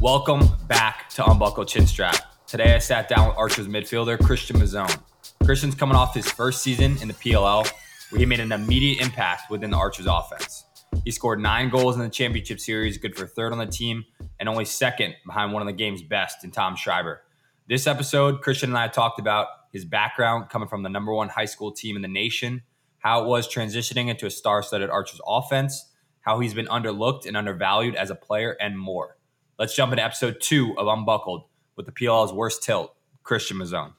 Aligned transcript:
Welcome 0.00 0.48
back 0.68 1.08
to 1.10 1.28
Unbuckle 1.28 1.64
Chinstrap. 1.64 2.20
Today 2.46 2.74
I 2.74 2.78
sat 2.78 3.08
down 3.08 3.28
with 3.28 3.36
Archer's 3.36 3.66
midfielder 3.66 4.16
Christian 4.24 4.56
Mazzone. 4.56 4.96
Christian's 5.44 5.74
coming 5.74 5.96
off 5.96 6.14
his 6.14 6.30
first 6.30 6.62
season 6.62 6.96
in 7.02 7.08
the 7.08 7.14
PLL, 7.14 7.68
where 8.10 8.18
he 8.20 8.24
made 8.24 8.38
an 8.38 8.52
immediate 8.52 9.00
impact 9.00 9.50
within 9.50 9.70
the 9.70 9.76
Archers 9.76 10.06
offense. 10.06 10.64
He 11.04 11.10
scored 11.10 11.40
nine 11.40 11.68
goals 11.68 11.96
in 11.96 12.02
the 12.02 12.08
championship 12.08 12.60
series, 12.60 12.96
good 12.96 13.16
for 13.16 13.26
third 13.26 13.52
on 13.52 13.58
the 13.58 13.66
team, 13.66 14.04
and 14.38 14.48
only 14.48 14.64
second 14.64 15.14
behind 15.26 15.52
one 15.52 15.62
of 15.62 15.66
the 15.66 15.72
game's 15.72 16.02
best 16.02 16.44
in 16.44 16.52
Tom 16.52 16.76
Schreiber. 16.76 17.22
This 17.68 17.86
episode, 17.86 18.40
Christian 18.40 18.70
and 18.70 18.78
I 18.78 18.86
talked 18.88 19.18
about 19.18 19.48
his 19.72 19.84
background 19.84 20.48
coming 20.48 20.68
from 20.68 20.84
the 20.84 20.88
number 20.88 21.12
one 21.12 21.28
high 21.28 21.44
school 21.44 21.72
team 21.72 21.96
in 21.96 22.02
the 22.02 22.08
nation, 22.08 22.62
how 22.98 23.24
it 23.24 23.26
was 23.26 23.52
transitioning 23.52 24.08
into 24.08 24.26
a 24.26 24.30
star 24.30 24.62
studded 24.62 24.90
Archers 24.90 25.20
offense, 25.26 25.86
how 26.20 26.40
he's 26.40 26.54
been 26.54 26.66
underlooked 26.66 27.26
and 27.26 27.36
undervalued 27.36 27.94
as 27.94 28.10
a 28.10 28.14
player, 28.14 28.56
and 28.60 28.78
more. 28.78 29.16
Let's 29.58 29.74
jump 29.74 29.92
into 29.92 30.04
episode 30.04 30.38
two 30.40 30.78
of 30.78 30.86
Unbuckled 30.86 31.44
with 31.76 31.86
the 31.86 31.92
PLL's 31.92 32.32
worst 32.32 32.62
tilt, 32.62 32.94
Christian 33.22 33.58
Mazzone. 33.58 33.92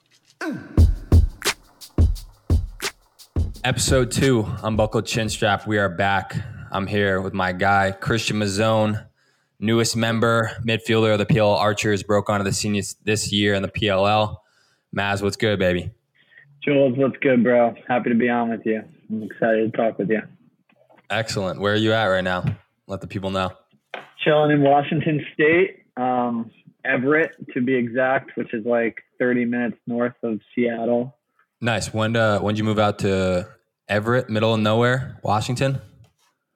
Episode 3.62 4.10
two, 4.10 4.46
Unbuckled 4.62 5.06
Chin 5.06 5.28
Strap. 5.28 5.66
We 5.66 5.76
are 5.76 5.88
back. 5.88 6.34
I'm 6.72 6.86
here 6.86 7.20
with 7.20 7.34
my 7.34 7.52
guy, 7.52 7.90
Christian 7.90 8.38
Mazzone, 8.38 9.06
newest 9.58 9.96
member, 9.96 10.52
midfielder 10.64 11.12
of 11.12 11.18
the 11.18 11.26
PLL 11.26 11.58
Archers, 11.58 12.02
broke 12.02 12.30
onto 12.30 12.44
the 12.44 12.52
seniors 12.52 12.96
this 13.04 13.30
year 13.32 13.54
in 13.54 13.62
the 13.62 13.68
PLL. 13.68 14.36
Maz, 14.96 15.22
what's 15.22 15.36
good, 15.36 15.58
baby? 15.58 15.90
Jules, 16.62 16.96
what's 16.96 17.16
good, 17.18 17.42
bro? 17.42 17.74
Happy 17.88 18.10
to 18.10 18.16
be 18.16 18.28
on 18.28 18.50
with 18.50 18.64
you. 18.64 18.82
I'm 19.10 19.22
excited 19.24 19.72
to 19.72 19.76
talk 19.76 19.98
with 19.98 20.08
you. 20.10 20.22
Excellent. 21.10 21.60
Where 21.60 21.72
are 21.72 21.76
you 21.76 21.92
at 21.92 22.06
right 22.06 22.24
now? 22.24 22.44
Let 22.86 23.00
the 23.00 23.06
people 23.06 23.30
know. 23.30 23.50
Chilling 24.24 24.52
in 24.52 24.62
Washington 24.62 25.24
State, 25.34 25.82
um, 25.96 26.50
Everett 26.84 27.32
to 27.54 27.60
be 27.60 27.74
exact, 27.74 28.36
which 28.36 28.54
is 28.54 28.64
like 28.64 29.02
30 29.18 29.44
minutes 29.44 29.76
north 29.86 30.14
of 30.22 30.40
Seattle. 30.54 31.16
Nice. 31.60 31.92
When 31.92 32.16
uh, 32.16 32.38
when 32.38 32.54
did 32.54 32.60
you 32.60 32.64
move 32.64 32.78
out 32.78 33.00
to 33.00 33.48
Everett, 33.88 34.30
middle 34.30 34.54
of 34.54 34.60
nowhere, 34.60 35.18
Washington? 35.22 35.80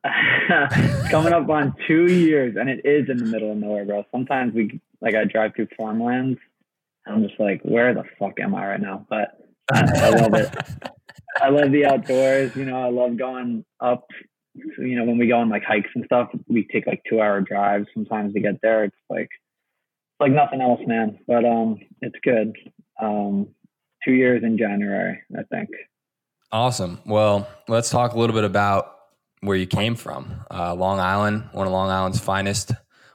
coming 1.10 1.32
up 1.32 1.48
on 1.48 1.74
two 1.86 2.06
years, 2.06 2.56
and 2.58 2.68
it 2.68 2.84
is 2.84 3.08
in 3.08 3.16
the 3.16 3.24
middle 3.24 3.52
of 3.52 3.58
nowhere, 3.58 3.84
bro. 3.84 4.04
Sometimes 4.10 4.54
we 4.54 4.80
like 5.00 5.14
I 5.14 5.24
drive 5.24 5.54
through 5.54 5.68
farmlands. 5.76 6.38
I'm 7.06 7.26
just 7.26 7.38
like, 7.38 7.60
where 7.62 7.92
the 7.92 8.04
fuck 8.18 8.40
am 8.40 8.54
I 8.54 8.66
right 8.66 8.80
now? 8.80 9.06
But 9.08 9.38
I, 9.72 9.84
I 9.94 10.08
love 10.10 10.34
it. 10.34 10.54
I 11.42 11.48
love 11.48 11.72
the 11.72 11.86
outdoors. 11.86 12.54
You 12.56 12.64
know, 12.64 12.80
I 12.80 12.90
love 12.90 13.16
going 13.18 13.64
up. 13.80 14.06
So, 14.76 14.82
you 14.82 14.96
know, 14.96 15.04
when 15.04 15.18
we 15.18 15.26
go 15.26 15.38
on 15.38 15.48
like 15.48 15.64
hikes 15.64 15.90
and 15.94 16.04
stuff, 16.04 16.28
we 16.48 16.66
take 16.72 16.86
like 16.86 17.02
two 17.08 17.20
hour 17.20 17.40
drives 17.40 17.86
sometimes 17.92 18.34
to 18.34 18.40
get 18.40 18.60
there. 18.62 18.84
It's 18.84 18.96
like 19.10 19.30
like 20.20 20.32
nothing 20.32 20.60
else, 20.60 20.80
man. 20.86 21.18
But 21.26 21.44
um, 21.44 21.78
it's 22.00 22.16
good. 22.22 22.56
Um, 23.00 23.48
two 24.04 24.12
years 24.12 24.42
in 24.44 24.56
January, 24.58 25.20
I 25.36 25.42
think. 25.42 25.70
Awesome. 26.52 27.00
Well, 27.04 27.48
let's 27.66 27.90
talk 27.90 28.12
a 28.12 28.18
little 28.18 28.34
bit 28.34 28.44
about 28.44 28.96
where 29.40 29.56
you 29.56 29.66
came 29.66 29.96
from. 29.96 30.44
Uh, 30.50 30.74
Long 30.74 31.00
Island, 31.00 31.48
one 31.52 31.66
of 31.66 31.72
Long 31.72 31.90
Island's 31.90 32.20
finest. 32.20 32.72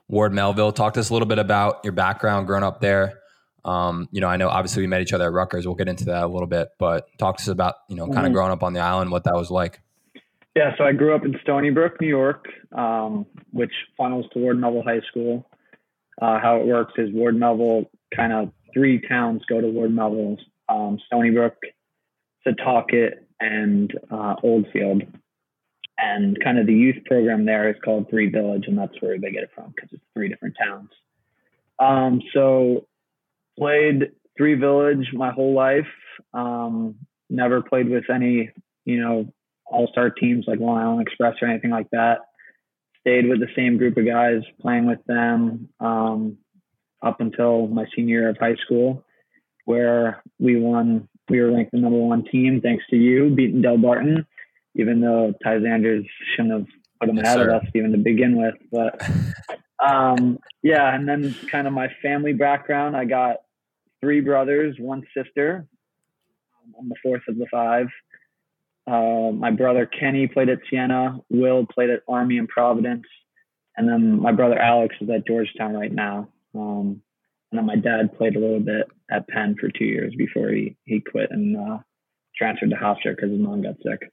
Ward 0.09 0.33
Melville. 0.33 0.71
Talk 0.71 0.95
to 0.95 0.99
us 0.99 1.09
a 1.09 1.13
little 1.13 1.27
bit 1.27 1.39
about 1.39 1.81
your 1.83 1.93
background 1.93 2.47
growing 2.47 2.63
up 2.63 2.81
there. 2.81 3.19
Um, 3.63 4.09
you 4.11 4.21
know, 4.21 4.27
I 4.27 4.37
know 4.37 4.49
obviously 4.49 4.81
we 4.81 4.87
met 4.87 5.01
each 5.01 5.13
other 5.13 5.25
at 5.25 5.31
Rutgers. 5.31 5.65
We'll 5.67 5.75
get 5.75 5.87
into 5.87 6.05
that 6.05 6.23
a 6.23 6.27
little 6.27 6.47
bit, 6.47 6.69
but 6.79 7.07
talk 7.19 7.37
to 7.37 7.43
us 7.43 7.47
about, 7.47 7.75
you 7.87 7.95
know, 7.95 8.05
kind 8.05 8.19
of 8.19 8.23
mm-hmm. 8.25 8.33
growing 8.33 8.51
up 8.51 8.63
on 8.63 8.73
the 8.73 8.79
island, 8.79 9.11
what 9.11 9.25
that 9.25 9.35
was 9.35 9.51
like. 9.51 9.81
Yeah, 10.55 10.75
so 10.77 10.83
I 10.83 10.93
grew 10.93 11.15
up 11.15 11.25
in 11.25 11.35
Stony 11.41 11.69
Brook, 11.69 12.01
New 12.01 12.07
York, 12.07 12.45
um, 12.75 13.25
which 13.51 13.71
funnels 13.97 14.25
to 14.33 14.39
Ward 14.39 14.59
Melville 14.59 14.83
High 14.83 15.01
School. 15.09 15.47
Uh, 16.21 16.39
how 16.39 16.57
it 16.57 16.65
works 16.65 16.93
is 16.97 17.13
Ward 17.13 17.35
Melville, 17.35 17.89
kind 18.13 18.33
of 18.33 18.51
three 18.73 18.99
towns 19.07 19.41
go 19.47 19.61
to 19.61 19.67
Ward 19.67 19.93
Melville 19.93 20.37
um, 20.67 20.99
Stony 21.05 21.29
Brook, 21.29 21.55
Setauket, 22.45 23.11
and 23.39 23.93
uh, 24.11 24.35
Oldfield 24.43 25.03
and 25.99 26.37
kind 26.43 26.57
of 26.57 26.65
the 26.65 26.73
youth 26.73 27.03
program 27.05 27.45
there 27.45 27.69
is 27.69 27.75
called 27.83 28.09
Three 28.09 28.29
Village, 28.29 28.65
and 28.67 28.77
that's 28.77 28.93
where 29.01 29.19
they 29.19 29.31
get 29.31 29.43
it 29.43 29.51
from 29.53 29.73
because 29.75 29.89
it's 29.91 30.03
three 30.13 30.29
different 30.29 30.55
towns. 30.61 30.89
Um, 31.77 32.21
so 32.33 32.87
played 33.57 34.11
Three 34.37 34.55
Village 34.55 35.09
my 35.13 35.31
whole 35.31 35.53
life. 35.53 35.87
Um, 36.33 36.95
never 37.29 37.61
played 37.61 37.89
with 37.89 38.09
any, 38.09 38.51
you 38.85 39.01
know, 39.01 39.33
all 39.69 39.87
star 39.91 40.09
teams 40.09 40.45
like 40.47 40.59
Long 40.59 40.77
Island 40.77 41.01
Express 41.01 41.35
or 41.41 41.47
anything 41.47 41.71
like 41.71 41.89
that. 41.91 42.19
Stayed 43.01 43.27
with 43.27 43.39
the 43.39 43.47
same 43.55 43.77
group 43.77 43.97
of 43.97 44.05
guys, 44.05 44.41
playing 44.61 44.85
with 44.85 45.03
them 45.05 45.69
um, 45.79 46.37
up 47.01 47.21
until 47.21 47.67
my 47.67 47.85
senior 47.95 48.19
year 48.19 48.29
of 48.29 48.37
high 48.37 48.55
school, 48.55 49.05
where 49.65 50.21
we 50.39 50.59
won. 50.59 51.07
We 51.29 51.39
were 51.39 51.51
ranked 51.51 51.71
the 51.71 51.77
number 51.77 51.99
one 51.99 52.25
team 52.25 52.59
thanks 52.59 52.83
to 52.89 52.95
you, 52.95 53.29
beating 53.29 53.61
Delbarton 53.61 54.25
even 54.75 55.01
though 55.01 55.33
Ty 55.43 55.57
Xanders 55.57 56.05
shouldn't 56.35 56.53
have 56.53 56.67
put 56.99 57.07
them 57.07 57.17
yes, 57.17 57.25
ahead 57.25 57.37
sir. 57.37 57.49
of 57.49 57.61
us 57.61 57.69
even 57.75 57.91
to 57.91 57.97
begin 57.97 58.37
with. 58.37 58.55
But 58.71 59.01
um, 59.85 60.39
yeah, 60.61 60.93
and 60.93 61.07
then 61.07 61.35
kind 61.51 61.67
of 61.67 61.73
my 61.73 61.89
family 62.01 62.33
background. 62.33 62.95
I 62.95 63.05
got 63.05 63.37
three 64.01 64.21
brothers, 64.21 64.75
one 64.79 65.03
sister. 65.15 65.67
I'm 66.79 66.89
the 66.89 66.95
fourth 67.01 67.23
of 67.27 67.37
the 67.37 67.47
five. 67.51 67.87
Uh, 68.87 69.31
my 69.31 69.51
brother 69.51 69.85
Kenny 69.85 70.27
played 70.27 70.49
at 70.49 70.59
Siena. 70.69 71.19
Will 71.29 71.65
played 71.65 71.89
at 71.89 72.01
Army 72.07 72.37
in 72.37 72.47
Providence, 72.47 73.05
and 73.77 73.87
then 73.87 74.21
my 74.21 74.31
brother 74.31 74.57
Alex 74.57 74.95
is 75.01 75.09
at 75.09 75.27
Georgetown 75.27 75.73
right 75.73 75.91
now. 75.91 76.29
Um, 76.55 77.01
and 77.51 77.57
then 77.57 77.65
my 77.65 77.75
dad 77.75 78.17
played 78.17 78.35
a 78.35 78.39
little 78.39 78.59
bit 78.59 78.87
at 79.11 79.27
Penn 79.27 79.55
for 79.59 79.69
two 79.69 79.85
years 79.85 80.13
before 80.17 80.49
he 80.49 80.75
he 80.85 81.01
quit 81.01 81.29
and 81.31 81.55
uh, 81.55 81.77
transferred 82.35 82.69
to 82.71 82.75
Hofstra 82.75 83.15
because 83.15 83.31
his 83.31 83.39
mom 83.39 83.61
got 83.61 83.75
sick. 83.83 84.11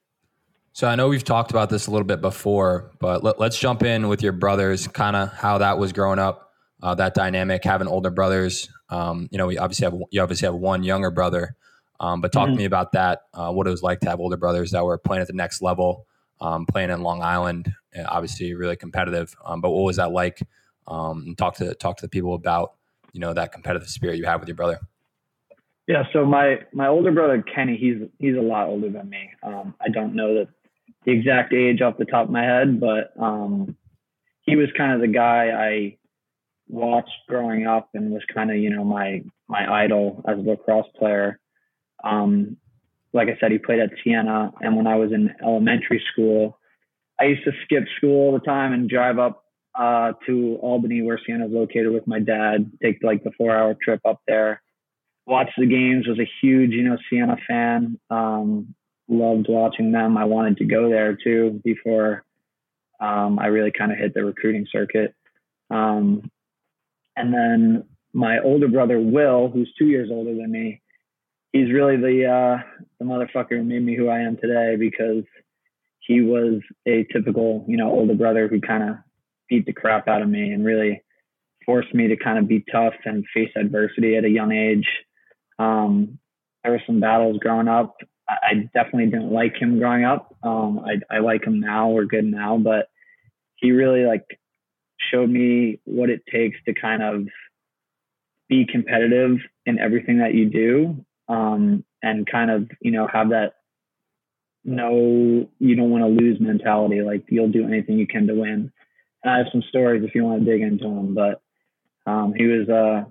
So 0.73 0.87
I 0.87 0.95
know 0.95 1.09
we've 1.09 1.25
talked 1.25 1.51
about 1.51 1.71
this 1.71 1.87
a 1.87 1.91
little 1.91 2.07
bit 2.07 2.21
before, 2.21 2.91
but 3.01 3.25
let, 3.25 3.41
us 3.41 3.59
jump 3.59 3.83
in 3.83 4.09
with 4.09 4.23
your 4.23 4.33
brothers, 4.33 4.87
kind 4.87 5.17
of 5.17 5.33
how 5.33 5.57
that 5.57 5.79
was 5.79 5.95
growing 5.95 6.19
up, 6.19 6.53
uh, 6.83 6.95
that 6.97 7.15
dynamic, 7.15 7.65
having 7.65 7.89
older 7.89 8.11
brothers. 8.11 8.69
Um, 8.91 9.27
you 9.31 9.39
know, 9.39 9.47
we 9.47 9.57
obviously 9.57 9.85
have 9.85 9.95
you 10.11 10.21
obviously 10.21 10.45
have 10.45 10.55
one 10.55 10.83
younger 10.83 11.11
brother, 11.11 11.57
um, 12.01 12.21
but 12.21 12.33
talk 12.33 12.47
mm-hmm. 12.47 12.55
to 12.55 12.59
me 12.59 12.65
about 12.65 12.93
that. 12.93 13.23
Uh, 13.35 13.53
what 13.53 13.67
it 13.67 13.71
was 13.71 13.83
like 13.83 14.01
to 14.01 14.09
have 14.09 14.21
older 14.21 14.37
brothers 14.37 14.71
that 14.73 14.85
were 14.85 14.99
playing 14.99 15.23
at 15.23 15.27
the 15.27 15.33
next 15.33 15.63
level, 15.63 16.07
um, 16.41 16.67
playing 16.67 16.91
in 16.91 17.03
Long 17.03 17.23
Island, 17.23 17.73
obviously 18.07 18.55
really 18.55 18.77
competitive. 18.77 19.35
Um, 19.45 19.61
but 19.61 19.71
what 19.71 19.83
was 19.83 19.97
that 19.97 20.13
like? 20.13 20.41
Um, 20.89 21.25
and 21.27 21.39
talk 21.39 21.57
to 21.57 21.75
talk 21.75 21.97
to 21.97 22.03
the 22.03 22.09
people 22.09 22.35
about 22.35 22.75
you 23.13 23.21
know 23.21 23.33
that 23.33 23.53
competitive 23.53 23.89
spirit 23.89 24.19
you 24.19 24.27
have 24.27 24.41
with 24.41 24.49
your 24.49 24.57
brother. 24.57 24.79
Yeah, 25.87 26.03
so 26.13 26.25
my 26.25 26.61
my 26.73 26.89
older 26.89 27.13
brother 27.13 27.43
Kenny, 27.43 27.77
he's 27.77 28.09
he's 28.19 28.37
a 28.37 28.41
lot 28.41 28.69
older 28.69 28.91
than 28.91 29.09
me. 29.09 29.31
Um, 29.43 29.75
I 29.81 29.89
don't 29.89 30.15
know 30.15 30.35
that 30.35 30.49
the 31.05 31.13
exact 31.13 31.53
age 31.53 31.81
off 31.81 31.97
the 31.97 32.05
top 32.05 32.27
of 32.27 32.31
my 32.31 32.43
head, 32.43 32.81
but 32.81 33.13
um, 33.21 33.77
he 34.43 34.57
was 34.57 34.69
kind 34.77 34.93
of 34.93 35.01
the 35.01 35.07
guy 35.07 35.51
I 35.51 35.97
watched 36.69 37.11
growing 37.29 37.67
up 37.67 37.89
and 37.95 38.11
was 38.11 38.23
kind 38.35 38.51
of 38.51 38.57
you 38.57 38.71
know 38.71 38.85
my 38.85 39.23
my 39.49 39.85
idol 39.85 40.23
as 40.29 40.39
a 40.39 40.41
lacrosse 40.41 40.89
player. 40.99 41.39
Um, 42.05 42.57
like 43.13 43.29
I 43.29 43.39
said, 43.41 43.53
he 43.53 43.59
played 43.59 43.81
at 43.81 43.91
Siena, 44.03 44.53
and 44.61 44.77
when 44.77 44.87
I 44.87 44.97
was 44.97 45.13
in 45.13 45.35
elementary 45.43 46.03
school, 46.13 46.59
I 47.19 47.25
used 47.25 47.45
to 47.45 47.53
skip 47.65 47.85
school 47.97 48.27
all 48.27 48.33
the 48.33 48.45
time 48.45 48.73
and 48.73 48.89
drive 48.89 49.19
up 49.19 49.45
uh, 49.75 50.13
to 50.27 50.59
Albany, 50.61 51.03
where 51.03 51.21
Siena 51.25 51.47
is 51.47 51.53
located, 51.53 51.93
with 51.93 52.07
my 52.07 52.21
dad. 52.21 52.71
Take 52.83 53.03
like 53.03 53.25
the 53.25 53.31
four-hour 53.37 53.77
trip 53.83 54.01
up 54.05 54.21
there, 54.27 54.63
watch 55.27 55.51
the 55.57 55.67
games. 55.67 56.07
Was 56.07 56.19
a 56.19 56.29
huge, 56.43 56.73
you 56.73 56.83
know, 56.83 56.99
Siena 57.09 57.37
fan. 57.49 57.99
Um, 58.11 58.75
loved 59.09 59.47
watching 59.49 59.93
them. 59.93 60.17
I 60.17 60.25
wanted 60.25 60.59
to 60.59 60.65
go 60.65 60.89
there 60.91 61.17
too 61.17 61.61
before 61.65 62.25
um, 63.01 63.39
I 63.39 63.47
really 63.47 63.73
kind 63.73 63.93
of 63.93 63.99
hit 63.99 64.15
the 64.15 64.25
recruiting 64.25 64.67
circuit. 64.71 65.15
Um, 65.71 66.31
and 67.17 67.33
then 67.33 67.85
my 68.13 68.39
older 68.41 68.69
brother 68.69 68.99
Will, 68.99 69.49
who's 69.49 69.73
two 69.79 69.87
years 69.87 70.09
older 70.11 70.35
than 70.35 70.51
me, 70.51 70.81
he's 71.57 71.73
really 71.73 71.97
the 71.97 72.27
uh, 72.27 72.63
the 72.99 73.05
motherfucker 73.05 73.57
who 73.57 73.65
made 73.65 73.85
me 73.85 73.97
who 73.97 74.09
I 74.09 74.21
am 74.21 74.37
today 74.37 74.77
because 74.77 75.25
he 76.01 76.21
was 76.21 76.61
a 76.87 77.05
typical, 77.13 77.65
you 77.69 77.77
know, 77.77 77.91
older 77.91 78.15
brother 78.15 78.49
who 78.49 78.61
kind 78.61 78.91
of 78.91 78.97
beat 79.49 79.67
the 79.67 79.73
crap 79.73 80.09
out 80.09 80.23
of 80.23 80.29
me 80.29 80.53
and 80.53 80.65
really 80.65 81.03
forced 81.65 81.95
me 81.95 82.09
to 82.09 82.17
kind 82.17 82.39
of 82.39 82.47
be 82.47 82.65
tough 82.71 82.95
and 83.05 83.25
face 83.35 83.51
adversity 83.57 84.17
at 84.17 84.25
a 84.25 84.29
young 84.29 84.53
age. 84.53 84.87
Um, 85.59 86.19
there 86.63 86.73
were 86.73 86.83
some 86.87 87.01
battles 87.01 87.39
growing 87.39 87.69
up 87.69 87.97
I 88.29 88.69
definitely 88.75 89.07
didn't 89.07 89.31
like 89.31 89.55
him 89.57 89.79
growing 89.79 90.05
up. 90.05 90.35
Um, 90.43 90.81
I, 90.81 91.15
I 91.15 91.19
like 91.21 91.45
him 91.45 91.61
now. 91.61 91.91
We're 91.91 92.07
good 92.07 92.25
now, 92.25 92.59
but 92.59 92.89
he 93.57 93.71
really 93.71 94.05
like 94.05 94.25
showed 95.13 95.31
me 95.31 95.81
what 95.85 96.11
it 96.11 96.23
takes 96.31 96.57
to 96.67 96.75
kind 96.75 97.03
of 97.03 97.29
be 98.49 98.67
competitive 98.67 99.39
in 99.65 99.79
everything 99.79 100.19
that 100.19 100.35
you 100.35 100.47
do, 100.47 101.05
um, 101.29 101.85
and 102.03 102.27
kind 102.27 102.51
of 102.51 102.71
you 102.81 102.93
know 102.93 103.07
have 103.07 103.31
that 103.31 103.55
no, 104.67 105.49
you 105.61 105.77
don't 105.77 105.91
want 105.91 106.03
to 106.03 106.09
lose 106.09 106.41
mentality. 106.41 107.01
Like 107.01 107.25
you'll 107.29 107.51
do 107.51 107.65
anything 107.67 107.99
you 107.99 108.07
can 108.07 108.27
to 108.27 108.35
win. 108.35 108.73
I 109.25 109.39
have 109.39 109.47
some 109.51 109.63
stories 109.69 110.03
if 110.05 110.15
you 110.15 110.25
want 110.25 110.45
to 110.45 110.51
dig 110.51 110.61
into 110.61 110.85
them, 110.85 111.15
But 111.15 111.41
um, 112.07 112.35
he 112.37 112.47
was, 112.47 112.69
uh, 112.69 113.05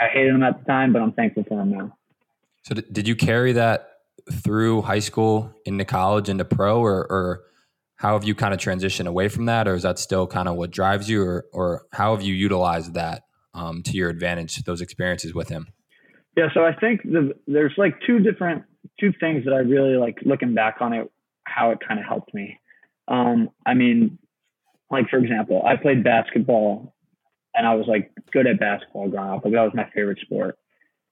I 0.00 0.08
hated 0.08 0.34
him 0.34 0.42
at 0.42 0.58
the 0.58 0.64
time, 0.64 0.92
but 0.92 1.00
I'm 1.00 1.12
thankful 1.12 1.44
for 1.44 1.60
him 1.60 1.70
now. 1.70 1.96
So 2.64 2.74
did 2.74 3.06
you 3.06 3.14
carry 3.14 3.52
that 3.52 3.90
through 4.32 4.82
high 4.82 4.98
school 4.98 5.54
into 5.64 5.84
college 5.84 6.28
into 6.28 6.44
pro, 6.44 6.80
or, 6.80 7.06
or 7.10 7.44
how 7.96 8.14
have 8.14 8.24
you 8.24 8.34
kind 8.34 8.52
of 8.52 8.60
transitioned 8.60 9.06
away 9.06 9.28
from 9.28 9.46
that, 9.46 9.68
or 9.68 9.74
is 9.74 9.84
that 9.84 9.98
still 9.98 10.26
kind 10.26 10.48
of 10.48 10.56
what 10.56 10.72
drives 10.72 11.08
you, 11.08 11.22
or 11.22 11.46
or 11.52 11.86
how 11.92 12.14
have 12.14 12.22
you 12.22 12.34
utilized 12.34 12.94
that 12.94 13.22
um, 13.54 13.82
to 13.84 13.92
your 13.92 14.10
advantage, 14.10 14.56
those 14.64 14.80
experiences 14.80 15.32
with 15.32 15.48
him? 15.48 15.68
Yeah, 16.36 16.48
so 16.52 16.64
I 16.64 16.74
think 16.74 17.02
the, 17.02 17.32
there's 17.46 17.72
like 17.76 17.94
two 18.06 18.18
different 18.18 18.64
two 19.00 19.12
things 19.18 19.44
that 19.44 19.52
I 19.52 19.58
really 19.58 19.96
like 19.96 20.18
looking 20.24 20.54
back 20.54 20.76
on 20.80 20.92
it, 20.92 21.10
how 21.44 21.70
it 21.70 21.78
kind 21.86 21.98
of 21.98 22.06
helped 22.06 22.32
me. 22.34 22.60
Um, 23.08 23.50
I 23.64 23.74
mean, 23.74 24.18
like 24.90 25.08
for 25.08 25.18
example, 25.18 25.62
I 25.64 25.76
played 25.76 26.04
basketball 26.04 26.94
and 27.54 27.66
I 27.66 27.74
was 27.74 27.86
like 27.88 28.12
good 28.32 28.46
at 28.46 28.60
basketball 28.60 29.08
growing 29.08 29.30
up. 29.30 29.44
Like 29.44 29.54
that 29.54 29.62
was 29.62 29.72
my 29.74 29.88
favorite 29.94 30.18
sport. 30.20 30.58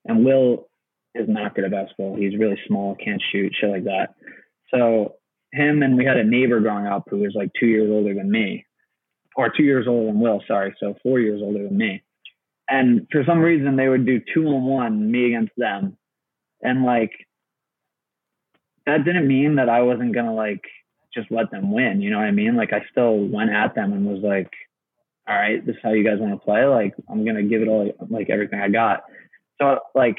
And 0.05 0.25
Will 0.25 0.69
is 1.15 1.29
not 1.29 1.55
good 1.55 1.65
at 1.65 1.71
basketball. 1.71 2.17
He's 2.17 2.39
really 2.39 2.61
small, 2.67 2.95
can't 2.97 3.23
shoot, 3.33 3.55
shit 3.59 3.71
like 3.71 3.85
that. 3.85 4.15
So 4.71 5.15
him 5.53 5.83
and 5.83 5.97
we 5.97 6.05
had 6.05 6.19
a 6.19 6.25
neighbor 6.25 6.61
growing 6.61 6.87
up 6.87 7.05
who 7.09 7.19
was 7.19 7.33
like 7.35 7.51
two 7.59 7.67
years 7.67 7.91
older 7.91 8.15
than 8.15 8.31
me, 8.31 8.67
or 9.37 9.49
two 9.49 9.63
years 9.63 9.87
older 9.89 10.07
than 10.07 10.21
Will. 10.21 10.43
Sorry, 10.47 10.75
so 10.79 10.95
four 11.03 11.19
years 11.21 11.41
older 11.43 11.65
than 11.65 11.77
me. 11.77 12.03
And 12.69 13.07
for 13.13 13.25
some 13.27 13.41
reason, 13.41 13.77
they 13.77 13.89
would 13.89 14.07
do 14.07 14.21
two 14.33 14.47
on 14.47 14.65
one, 14.65 15.11
me 15.11 15.27
against 15.27 15.53
them, 15.57 15.97
and 16.63 16.85
like 16.85 17.13
that 18.87 19.05
didn't 19.05 19.29
mean 19.29 19.57
that 19.57 19.69
I 19.69 19.83
wasn't 19.83 20.15
gonna 20.15 20.35
like 20.35 20.65
just 21.13 21.31
let 21.31 21.51
them 21.51 21.73
win. 21.73 22.01
You 22.01 22.11
know 22.11 22.19
what 22.19 22.27
I 22.27 22.33
mean? 22.33 22.57
Like 22.57 22.73
I 22.73 22.85
still 22.91 23.19
went 23.19 23.51
at 23.51 23.75
them 23.75 23.93
and 23.93 24.07
was 24.07 24.23
like, 24.23 24.51
all 25.29 25.35
right, 25.35 25.65
this 25.65 25.77
is 25.77 25.83
how 25.83 25.93
you 25.93 26.05
guys 26.05 26.19
want 26.19 26.33
to 26.33 26.45
play. 26.45 26.65
Like 26.65 26.95
I'm 27.09 27.25
gonna 27.25 27.43
give 27.43 27.63
it 27.63 27.69
all 27.69 27.91
like 28.11 28.31
everything 28.31 28.61
I 28.61 28.69
got. 28.69 29.05
So 29.61 29.81
like 29.95 30.19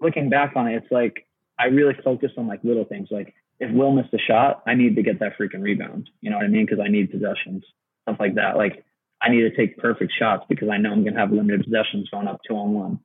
looking 0.00 0.30
back 0.30 0.52
on 0.56 0.68
it, 0.68 0.76
it's 0.76 0.92
like 0.92 1.26
I 1.58 1.66
really 1.66 1.94
focused 2.04 2.38
on 2.38 2.46
like 2.46 2.64
little 2.64 2.84
things. 2.84 3.08
Like 3.10 3.34
if 3.60 3.70
Will 3.72 3.92
missed 3.92 4.14
a 4.14 4.18
shot, 4.18 4.62
I 4.66 4.74
need 4.74 4.96
to 4.96 5.02
get 5.02 5.20
that 5.20 5.38
freaking 5.38 5.62
rebound. 5.62 6.10
You 6.20 6.30
know 6.30 6.36
what 6.36 6.46
I 6.46 6.48
mean? 6.48 6.66
Because 6.66 6.80
I 6.84 6.88
need 6.88 7.10
possessions, 7.10 7.64
stuff 8.02 8.16
like 8.18 8.34
that. 8.34 8.56
Like 8.56 8.84
I 9.22 9.30
need 9.30 9.42
to 9.42 9.56
take 9.56 9.78
perfect 9.78 10.12
shots 10.18 10.44
because 10.48 10.68
I 10.68 10.78
know 10.78 10.92
I'm 10.92 11.04
gonna 11.04 11.20
have 11.20 11.32
limited 11.32 11.64
possessions 11.64 12.10
going 12.10 12.26
up 12.26 12.40
two 12.46 12.54
on 12.54 12.72
one. 12.72 13.00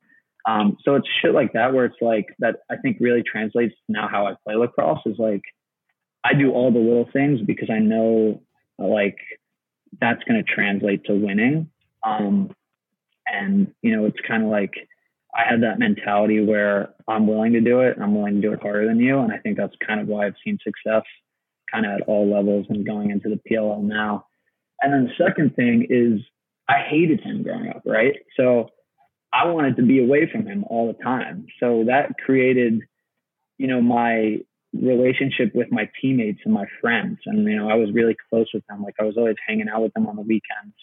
Um, 0.48 0.78
so 0.84 0.96
it's 0.96 1.08
shit 1.22 1.34
like 1.34 1.54
that 1.54 1.74
where 1.74 1.86
it's 1.86 2.02
like 2.02 2.28
that 2.40 2.58
I 2.70 2.78
think 2.78 2.98
really 3.00 3.24
translates 3.24 3.76
now 3.90 4.08
how 4.08 4.28
I 4.28 4.36
play 4.46 4.56
lacrosse 4.56 5.02
is 5.06 5.18
like 5.20 5.42
I 6.24 6.34
do 6.34 6.52
all 6.52 6.72
the 6.72 6.80
little 6.80 7.10
things 7.12 7.42
because 7.42 7.70
I 7.70 7.80
know 7.80 8.42
like 8.80 9.18
that's 10.00 10.24
going 10.24 10.44
to 10.44 10.54
translate 10.54 11.06
to 11.06 11.14
winning. 11.14 11.70
Um, 12.06 12.52
and 13.26 13.74
you 13.82 13.96
know, 13.96 14.06
it's 14.06 14.20
kind 14.28 14.44
of 14.44 14.50
like 14.50 14.74
I 15.36 15.44
had 15.50 15.64
that 15.64 15.80
mentality 15.80 16.44
where 16.44 16.94
I'm 17.08 17.28
willing 17.28 17.54
to 17.54 17.62
do 17.62 17.82
it. 17.82 17.98
I'm 18.02 18.16
willing 18.16 18.36
to 18.36 18.42
do 18.42 18.54
it 18.54 18.62
harder 18.62 18.88
than 18.88 19.00
you, 19.00 19.20
and 19.20 19.32
I 19.32 19.38
think 19.38 19.58
that's 19.58 19.76
kind 19.86 20.00
of 20.00 20.08
why 20.08 20.26
I've 20.26 20.36
seen 20.44 20.58
success 20.64 21.04
kind 21.72 21.86
of 21.86 21.92
at 21.94 22.08
all 22.08 22.34
levels 22.34 22.66
and 22.70 22.86
going 22.86 23.12
into 23.12 23.30
the 23.30 23.40
PLL 23.50 23.84
now. 23.84 24.26
And 24.82 24.94
then 24.94 25.06
the 25.06 25.26
second 25.26 25.56
thing 25.56 25.88
is 25.90 26.22
I 26.70 26.84
hated 26.88 27.22
him 27.22 27.44
growing 27.44 27.70
up, 27.70 27.84
right? 27.86 28.16
So 28.36 28.70
I 29.34 29.46
wanted 29.48 29.78
to 29.78 29.84
be 29.84 30.04
away 30.04 30.30
from 30.32 30.46
him 30.46 30.64
all 30.70 30.88
the 30.88 31.04
time. 31.04 31.48
So 31.60 31.86
that 31.88 32.18
created, 32.24 32.82
you 33.58 33.68
know, 33.68 33.82
my 33.82 34.38
relationship 34.74 35.54
with 35.56 35.72
my 35.72 35.90
teammates 36.02 36.40
and 36.46 36.54
my 36.54 36.66
friends. 36.82 37.20
And, 37.26 37.46
you 37.46 37.56
know, 37.56 37.70
I 37.70 37.76
was 37.76 37.92
really 37.94 38.16
close 38.30 38.48
with 38.54 38.66
them. 38.68 38.84
Like 38.84 38.96
I 39.00 39.04
was 39.04 39.18
always 39.18 39.36
hanging 39.48 39.70
out 39.70 39.82
with 39.82 39.94
them 39.94 40.08
on 40.08 40.16
the 40.16 40.22
weekends. 40.22 40.76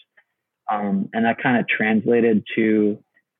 Um, 0.71 1.09
and 1.13 1.25
that 1.25 1.41
kind 1.41 1.57
of 1.57 1.67
translated 1.67 2.43
to 2.55 2.97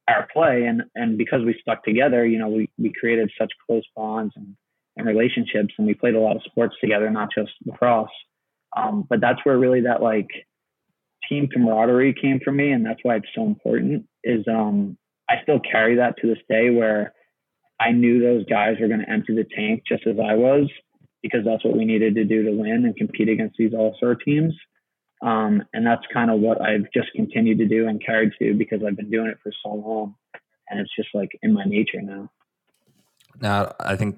our 0.08 0.28
play. 0.32 0.66
And, 0.66 0.84
and 0.94 1.18
because 1.18 1.44
we 1.44 1.56
stuck 1.60 1.84
together, 1.84 2.26
you 2.26 2.38
know, 2.38 2.50
we, 2.50 2.70
we 2.78 2.94
created 2.94 3.32
such 3.40 3.52
close 3.66 3.84
bonds 3.96 4.34
and, 4.36 4.56
and 4.98 5.08
relationships 5.08 5.74
and 5.78 5.88
we 5.88 5.94
played 5.94 6.16
a 6.16 6.20
lot 6.20 6.36
of 6.36 6.44
sports 6.44 6.76
together, 6.80 7.10
not 7.10 7.30
just 7.36 7.52
lacrosse. 7.66 8.10
Um, 8.76 9.06
but 9.10 9.22
that's 9.22 9.40
where 9.44 9.58
really 9.58 9.82
that 9.82 10.02
like 10.02 10.28
team 11.30 11.48
camaraderie 11.48 12.14
came 12.14 12.40
from 12.44 12.58
me. 12.58 12.72
And 12.72 12.86
that's 12.86 13.00
why 13.04 13.16
it's 13.16 13.28
so 13.34 13.46
important 13.46 14.06
is, 14.24 14.46
um, 14.48 14.98
I 15.30 15.36
still 15.44 15.60
carry 15.60 15.96
that 15.96 16.18
to 16.22 16.28
this 16.28 16.44
day 16.50 16.70
where 16.70 17.14
I 17.80 17.92
knew 17.92 18.22
those 18.22 18.46
guys 18.46 18.76
were 18.80 18.88
going 18.88 19.02
to 19.02 19.10
empty 19.10 19.36
the 19.36 19.46
tank 19.56 19.84
just 19.88 20.06
as 20.08 20.18
I 20.20 20.36
was 20.36 20.70
because 21.22 21.42
that's 21.44 21.66
what 21.66 21.76
we 21.76 21.86
needed 21.86 22.16
to 22.16 22.24
do 22.24 22.44
to 22.44 22.52
win 22.52 22.86
and 22.86 22.96
compete 22.96 23.30
against 23.30 23.56
these 23.58 23.74
all 23.74 23.96
star 23.98 24.16
teams. 24.16 24.54
Um, 25.22 25.64
and 25.74 25.86
that's 25.86 26.04
kind 26.14 26.30
of 26.30 26.40
what 26.40 26.62
I've 26.62 26.86
just 26.94 27.08
continued 27.16 27.58
to 27.58 27.68
do 27.68 27.88
and 27.88 28.04
carried 28.04 28.34
to 28.40 28.54
because 28.54 28.82
I've 28.86 28.96
been 28.96 29.10
doing 29.10 29.28
it 29.28 29.40
for 29.42 29.52
so 29.64 29.74
long. 29.74 30.16
And 30.70 30.80
it's 30.80 30.96
just 30.96 31.10
like 31.14 31.30
in 31.42 31.54
my 31.54 31.64
nature 31.64 32.02
now. 32.02 32.30
Now, 33.42 33.74
I 33.80 33.96
think, 33.96 34.18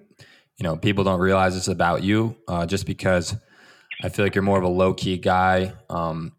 you 0.57 0.63
know, 0.63 0.75
people 0.75 1.03
don't 1.03 1.19
realize 1.19 1.53
this 1.55 1.67
about 1.67 2.03
you 2.03 2.35
uh, 2.47 2.65
just 2.65 2.85
because 2.85 3.35
I 4.03 4.09
feel 4.09 4.25
like 4.25 4.35
you're 4.35 4.43
more 4.43 4.57
of 4.57 4.63
a 4.63 4.69
low 4.69 4.93
key 4.93 5.17
guy. 5.17 5.73
Um, 5.89 6.33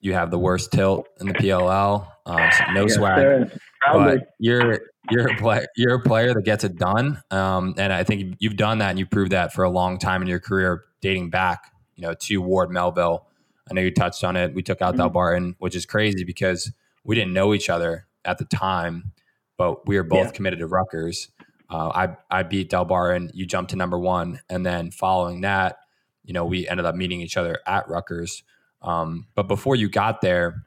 you 0.00 0.14
have 0.14 0.30
the 0.30 0.38
worst 0.38 0.72
tilt 0.72 1.08
in 1.20 1.28
the 1.28 1.34
PLL, 1.34 2.08
um, 2.26 2.50
so 2.52 2.72
no 2.72 2.82
yes, 2.82 2.94
swag. 2.94 3.50
But 3.92 4.34
you're 4.38 4.80
you're 5.10 5.30
a 5.30 5.36
player. 5.36 5.66
You're 5.76 5.94
a 5.94 6.00
player 6.00 6.34
that 6.34 6.44
gets 6.44 6.64
it 6.64 6.76
done, 6.76 7.22
um, 7.30 7.74
and 7.78 7.92
I 7.92 8.04
think 8.04 8.36
you've 8.40 8.56
done 8.56 8.78
that, 8.78 8.90
and 8.90 8.98
you 8.98 9.06
proved 9.06 9.32
that 9.32 9.52
for 9.52 9.64
a 9.64 9.70
long 9.70 9.98
time 9.98 10.22
in 10.22 10.28
your 10.28 10.40
career, 10.40 10.84
dating 11.00 11.30
back, 11.30 11.72
you 11.94 12.02
know, 12.02 12.14
to 12.14 12.38
Ward 12.38 12.70
Melville. 12.70 13.26
I 13.70 13.74
know 13.74 13.80
you 13.80 13.92
touched 13.92 14.24
on 14.24 14.36
it. 14.36 14.54
We 14.54 14.62
took 14.62 14.82
out 14.82 14.96
mm-hmm. 14.96 15.16
Delbarton, 15.16 15.54
which 15.58 15.76
is 15.76 15.86
crazy 15.86 16.24
because 16.24 16.72
we 17.04 17.14
didn't 17.14 17.32
know 17.32 17.54
each 17.54 17.70
other 17.70 18.06
at 18.24 18.38
the 18.38 18.44
time, 18.44 19.12
but 19.56 19.86
we 19.86 19.96
were 19.96 20.02
both 20.02 20.26
yeah. 20.26 20.32
committed 20.32 20.58
to 20.60 20.66
Rutgers. 20.66 21.28
Uh, 21.70 21.88
I 21.88 22.16
I 22.38 22.42
beat 22.42 22.70
Delbarton. 22.70 23.30
You 23.34 23.46
jumped 23.46 23.70
to 23.70 23.76
number 23.76 23.98
one, 23.98 24.40
and 24.48 24.66
then 24.66 24.90
following 24.90 25.42
that, 25.42 25.76
you 26.24 26.32
know, 26.32 26.44
we 26.44 26.68
ended 26.68 26.86
up 26.86 26.94
meeting 26.94 27.20
each 27.20 27.36
other 27.36 27.58
at 27.66 27.88
Rutgers. 27.88 28.42
Um, 28.80 29.26
but 29.34 29.48
before 29.48 29.76
you 29.76 29.88
got 29.88 30.20
there, 30.20 30.64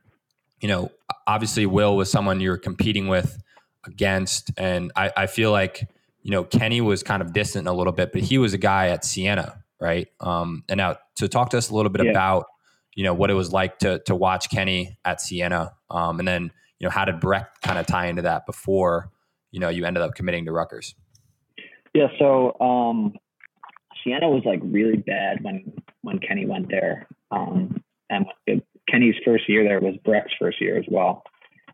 you 0.62 0.68
know, 0.68 0.92
obviously 1.28 1.66
Will 1.66 1.96
was 1.96 2.10
someone 2.10 2.40
you 2.40 2.50
were 2.50 2.58
competing 2.58 3.08
with 3.08 3.42
against. 3.86 4.52
And 4.58 4.92
I, 4.96 5.12
I 5.16 5.28
feel 5.28 5.52
like, 5.52 5.88
you 6.24 6.32
know, 6.32 6.44
Kenny 6.44 6.82
was 6.82 7.04
kind 7.04 7.22
of 7.22 7.34
distant 7.34 7.68
a 7.68 7.74
little 7.74 7.94
bit, 7.94 8.12
but 8.12 8.22
he 8.22 8.38
was 8.38 8.54
a 8.54 8.58
guy 8.58 8.88
at 8.88 9.06
Siena, 9.06 9.64
right? 9.80 10.08
Um, 10.20 10.64
and 10.70 10.78
now 10.78 10.98
to 11.18 11.28
talk 11.28 11.52
to 11.52 11.58
us 11.58 11.70
a 11.70 11.76
little 11.76 11.92
bit 11.92 12.06
yeah. 12.06 12.12
about, 12.12 12.46
you 12.96 13.04
know, 13.04 13.14
what 13.14 13.30
it 13.30 13.34
was 13.34 13.52
like 13.52 13.80
to 13.80 14.00
to 14.06 14.16
watch 14.16 14.50
Kenny 14.50 14.98
at 15.04 15.22
Siena. 15.22 15.74
Um, 15.92 16.20
and 16.20 16.28
then, 16.28 16.52
you 16.80 16.86
know, 16.86 16.90
how 16.90 17.06
did 17.06 17.20
Brecht 17.20 17.62
kind 17.62 17.78
of 17.78 17.86
tie 17.86 18.08
into 18.08 18.24
that 18.24 18.46
before, 18.46 19.12
you 19.52 19.60
know, 19.60 19.70
you 19.70 19.86
ended 19.86 20.02
up 20.02 20.16
committing 20.16 20.46
to 20.46 20.52
Rutgers? 20.52 20.96
Yeah, 21.94 22.08
so 22.18 22.60
um 22.60 23.16
Siena 24.06 24.30
was 24.30 24.44
like 24.46 24.60
really 24.64 24.98
bad 24.98 25.44
when 25.44 25.74
when 26.02 26.20
Kenny 26.20 26.46
went 26.46 26.70
there. 26.70 27.08
Um 27.32 27.84
and 28.10 28.26
Kenny's 28.90 29.16
first 29.26 29.50
year 29.50 29.64
there 29.64 29.82
was 29.82 29.96
Brecht's 30.06 30.36
first 30.40 30.62
year 30.62 30.78
as 30.78 30.86
well. 30.90 31.24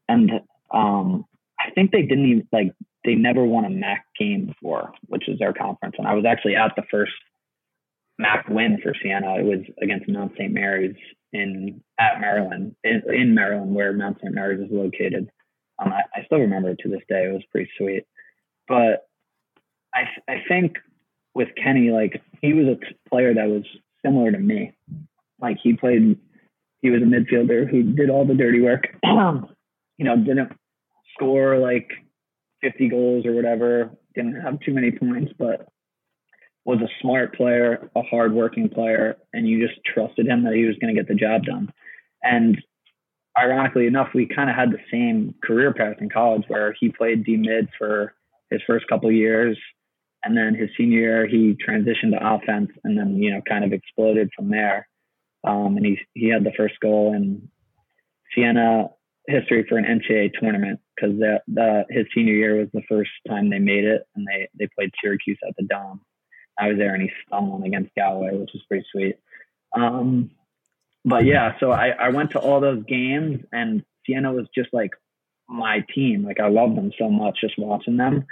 And 0.07 0.31
um 0.73 1.25
I 1.59 1.71
think 1.71 1.91
they 1.91 2.01
didn't 2.01 2.25
even 2.25 2.47
like 2.51 2.73
they 3.03 3.15
never 3.15 3.43
won 3.43 3.65
a 3.65 3.69
MAAC 3.69 3.97
game 4.19 4.47
before, 4.47 4.93
which 5.07 5.27
is 5.27 5.39
their 5.39 5.53
conference. 5.53 5.95
And 5.97 6.07
I 6.07 6.13
was 6.13 6.25
actually 6.25 6.55
at 6.55 6.73
the 6.75 6.83
first 6.89 7.13
MAAC 8.19 8.49
win 8.49 8.79
for 8.81 8.93
Siena. 9.01 9.37
It 9.39 9.45
was 9.45 9.59
against 9.81 10.07
Mount 10.07 10.33
St. 10.37 10.53
Mary's 10.53 10.95
in 11.33 11.81
at 11.99 12.19
Maryland, 12.19 12.75
in, 12.83 13.01
in 13.13 13.33
Maryland, 13.33 13.73
where 13.73 13.93
Mount 13.93 14.17
St. 14.21 14.33
Mary's 14.33 14.59
is 14.59 14.71
located. 14.71 15.29
Um, 15.79 15.91
I, 15.93 16.01
I, 16.19 16.25
still 16.25 16.39
remember 16.39 16.69
it 16.69 16.79
to 16.79 16.89
this 16.89 17.01
day. 17.07 17.25
It 17.25 17.33
was 17.33 17.43
pretty 17.51 17.69
sweet. 17.77 18.03
But 18.67 19.07
I 19.93 20.03
I 20.27 20.43
think 20.47 20.77
with 21.33 21.49
Kenny, 21.61 21.91
like 21.91 22.21
he 22.41 22.53
was 22.53 22.65
a 22.65 23.09
player 23.09 23.33
that 23.33 23.47
was 23.47 23.63
similar 24.03 24.31
to 24.31 24.37
me. 24.37 24.73
Like 25.39 25.57
he 25.61 25.73
played, 25.73 26.17
he 26.81 26.89
was 26.89 27.01
a 27.01 27.05
midfielder 27.05 27.69
who 27.69 27.83
did 27.83 28.09
all 28.09 28.25
the 28.25 28.33
dirty 28.33 28.61
work. 28.61 28.87
you 29.03 30.05
know, 30.05 30.17
didn't 30.17 30.51
score 31.13 31.57
like 31.57 31.89
50 32.61 32.89
goals 32.89 33.25
or 33.25 33.33
whatever. 33.33 33.91
Didn't 34.15 34.41
have 34.41 34.59
too 34.59 34.73
many 34.73 34.91
points, 34.91 35.31
but 35.37 35.67
was 36.65 36.79
a 36.81 37.01
smart 37.01 37.35
player, 37.35 37.89
a 37.95 38.01
hardworking 38.03 38.69
player, 38.69 39.17
and 39.33 39.47
you 39.47 39.65
just 39.65 39.79
trusted 39.83 40.27
him 40.27 40.43
that 40.43 40.53
he 40.53 40.65
was 40.65 40.75
going 40.79 40.93
to 40.93 40.99
get 40.99 41.07
the 41.07 41.15
job 41.15 41.43
done. 41.43 41.71
And 42.23 42.61
ironically 43.37 43.87
enough, 43.87 44.09
we 44.13 44.27
kind 44.27 44.49
of 44.49 44.55
had 44.55 44.71
the 44.71 44.79
same 44.91 45.33
career 45.43 45.73
path 45.73 45.97
in 45.99 46.09
college 46.09 46.43
where 46.47 46.75
he 46.79 46.89
played 46.89 47.23
D 47.23 47.37
mid 47.37 47.69
for 47.77 48.13
his 48.51 48.61
first 48.67 48.87
couple 48.87 49.11
years. 49.11 49.57
And 50.23 50.37
then 50.37 50.55
his 50.55 50.69
senior 50.77 50.99
year, 50.99 51.27
he 51.27 51.57
transitioned 51.67 52.11
to 52.11 52.35
offense 52.35 52.69
and 52.83 52.97
then, 52.97 53.15
you 53.15 53.31
know, 53.31 53.41
kind 53.47 53.63
of 53.63 53.73
exploded 53.73 54.29
from 54.35 54.49
there. 54.49 54.87
Um, 55.43 55.77
and 55.77 55.85
he, 55.85 55.99
he 56.13 56.29
had 56.29 56.43
the 56.43 56.53
first 56.55 56.75
goal 56.79 57.13
in 57.13 57.49
Siena 58.33 58.89
history 59.27 59.65
for 59.67 59.77
an 59.77 59.85
NCAA 59.85 60.31
tournament 60.39 60.79
because 60.95 61.17
the, 61.17 61.85
his 61.89 62.05
senior 62.13 62.33
year 62.33 62.57
was 62.57 62.67
the 62.73 62.83
first 62.87 63.09
time 63.27 63.49
they 63.49 63.59
made 63.59 63.85
it, 63.85 64.03
and 64.15 64.27
they 64.27 64.47
they 64.57 64.69
played 64.75 64.91
Syracuse 65.01 65.39
at 65.47 65.55
the 65.57 65.65
Dome. 65.65 66.01
I 66.59 66.67
was 66.67 66.77
there, 66.77 66.93
and 66.93 67.01
he 67.01 67.11
one 67.29 67.63
against 67.63 67.95
Galloway, 67.95 68.37
which 68.37 68.51
was 68.53 68.61
pretty 68.67 68.85
sweet. 68.91 69.15
Um, 69.75 70.29
but 71.03 71.25
yeah, 71.25 71.53
so 71.59 71.71
I, 71.71 71.89
I 71.89 72.09
went 72.09 72.31
to 72.31 72.39
all 72.39 72.59
those 72.59 72.83
games 72.83 73.43
and 73.51 73.83
Siena 74.05 74.31
was 74.31 74.47
just 74.53 74.69
like 74.71 74.91
my 75.47 75.83
team. 75.93 76.23
Like 76.23 76.39
I 76.39 76.47
loved 76.49 76.77
them 76.77 76.91
so 76.97 77.09
much 77.09 77.39
just 77.41 77.57
watching 77.57 77.97
them. 77.97 78.25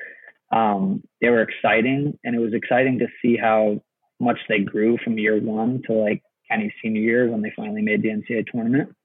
Um, 0.51 1.03
they 1.21 1.29
were 1.29 1.41
exciting 1.41 2.17
and 2.23 2.35
it 2.35 2.39
was 2.39 2.53
exciting 2.53 2.99
to 2.99 3.07
see 3.21 3.37
how 3.37 3.81
much 4.19 4.39
they 4.49 4.59
grew 4.59 4.97
from 5.03 5.17
year 5.17 5.39
one 5.39 5.81
to 5.87 5.93
like 5.93 6.23
Kenny's 6.49 6.71
senior 6.81 7.01
year 7.01 7.29
when 7.29 7.41
they 7.41 7.53
finally 7.55 7.81
made 7.81 8.01
the 8.01 8.09
NCAA 8.09 8.45
tournament. 8.51 8.95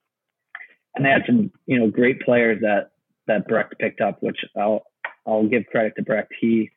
And 0.94 1.04
they 1.04 1.10
had 1.10 1.24
some, 1.26 1.50
you 1.66 1.78
know, 1.78 1.88
great 1.88 2.20
players 2.22 2.60
that 2.62 2.90
that 3.26 3.48
Brecht 3.48 3.78
picked 3.78 4.00
up, 4.00 4.22
which 4.22 4.38
I'll 4.56 4.82
I'll 5.26 5.46
give 5.46 5.66
credit 5.70 5.94
to 5.96 6.02
Brecht. 6.02 6.32
He 6.40 6.70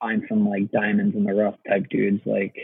finds 0.00 0.24
some 0.28 0.48
like 0.48 0.70
diamonds 0.70 1.16
in 1.16 1.24
the 1.24 1.34
rough 1.34 1.56
type 1.68 1.88
dudes. 1.90 2.22
Like 2.24 2.54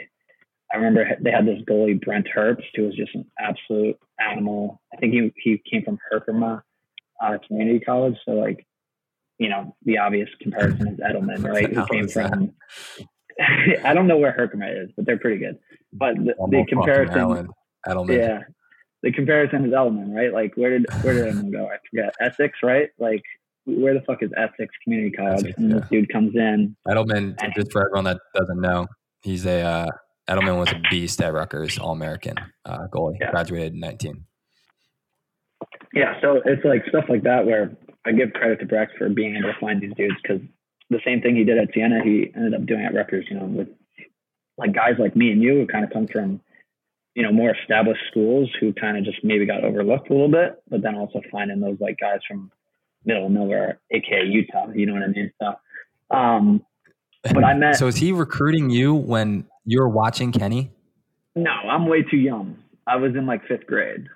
I 0.73 0.77
remember 0.77 1.05
they 1.21 1.31
had 1.31 1.47
this 1.47 1.63
goalie 1.69 2.01
Brent 2.01 2.29
Herbst, 2.35 2.69
who 2.75 2.85
was 2.85 2.95
just 2.95 3.15
an 3.15 3.27
absolute 3.39 3.97
animal. 4.21 4.81
I 4.93 4.97
think 4.97 5.13
he 5.13 5.33
he 5.37 5.63
came 5.71 5.85
from 5.85 5.99
Herkimer 6.11 6.65
uh, 7.23 7.39
Community 7.47 7.81
College, 7.81 8.17
so 8.25 8.33
like 8.33 8.67
you 9.41 9.49
know 9.49 9.75
the 9.85 9.99
obvious 9.99 10.29
comparison 10.41 10.87
is 10.89 11.01
Edelman, 11.01 11.43
right? 11.43 11.73
Who 11.73 11.87
came 11.87 12.09
from 12.09 12.53
I 13.85 13.95
don't 13.95 14.07
know 14.07 14.19
where 14.19 14.33
Herkimer 14.33 14.83
is, 14.85 14.91
but 14.97 15.07
they're 15.07 15.19
pretty 15.19 15.39
good. 15.39 15.59
But 15.93 16.17
the, 16.17 16.35
the 16.51 16.65
comparison, 16.69 17.49
Edelman. 17.89 18.17
yeah, 18.17 18.41
the 19.03 19.11
comparison 19.13 19.65
is 19.65 19.73
Edelman, 19.73 20.15
right? 20.15 20.33
Like 20.33 20.53
where 20.57 20.79
did 20.79 20.87
where 21.03 21.15
did 21.15 21.35
Edelman 21.35 21.53
go? 21.53 21.67
I 21.67 21.79
forget. 21.91 22.15
Essex, 22.21 22.59
right? 22.63 22.91
Like 22.99 23.23
where 23.65 23.95
the 23.95 24.03
fuck 24.03 24.23
is 24.23 24.31
Essex 24.37 24.75
Community 24.85 25.17
College? 25.17 25.41
Essex, 25.41 25.59
and 25.59 25.73
this 25.73 25.89
dude 25.91 26.13
comes 26.13 26.37
in. 26.37 26.77
Edelman, 26.87 27.35
just 27.57 27.73
for 27.73 27.87
everyone 27.87 28.05
that 28.05 28.19
doesn't 28.35 28.61
know, 28.61 28.87
he's 29.23 29.47
a 29.47 29.63
uh, 29.63 29.87
Edelman 30.29 30.59
was 30.59 30.71
a 30.71 30.81
beast 30.91 31.23
at 31.23 31.33
Rutgers, 31.33 31.79
All 31.79 31.93
American 31.93 32.35
uh, 32.67 32.87
goalie. 32.93 33.17
Yeah. 33.21 33.31
Graduated 33.31 33.73
in 33.73 33.81
19. 33.81 34.27
Yeah, 35.95 36.21
so 36.21 36.41
it's 36.45 36.65
like 36.65 36.85
stuff 36.89 37.07
like 37.09 37.25
that 37.25 37.47
where 37.47 37.77
I 38.07 38.13
give 38.13 38.33
credit 38.33 38.61
to 38.61 38.67
Brecht 38.67 38.93
for 38.97 39.09
being 39.09 39.37
able 39.37 39.53
to 39.53 39.59
find 39.61 39.81
these 39.81 39.93
dudes 39.97 40.17
because 40.23 40.41
the 40.89 41.01
same 41.05 41.21
thing 41.21 41.37
he 41.37 41.45
did 41.45 41.59
at 41.59 41.69
Siena, 41.75 42.03
he 42.03 42.33
ended 42.35 42.55
up 42.55 42.67
doing 42.67 42.85
at 42.85 42.95
Rutgers. 42.95 43.27
You 43.29 43.39
know, 43.39 43.47
with 43.47 43.69
like 44.57 44.75
guys 44.75 44.95
like 44.99 45.17
me 45.17 45.31
and 45.31 45.43
you 45.43 45.55
who 45.55 45.67
kind 45.67 45.85
of 45.85 45.91
come 45.91 46.07
from 46.07 46.41
you 47.15 47.23
know 47.23 47.33
more 47.33 47.55
established 47.55 48.03
schools 48.11 48.49
who 48.61 48.73
kind 48.73 48.97
of 48.97 49.05
just 49.05 49.19
maybe 49.23 49.47
got 49.47 49.65
overlooked 49.65 50.11
a 50.11 50.13
little 50.13 50.31
bit, 50.31 50.63
but 50.69 50.83
then 50.83 50.95
also 50.95 51.21
finding 51.31 51.61
those 51.61 51.79
like 51.81 51.99
guys 52.01 52.21
from 52.27 52.51
middle 53.05 53.27
of 53.27 53.33
nowhere, 53.33 53.81
aka 53.91 54.25
Utah. 54.25 54.71
You 54.75 54.87
know 54.87 54.95
what 54.95 55.03
I 55.03 55.09
mean? 55.09 55.33
So, 55.41 56.17
um, 56.17 56.65
but 57.23 57.45
I 57.45 57.55
met. 57.55 57.77
So 57.79 57.87
is 57.87 57.97
he 57.97 58.13
recruiting 58.13 58.71
you 58.71 58.95
when 58.95 59.47
you 59.65 59.81
were 59.81 59.89
watching 59.89 60.33
Kenny? 60.33 60.71
No, 61.35 61.51
I'm 61.51 61.87
way 61.87 62.03
too 62.03 62.17
young. 62.17 62.57
I 62.87 62.97
was 62.97 63.15
in 63.15 63.27
like 63.27 63.47
fifth 63.47 63.67
grade. 63.67 64.07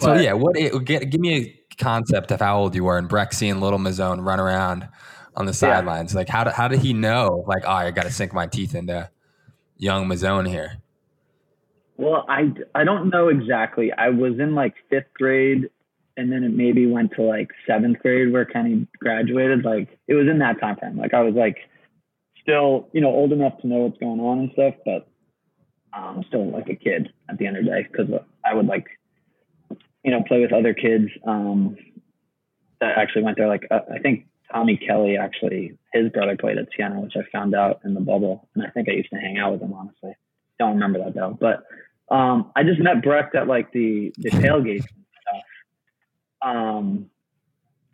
So 0.00 0.14
yeah, 0.14 0.32
what? 0.32 0.54
Get, 0.84 1.10
give 1.10 1.20
me 1.20 1.36
a 1.36 1.74
concept 1.76 2.30
of 2.32 2.40
how 2.40 2.58
old 2.58 2.74
you 2.74 2.84
were, 2.84 2.98
and 2.98 3.08
Brecht 3.08 3.34
seeing 3.34 3.60
Little 3.60 3.78
Mazzone 3.78 4.24
run 4.24 4.40
around 4.40 4.88
on 5.36 5.46
the 5.46 5.52
sidelines. 5.52 6.12
Yeah. 6.12 6.18
Like, 6.18 6.28
how, 6.28 6.50
how 6.50 6.68
did 6.68 6.80
he 6.80 6.92
know? 6.92 7.44
Like, 7.46 7.62
oh, 7.64 7.72
I 7.72 7.90
got 7.90 8.04
to 8.04 8.12
sink 8.12 8.32
my 8.32 8.46
teeth 8.46 8.74
into 8.74 9.10
young 9.76 10.06
Mazzone 10.06 10.48
here. 10.48 10.78
Well, 11.96 12.24
I 12.28 12.52
I 12.74 12.84
don't 12.84 13.10
know 13.10 13.28
exactly. 13.28 13.92
I 13.92 14.08
was 14.08 14.40
in 14.40 14.54
like 14.54 14.74
fifth 14.90 15.12
grade, 15.14 15.70
and 16.16 16.32
then 16.32 16.42
it 16.42 16.52
maybe 16.52 16.86
went 16.86 17.12
to 17.12 17.22
like 17.22 17.50
seventh 17.66 18.00
grade 18.00 18.32
where 18.32 18.44
Kenny 18.44 18.88
graduated. 18.98 19.64
Like, 19.64 19.88
it 20.08 20.14
was 20.14 20.26
in 20.26 20.38
that 20.38 20.60
time 20.60 20.76
frame. 20.76 20.96
Like, 20.98 21.14
I 21.14 21.20
was 21.20 21.34
like 21.34 21.58
still, 22.40 22.88
you 22.92 23.00
know, 23.00 23.08
old 23.08 23.32
enough 23.32 23.58
to 23.60 23.66
know 23.66 23.76
what's 23.76 23.98
going 23.98 24.20
on 24.20 24.40
and 24.40 24.52
stuff, 24.52 24.74
but 24.84 25.06
um, 25.96 26.24
still 26.26 26.50
like 26.50 26.68
a 26.68 26.74
kid 26.74 27.12
at 27.28 27.38
the 27.38 27.46
end 27.46 27.56
of 27.56 27.64
the 27.64 27.70
day 27.70 27.86
because 27.90 28.08
I 28.44 28.54
would 28.54 28.66
like, 28.66 28.86
you 30.04 30.10
know, 30.10 30.22
play 30.26 30.40
with 30.40 30.52
other 30.52 30.74
kids 30.74 31.06
um, 31.26 31.76
that 32.80 32.98
actually 32.98 33.22
went 33.22 33.36
there. 33.36 33.48
Like 33.48 33.66
uh, 33.70 33.80
I 33.92 33.98
think 33.98 34.26
Tommy 34.52 34.76
Kelly 34.76 35.16
actually, 35.16 35.78
his 35.92 36.10
brother 36.10 36.36
played 36.36 36.58
at 36.58 36.68
Siena, 36.76 37.00
which 37.00 37.14
I 37.16 37.22
found 37.30 37.54
out 37.54 37.80
in 37.84 37.94
the 37.94 38.00
bubble, 38.00 38.48
and 38.54 38.66
I 38.66 38.70
think 38.70 38.88
I 38.88 38.92
used 38.92 39.10
to 39.10 39.16
hang 39.16 39.38
out 39.38 39.52
with 39.52 39.62
him. 39.62 39.72
Honestly, 39.72 40.14
don't 40.58 40.74
remember 40.74 40.98
that 41.04 41.14
though. 41.14 41.36
But 41.38 41.64
um, 42.14 42.50
I 42.56 42.62
just 42.62 42.80
met 42.80 43.02
Brecht 43.02 43.34
at 43.34 43.46
like 43.46 43.72
the 43.72 44.12
the 44.18 44.30
tailgates 44.30 44.84
and 44.84 45.04
stuff. 45.22 45.42
Um, 46.42 47.10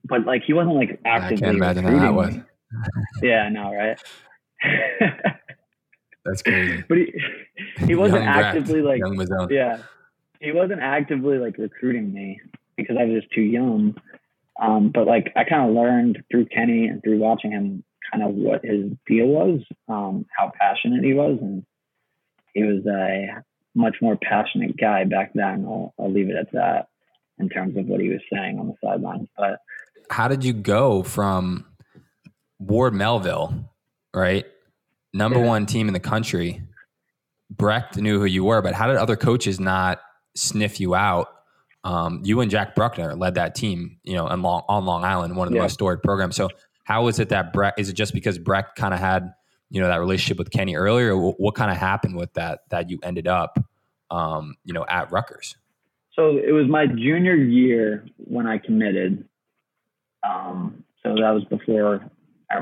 but 0.05 0.25
like 0.25 0.43
he 0.45 0.53
wasn't 0.53 0.77
like 0.77 1.01
actively. 1.05 1.47
I 1.47 1.51
can't 1.51 1.57
imagine 1.57 1.85
how 1.85 1.99
that 1.99 2.15
was. 2.15 2.35
yeah, 3.23 3.43
I 3.43 3.49
know, 3.51 3.75
right? 3.75 3.99
That's 6.25 6.43
crazy. 6.43 6.85
But 6.89 6.99
he 6.99 7.13
he 7.87 7.95
wasn't 7.95 8.25
Young 8.25 8.35
actively 8.35 8.83
like 8.83 9.03
yeah, 9.51 9.79
he 10.41 10.53
wasn't 10.53 10.81
actively 10.81 11.39
like 11.39 11.59
recruiting 11.59 12.13
me 12.13 12.41
because 12.77 12.97
I 12.99 13.05
was 13.05 13.23
just 13.23 13.35
too 13.35 13.43
young. 13.43 13.97
Um, 14.61 14.91
but 14.93 15.07
like 15.07 15.33
I 15.37 15.45
kind 15.45 15.69
of 15.69 15.75
learned 15.75 16.23
through 16.31 16.47
Kenny 16.47 16.87
and 16.87 17.03
through 17.03 17.19
watching 17.19 17.53
him 17.53 17.85
kind 18.11 18.25
of 18.25 18.35
what 18.35 18.65
his 18.65 18.93
deal 19.07 19.27
was, 19.27 19.61
um, 19.89 20.27
how 20.37 20.51
passionate 20.59 21.05
he 21.05 21.15
was, 21.15 21.39
and 21.41 21.65
he 22.55 22.63
was 22.65 22.85
a 22.87 23.43
much 23.75 23.97
more 24.01 24.17
passionate 24.17 24.77
guy 24.77 25.05
back 25.05 25.33
then. 25.35 25.65
I'll, 25.67 25.95
I'll 25.99 26.13
leave 26.13 26.31
it 26.31 26.37
at 26.37 26.53
that 26.53 26.89
in 27.39 27.49
terms 27.49 27.77
of 27.77 27.87
what 27.87 28.01
he 28.01 28.09
was 28.09 28.21
saying 28.33 28.59
on 28.59 28.69
the 28.69 28.75
sidelines. 28.83 29.29
But 29.37 29.61
how 30.11 30.29
did 30.29 30.45
you 30.45 30.53
go 30.53 31.03
from 31.03 31.67
Ward 32.59 32.95
Melville, 32.95 33.71
right? 34.15 34.47
Number 35.13 35.39
yeah. 35.39 35.47
one 35.47 35.67
team 35.67 35.89
in 35.89 35.95
the 35.95 36.01
country. 36.01 36.63
Brecht 37.51 37.97
knew 37.97 38.19
who 38.19 38.27
you 38.27 38.45
were, 38.45 38.61
but 38.61 38.75
how 38.75 38.89
did 38.89 38.97
other 38.97 39.17
coaches 39.17 39.59
not 39.59 40.01
sniff 40.39 40.81
you 40.81 40.95
out? 40.95 41.29
Um, 41.85 42.21
you 42.25 42.41
and 42.41 42.51
Jack 42.51 42.75
Bruckner 42.75 43.15
led 43.15 43.35
that 43.35 43.55
team, 43.55 43.99
you 44.03 44.15
know, 44.15 44.27
on 44.27 44.43
Long, 44.43 44.65
on 44.69 44.85
Long 44.85 45.05
Island, 45.05 45.37
one 45.37 45.47
of 45.47 45.53
the 45.53 45.57
yeah. 45.57 45.63
most 45.63 45.75
storied 45.75 46.03
programs. 46.03 46.37
So, 46.37 46.49
how 46.85 47.05
was 47.05 47.19
it 47.19 47.29
that 47.29 47.53
Brecht? 47.53 47.79
Is 47.79 47.89
it 47.89 47.95
just 47.95 48.13
because 48.15 48.39
Brecht 48.39 48.77
kind 48.77 48.95
of 48.95 49.01
had, 49.01 49.33
you 49.71 49.81
know, 49.81 49.89
that 49.89 49.99
relationship 49.99 50.39
with 50.39 50.51
Kenny 50.51 50.75
earlier? 50.75 51.17
What, 51.17 51.39
what 51.39 51.55
kind 51.55 51.71
of 51.71 51.77
happened 51.77 52.17
with 52.17 52.33
that 52.35 52.61
that 52.71 52.91
you 52.91 52.99
ended 53.03 53.29
up, 53.29 53.59
um, 54.11 54.57
you 54.65 54.73
know, 54.73 54.85
at 54.89 55.13
Rutgers? 55.13 55.57
So 56.15 56.37
it 56.37 56.53
was 56.53 56.67
my 56.69 56.87
junior 56.87 57.37
year 57.37 58.07
when 58.17 58.47
I 58.47 58.59
committed. 58.59 59.25
Um, 60.29 60.85
so 61.05 61.15
that 61.15 61.31
was 61.31 61.45
before 61.45 62.11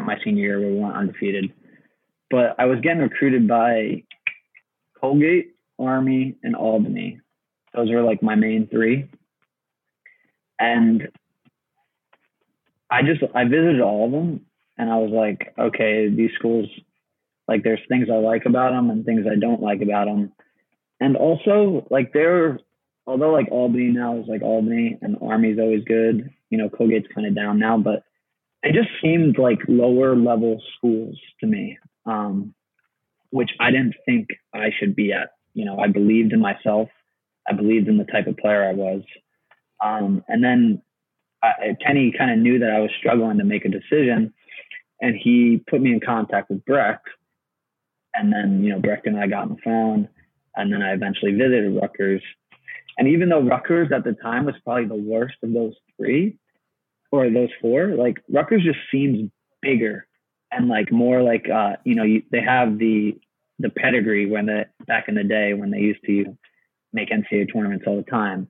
my 0.05 0.17
senior 0.23 0.43
year 0.43 0.61
where 0.61 0.71
we 0.71 0.79
went 0.79 0.95
undefeated. 0.95 1.53
But 2.31 2.57
I 2.59 2.67
was 2.67 2.81
getting 2.81 3.01
recruited 3.01 3.49
by 3.49 4.03
Colgate, 5.01 5.55
Army, 5.79 6.37
and 6.43 6.55
Albany. 6.55 7.21
Those 7.77 7.91
were 7.91 8.03
like 8.03 8.23
my 8.23 8.35
main 8.35 8.67
three. 8.67 9.09
And 10.59 11.09
I 12.91 13.03
just 13.03 13.23
I 13.35 13.45
visited 13.45 13.81
all 13.81 14.07
of 14.07 14.13
them 14.13 14.47
and 14.79 14.91
I 14.91 14.97
was 14.97 15.11
like, 15.11 15.55
okay, 15.59 16.09
these 16.09 16.31
schools 16.39 16.67
like 17.47 17.63
there's 17.63 17.81
things 17.89 18.09
I 18.11 18.17
like 18.17 18.45
about 18.47 18.71
them 18.71 18.91
and 18.91 19.05
things 19.05 19.27
I 19.31 19.39
don't 19.39 19.63
like 19.63 19.83
about 19.83 20.07
them. 20.07 20.33
And 20.99 21.17
also 21.17 21.87
like 21.91 22.13
they're 22.13 22.59
although 23.07 23.31
like 23.31 23.49
Albany 23.51 23.89
now 23.89 24.19
is 24.19 24.27
like 24.27 24.43
Albany 24.43 24.99
and 25.01 25.19
Army's 25.23 25.59
always 25.59 25.85
good, 25.85 26.31
you 26.51 26.59
know, 26.59 26.69
Colgate's 26.69 27.13
kind 27.15 27.27
of 27.27 27.35
down 27.35 27.59
now, 27.59 27.79
but 27.79 28.03
it 28.63 28.75
just 28.75 28.89
seemed 29.01 29.39
like 29.39 29.59
lower 29.69 30.17
level 30.17 30.61
schools 30.77 31.19
to 31.41 31.47
me, 31.47 31.79
um, 32.05 32.55
which 33.31 33.51
I 33.61 33.71
didn't 33.71 33.95
think 34.07 34.29
I 34.53 34.71
should 34.77 34.97
be 34.97 35.13
at. 35.13 35.31
You 35.55 35.65
know, 35.65 35.79
I 35.79 35.89
believed 35.89 36.33
in 36.33 36.41
myself. 36.41 36.89
I 37.49 37.53
believed 37.53 37.89
in 37.89 37.99
the 37.99 38.05
type 38.05 38.27
of 38.27 38.37
player 38.37 38.65
I 38.65 38.73
was. 38.73 39.03
Um, 39.85 40.25
and 40.29 40.43
then 40.43 40.83
I, 41.43 41.77
Kenny 41.85 42.13
kind 42.17 42.31
of 42.31 42.39
knew 42.39 42.59
that 42.59 42.71
I 42.71 42.81
was 42.81 42.91
struggling 42.99 43.39
to 43.39 43.45
make 43.45 43.65
a 43.65 43.69
decision, 43.69 44.33
and 45.01 45.17
he 45.17 45.63
put 45.69 45.81
me 45.81 45.93
in 45.93 46.01
contact 46.01 46.51
with 46.51 46.65
Brecht. 46.65 47.07
And 48.15 48.33
then, 48.33 48.65
you 48.65 48.71
know, 48.71 48.81
Brecht 48.81 49.07
and 49.07 49.19
I 49.19 49.27
got 49.27 49.43
on 49.43 49.49
the 49.51 49.63
phone, 49.63 50.09
and 50.55 50.73
then 50.73 50.83
I 50.83 50.93
eventually 50.93 51.33
visited 51.33 51.79
Rutgers. 51.81 52.23
And 52.97 53.09
even 53.09 53.29
though 53.29 53.43
Rutgers 53.43 53.93
at 53.93 54.05
the 54.05 54.15
time 54.15 54.47
was 54.47 54.55
probably 54.65 54.87
the 54.87 54.95
worst 54.95 55.37
of 55.43 55.53
those 55.53 55.75
three, 55.99 56.39
or 57.13 57.29
those 57.31 57.51
four, 57.61 57.89
like 57.89 58.23
Rutgers 58.31 58.65
just 58.65 58.79
seems 58.91 59.31
bigger 59.61 60.07
and 60.53 60.69
like 60.69 60.91
more 60.93 61.23
like 61.23 61.49
uh, 61.49 61.77
you 61.85 61.95
know 61.95 62.03
you, 62.03 62.23
they 62.31 62.41
have 62.41 62.79
the 62.79 63.19
the 63.59 63.71
pedigree 63.71 64.27
when 64.27 64.47
the 64.47 64.67
back 64.87 65.09
in 65.09 65.15
the 65.15 65.25
day 65.25 65.55
when 65.55 65.71
they 65.71 65.79
used 65.79 66.05
to 66.07 66.37
make 66.93 67.11
NCAA 67.11 67.53
tournaments 67.53 67.85
all 67.87 67.97
the 67.97 68.11
time. 68.11 68.49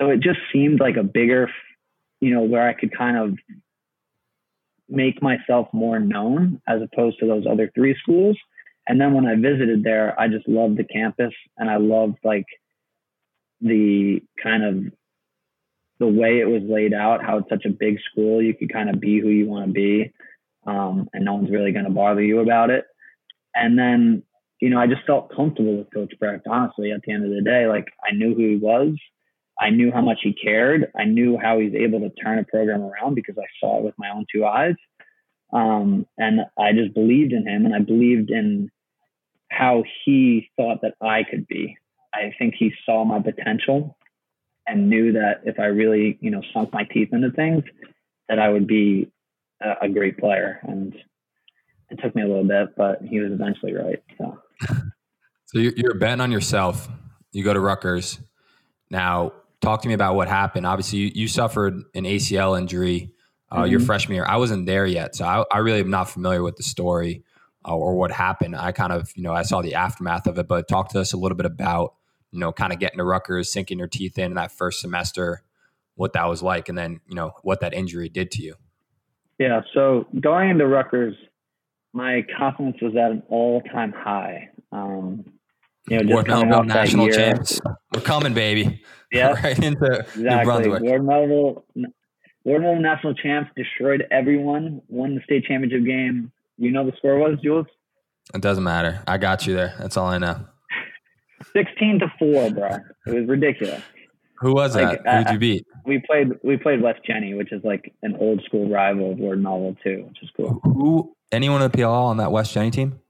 So 0.00 0.10
it 0.10 0.20
just 0.20 0.38
seemed 0.52 0.80
like 0.80 0.96
a 0.96 1.02
bigger, 1.02 1.50
you 2.20 2.34
know, 2.34 2.42
where 2.42 2.68
I 2.68 2.74
could 2.74 2.96
kind 2.96 3.16
of 3.16 3.38
make 4.88 5.22
myself 5.22 5.68
more 5.72 5.98
known 5.98 6.60
as 6.66 6.80
opposed 6.82 7.18
to 7.20 7.26
those 7.26 7.44
other 7.50 7.70
three 7.74 7.96
schools. 8.00 8.36
And 8.86 9.00
then 9.00 9.12
when 9.12 9.26
I 9.26 9.34
visited 9.34 9.82
there, 9.82 10.18
I 10.18 10.28
just 10.28 10.48
loved 10.48 10.78
the 10.78 10.84
campus 10.84 11.34
and 11.58 11.68
I 11.68 11.76
loved 11.76 12.16
like 12.24 12.46
the 13.60 14.22
kind 14.42 14.64
of 14.64 14.92
the 15.98 16.06
way 16.06 16.38
it 16.38 16.48
was 16.48 16.62
laid 16.62 16.94
out, 16.94 17.24
how 17.24 17.38
it's 17.38 17.48
such 17.48 17.64
a 17.64 17.70
big 17.70 17.98
school, 18.10 18.40
you 18.40 18.54
could 18.54 18.72
kind 18.72 18.88
of 18.88 19.00
be 19.00 19.20
who 19.20 19.28
you 19.28 19.46
want 19.46 19.66
to 19.66 19.72
be, 19.72 20.12
um, 20.66 21.08
and 21.12 21.24
no 21.24 21.34
one's 21.34 21.50
really 21.50 21.72
going 21.72 21.84
to 21.84 21.90
bother 21.90 22.22
you 22.22 22.40
about 22.40 22.70
it. 22.70 22.84
And 23.54 23.78
then, 23.78 24.22
you 24.60 24.70
know, 24.70 24.78
I 24.78 24.86
just 24.86 25.06
felt 25.06 25.34
comfortable 25.34 25.78
with 25.78 25.92
Coach 25.92 26.12
Brecht. 26.18 26.46
Honestly, 26.48 26.92
at 26.92 27.02
the 27.02 27.12
end 27.12 27.24
of 27.24 27.30
the 27.30 27.42
day, 27.42 27.66
like 27.66 27.86
I 28.04 28.12
knew 28.14 28.34
who 28.34 28.48
he 28.48 28.56
was. 28.56 28.94
I 29.60 29.70
knew 29.70 29.90
how 29.92 30.00
much 30.00 30.18
he 30.22 30.32
cared. 30.32 30.90
I 30.96 31.04
knew 31.04 31.36
how 31.36 31.58
he's 31.58 31.74
able 31.74 32.00
to 32.00 32.10
turn 32.10 32.38
a 32.38 32.44
program 32.44 32.82
around 32.82 33.14
because 33.14 33.36
I 33.38 33.46
saw 33.60 33.78
it 33.78 33.84
with 33.84 33.94
my 33.98 34.10
own 34.10 34.24
two 34.32 34.44
eyes. 34.46 34.76
Um, 35.52 36.06
and 36.16 36.42
I 36.58 36.72
just 36.72 36.94
believed 36.94 37.32
in 37.32 37.46
him 37.46 37.66
and 37.66 37.74
I 37.74 37.80
believed 37.80 38.30
in 38.30 38.70
how 39.50 39.82
he 40.04 40.50
thought 40.56 40.82
that 40.82 40.94
I 41.00 41.24
could 41.28 41.46
be. 41.48 41.76
I 42.14 42.32
think 42.38 42.54
he 42.56 42.72
saw 42.84 43.04
my 43.04 43.20
potential 43.20 43.96
and 44.66 44.90
knew 44.90 45.12
that 45.12 45.40
if 45.44 45.58
I 45.58 45.66
really, 45.66 46.18
you 46.20 46.30
know, 46.30 46.42
sunk 46.52 46.72
my 46.72 46.84
teeth 46.84 47.08
into 47.12 47.30
things, 47.30 47.64
that 48.28 48.38
I 48.38 48.48
would 48.50 48.66
be 48.66 49.10
a, 49.60 49.86
a 49.86 49.88
great 49.88 50.18
player. 50.18 50.60
And 50.62 50.94
it 51.90 51.98
took 52.02 52.14
me 52.14 52.22
a 52.22 52.26
little 52.26 52.44
bit, 52.44 52.76
but 52.76 53.00
he 53.02 53.20
was 53.20 53.32
eventually 53.32 53.72
right. 53.72 54.02
So, 54.18 54.38
so 55.46 55.58
you're, 55.58 55.72
you're 55.76 55.94
betting 55.94 56.20
on 56.20 56.30
yourself. 56.30 56.88
You 57.32 57.44
go 57.44 57.52
to 57.52 57.60
Rutgers. 57.60 58.18
Now, 58.90 59.32
talk 59.60 59.82
to 59.82 59.88
me 59.88 59.94
about 59.94 60.14
what 60.14 60.28
happened. 60.28 60.66
Obviously, 60.66 60.98
you, 60.98 61.10
you 61.14 61.28
suffered 61.28 61.82
an 61.94 62.04
ACL 62.04 62.58
injury 62.58 63.12
uh, 63.50 63.62
mm-hmm. 63.62 63.70
your 63.70 63.80
freshman 63.80 64.16
year. 64.16 64.26
I 64.26 64.36
wasn't 64.36 64.66
there 64.66 64.86
yet, 64.86 65.14
so 65.14 65.24
I, 65.24 65.44
I 65.52 65.58
really 65.58 65.80
am 65.80 65.90
not 65.90 66.10
familiar 66.10 66.42
with 66.42 66.56
the 66.56 66.62
story 66.62 67.24
uh, 67.66 67.74
or 67.74 67.94
what 67.94 68.10
happened. 68.10 68.56
I 68.56 68.72
kind 68.72 68.92
of, 68.92 69.10
you 69.16 69.22
know, 69.22 69.32
I 69.32 69.42
saw 69.42 69.62
the 69.62 69.74
aftermath 69.74 70.26
of 70.26 70.38
it, 70.38 70.48
but 70.48 70.68
talk 70.68 70.90
to 70.90 71.00
us 71.00 71.12
a 71.12 71.16
little 71.16 71.36
bit 71.36 71.46
about, 71.46 71.94
you 72.30 72.38
know, 72.38 72.52
kind 72.52 72.72
of 72.72 72.78
getting 72.78 72.98
to 72.98 73.04
Rutgers, 73.04 73.50
sinking 73.50 73.78
your 73.78 73.88
teeth 73.88 74.18
in 74.18 74.34
that 74.34 74.52
first 74.52 74.80
semester, 74.80 75.42
what 75.94 76.12
that 76.12 76.28
was 76.28 76.42
like, 76.42 76.68
and 76.68 76.76
then, 76.76 77.00
you 77.08 77.14
know, 77.14 77.32
what 77.42 77.60
that 77.60 77.72
injury 77.74 78.08
did 78.08 78.30
to 78.32 78.42
you. 78.42 78.54
Yeah. 79.38 79.62
So 79.72 80.06
going 80.20 80.50
into 80.50 80.66
Rutgers, 80.66 81.14
my 81.92 82.24
confidence 82.36 82.76
was 82.80 82.94
at 82.96 83.10
an 83.10 83.22
all-time 83.28 83.92
high. 83.92 84.50
Um, 84.72 85.24
you 85.88 85.96
know, 85.96 86.02
just 86.02 86.28
Ward 86.28 86.66
national 86.66 87.06
year, 87.06 87.14
champs. 87.14 87.60
We're 87.94 88.00
coming, 88.00 88.34
baby. 88.34 88.82
Yeah, 89.10 89.28
right 89.42 89.58
into 89.58 89.86
exactly. 89.86 90.22
New 90.22 90.44
Brunswick. 90.44 90.82
Ward 90.82 91.06
Melville, 91.06 91.64
Ward 92.44 92.60
Melville 92.60 92.82
national 92.82 93.14
champs 93.14 93.50
destroyed 93.56 94.04
everyone. 94.10 94.82
Won 94.88 95.14
the 95.14 95.22
state 95.22 95.46
championship 95.46 95.86
game. 95.86 96.30
You 96.58 96.70
know 96.72 96.84
the 96.84 96.94
score 96.98 97.16
was, 97.16 97.38
Jules? 97.42 97.64
It 98.34 98.42
doesn't 98.42 98.64
matter. 98.64 99.02
I 99.08 99.16
got 99.16 99.46
you 99.46 99.54
there. 99.54 99.74
That's 99.78 99.96
all 99.96 100.08
I 100.08 100.18
know. 100.18 100.44
Sixteen 101.54 101.98
to 102.00 102.12
four, 102.18 102.50
bro. 102.50 102.68
It 103.06 103.20
was 103.20 103.28
ridiculous. 103.28 103.82
Who 104.40 104.52
was 104.52 104.76
like, 104.76 105.02
that? 105.04 105.18
Who 105.18 105.24
did 105.24 105.32
you 105.32 105.38
beat? 105.38 105.66
We 105.86 106.02
played 106.06 106.32
we 106.44 106.58
played 106.58 106.82
West 106.82 107.00
Genny, 107.08 107.36
which 107.36 107.50
is 107.50 107.62
like 107.64 107.94
an 108.02 108.14
old 108.20 108.42
school 108.44 108.68
rival 108.68 109.12
of 109.12 109.18
Ward 109.18 109.42
Melville 109.42 109.76
too, 109.82 110.04
which 110.06 110.22
is 110.22 110.28
cool. 110.36 110.60
Who 110.62 111.16
anyone 111.32 111.62
in 111.62 111.70
the 111.70 111.76
PLL 111.76 112.04
on 112.04 112.16
that 112.18 112.32
West 112.32 112.54
Genny 112.54 112.72
team? 112.72 113.00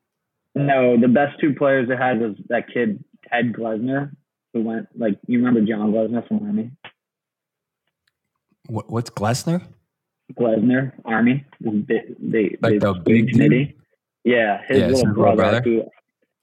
No, 0.54 0.98
the 0.98 1.08
best 1.08 1.38
two 1.40 1.54
players 1.54 1.88
they 1.88 1.96
had 1.96 2.20
was 2.20 2.36
that 2.48 2.72
kid 2.72 3.02
Ted 3.30 3.52
Glesner, 3.52 4.10
who 4.52 4.62
went 4.62 4.88
like 4.96 5.18
you 5.26 5.38
remember 5.38 5.60
John 5.60 5.92
Glesner 5.92 6.26
from 6.26 6.44
Army. 6.44 6.70
What, 8.66 8.90
what's 8.90 9.10
Glesner? 9.10 9.62
Glesner 10.34 10.92
Army. 11.04 11.44
They, 11.60 12.02
they, 12.18 12.56
like 12.60 12.80
the 12.80 12.94
big 12.94 13.30
committee. 13.30 13.76
Yeah, 14.24 14.62
his 14.66 14.78
yeah, 14.78 14.86
little 14.88 15.14
brother, 15.14 15.36
brother, 15.36 15.62
who 15.62 15.84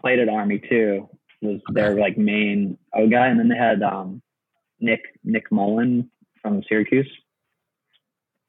played 0.02 0.20
at 0.20 0.30
Army 0.30 0.60
too 0.70 1.10
was 1.42 1.62
okay. 1.70 1.82
their 1.82 1.96
like 1.96 2.18
main 2.18 2.78
O 2.94 3.08
guy, 3.08 3.28
and 3.28 3.40
then 3.40 3.50
they 3.50 3.58
had 3.58 3.84
um, 3.84 4.22
Nick 4.80 5.02
Nick 5.24 5.52
Mullen 5.52 6.10
from 6.42 6.64
Syracuse. 6.68 7.10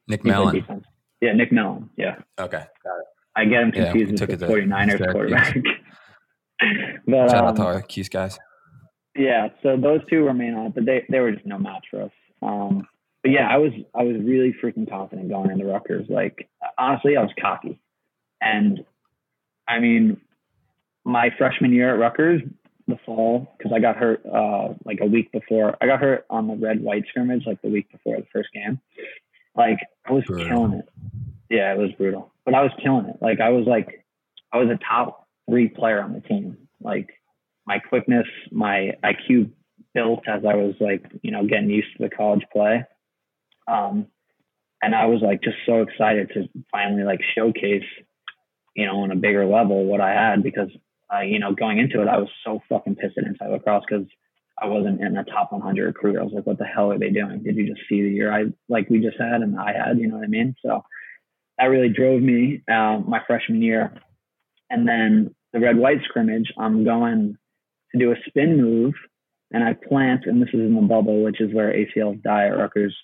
Nick 0.09 0.25
Mellen. 0.25 0.85
Yeah, 1.21 1.33
Nick 1.33 1.51
Mellen. 1.53 1.91
Yeah. 1.97 2.17
Okay, 2.39 2.65
got 2.85 2.99
it. 2.99 3.07
I 3.37 3.45
get 3.45 3.63
him 3.63 3.73
confused 3.73 4.19
yeah, 4.19 4.27
with 4.27 4.41
the 4.41 4.47
49ers 4.47 5.13
quarterback. 5.13 5.55
but, 7.07 7.31
Shout 7.31 7.41
um, 7.41 7.49
out 7.49 7.57
to 7.57 7.63
our 7.63 7.83
Cuse 7.83 8.09
guys. 8.09 8.39
Yeah, 9.15 9.49
so 9.63 9.77
those 9.77 10.01
two 10.11 10.25
were 10.25 10.35
main 10.35 10.55
on 10.55 10.73
but 10.73 10.85
they, 10.85 11.05
they 11.11 11.21
were 11.21 11.33
just 11.33 11.47
no 11.47 11.59
match 11.59 11.87
for 11.91 12.03
us. 12.03 12.11
Um, 12.43 12.87
but 13.23 13.31
yeah, 13.33 13.49
I 13.49 13.57
was 13.59 13.73
I 13.95 14.05
was 14.05 14.17
really 14.23 14.55
freaking 14.63 14.89
confident 14.89 15.29
going 15.29 15.51
into 15.51 15.65
Rutgers. 15.65 16.07
Like 16.09 16.49
honestly, 16.79 17.17
I 17.17 17.23
was 17.23 17.31
cocky, 17.41 17.79
and 18.41 18.85
I 19.67 19.81
mean, 19.81 20.21
my 21.05 21.31
freshman 21.37 21.73
year 21.73 21.93
at 21.93 21.99
Rutgers, 21.99 22.43
the 22.87 22.99
fall, 23.05 23.53
because 23.57 23.73
I 23.75 23.81
got 23.81 23.97
hurt 23.97 24.25
uh, 24.27 24.75
like 24.85 25.01
a 25.01 25.07
week 25.07 25.33
before. 25.33 25.77
I 25.81 25.87
got 25.87 26.01
hurt 26.01 26.27
on 26.31 26.47
the 26.47 26.55
red 26.55 26.83
white 26.83 27.05
scrimmage, 27.09 27.45
like 27.47 27.61
the 27.63 27.69
week 27.69 27.91
before 27.91 28.17
the 28.17 28.27
first 28.33 28.51
game. 28.53 28.81
Like 29.57 29.79
I 30.05 30.13
was 30.13 30.25
brutal. 30.25 30.47
killing 30.47 30.73
it. 30.75 30.89
Yeah, 31.51 31.73
it 31.73 31.79
was 31.79 31.91
brutal, 31.99 32.33
but 32.47 32.55
I 32.55 32.63
was 32.63 32.71
killing 32.83 33.07
it. 33.07 33.17
Like 33.21 33.41
I 33.41 33.51
was 33.51 33.67
like, 33.67 34.07
I 34.53 34.59
was 34.59 34.69
a 34.71 34.79
top 34.89 35.27
three 35.51 35.69
player 35.69 36.01
on 36.01 36.15
the 36.15 36.21
team. 36.21 36.57
Like 36.81 37.11
my 37.67 37.81
quickness, 37.81 38.27
my 38.51 38.93
IQ 39.05 39.51
built 39.93 40.21
as 40.29 40.45
I 40.49 40.55
was 40.55 40.75
like, 40.81 41.05
you 41.23 41.33
know, 41.33 41.47
getting 41.47 41.69
used 41.69 41.89
to 41.97 42.05
the 42.05 42.09
college 42.09 42.45
play. 42.53 42.85
Um, 43.69 44.07
and 44.81 44.95
I 44.95 45.07
was 45.07 45.21
like 45.21 45.43
just 45.43 45.57
so 45.67 45.83
excited 45.83 46.31
to 46.35 46.49
finally 46.71 47.03
like 47.03 47.21
showcase, 47.35 47.83
you 48.77 48.87
know, 48.87 49.01
on 49.01 49.11
a 49.11 49.17
bigger 49.17 49.45
level 49.45 49.85
what 49.85 50.01
I 50.01 50.13
had 50.13 50.43
because, 50.43 50.71
uh, 51.13 51.21
you 51.21 51.41
know, 51.41 51.53
going 51.53 51.79
into 51.79 52.01
it, 52.01 52.09
I 52.09 52.19
was 52.19 52.29
so 52.45 52.61
fucking 52.69 52.95
pissed 52.95 53.19
at 53.19 53.25
Inside 53.25 53.51
Lacrosse 53.51 53.85
because 53.89 54.07
I 54.63 54.67
wasn't 54.67 55.01
in 55.01 55.15
the 55.15 55.25
top 55.25 55.51
100 55.51 55.85
recruiter. 55.85 56.21
I 56.21 56.25
was 56.25 56.33
like, 56.33 56.47
what 56.47 56.59
the 56.59 56.65
hell 56.65 56.93
are 56.93 56.99
they 56.99 57.11
doing? 57.11 57.43
Did 57.43 57.57
you 57.57 57.67
just 57.67 57.89
see 57.89 58.03
the 58.03 58.11
year 58.11 58.33
I 58.33 58.45
like 58.69 58.89
we 58.89 59.01
just 59.01 59.19
had 59.19 59.43
and 59.43 59.59
I 59.59 59.73
had? 59.73 59.99
You 59.99 60.09
know 60.09 60.17
what 60.17 60.25
I 60.25 60.29
mean? 60.29 60.55
So 60.65 60.83
that 61.59 61.67
really 61.67 61.89
drove 61.89 62.23
me 62.23 62.63
uh, 62.71 63.01
my 63.07 63.21
freshman 63.27 63.63
year. 63.63 63.93
And 64.71 64.87
then 64.87 65.35
the 65.53 65.61
red 65.61 65.77
white 65.77 66.03
scrimmage, 66.05 66.53
I'm 66.59 66.85
going 66.85 67.37
to 67.93 67.99
do 67.99 68.13
a 68.13 68.17
spin 68.27 68.61
move 68.61 68.95
and 69.53 69.63
I 69.63 69.75
plant, 69.75 70.27
and 70.27 70.43
this 70.43 70.49
is 70.49 70.61
in 70.61 70.75
the 70.75 70.83
bubble, 70.83 71.23
which 71.23 71.41
is 71.41 71.55
where 71.55 71.73
ACLs 71.73 72.21
die 72.23 72.47
at 72.47 72.59
Rutgers. 72.59 72.97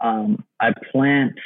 Um, 0.00 0.44
I 0.60 0.72
plant 0.90 1.38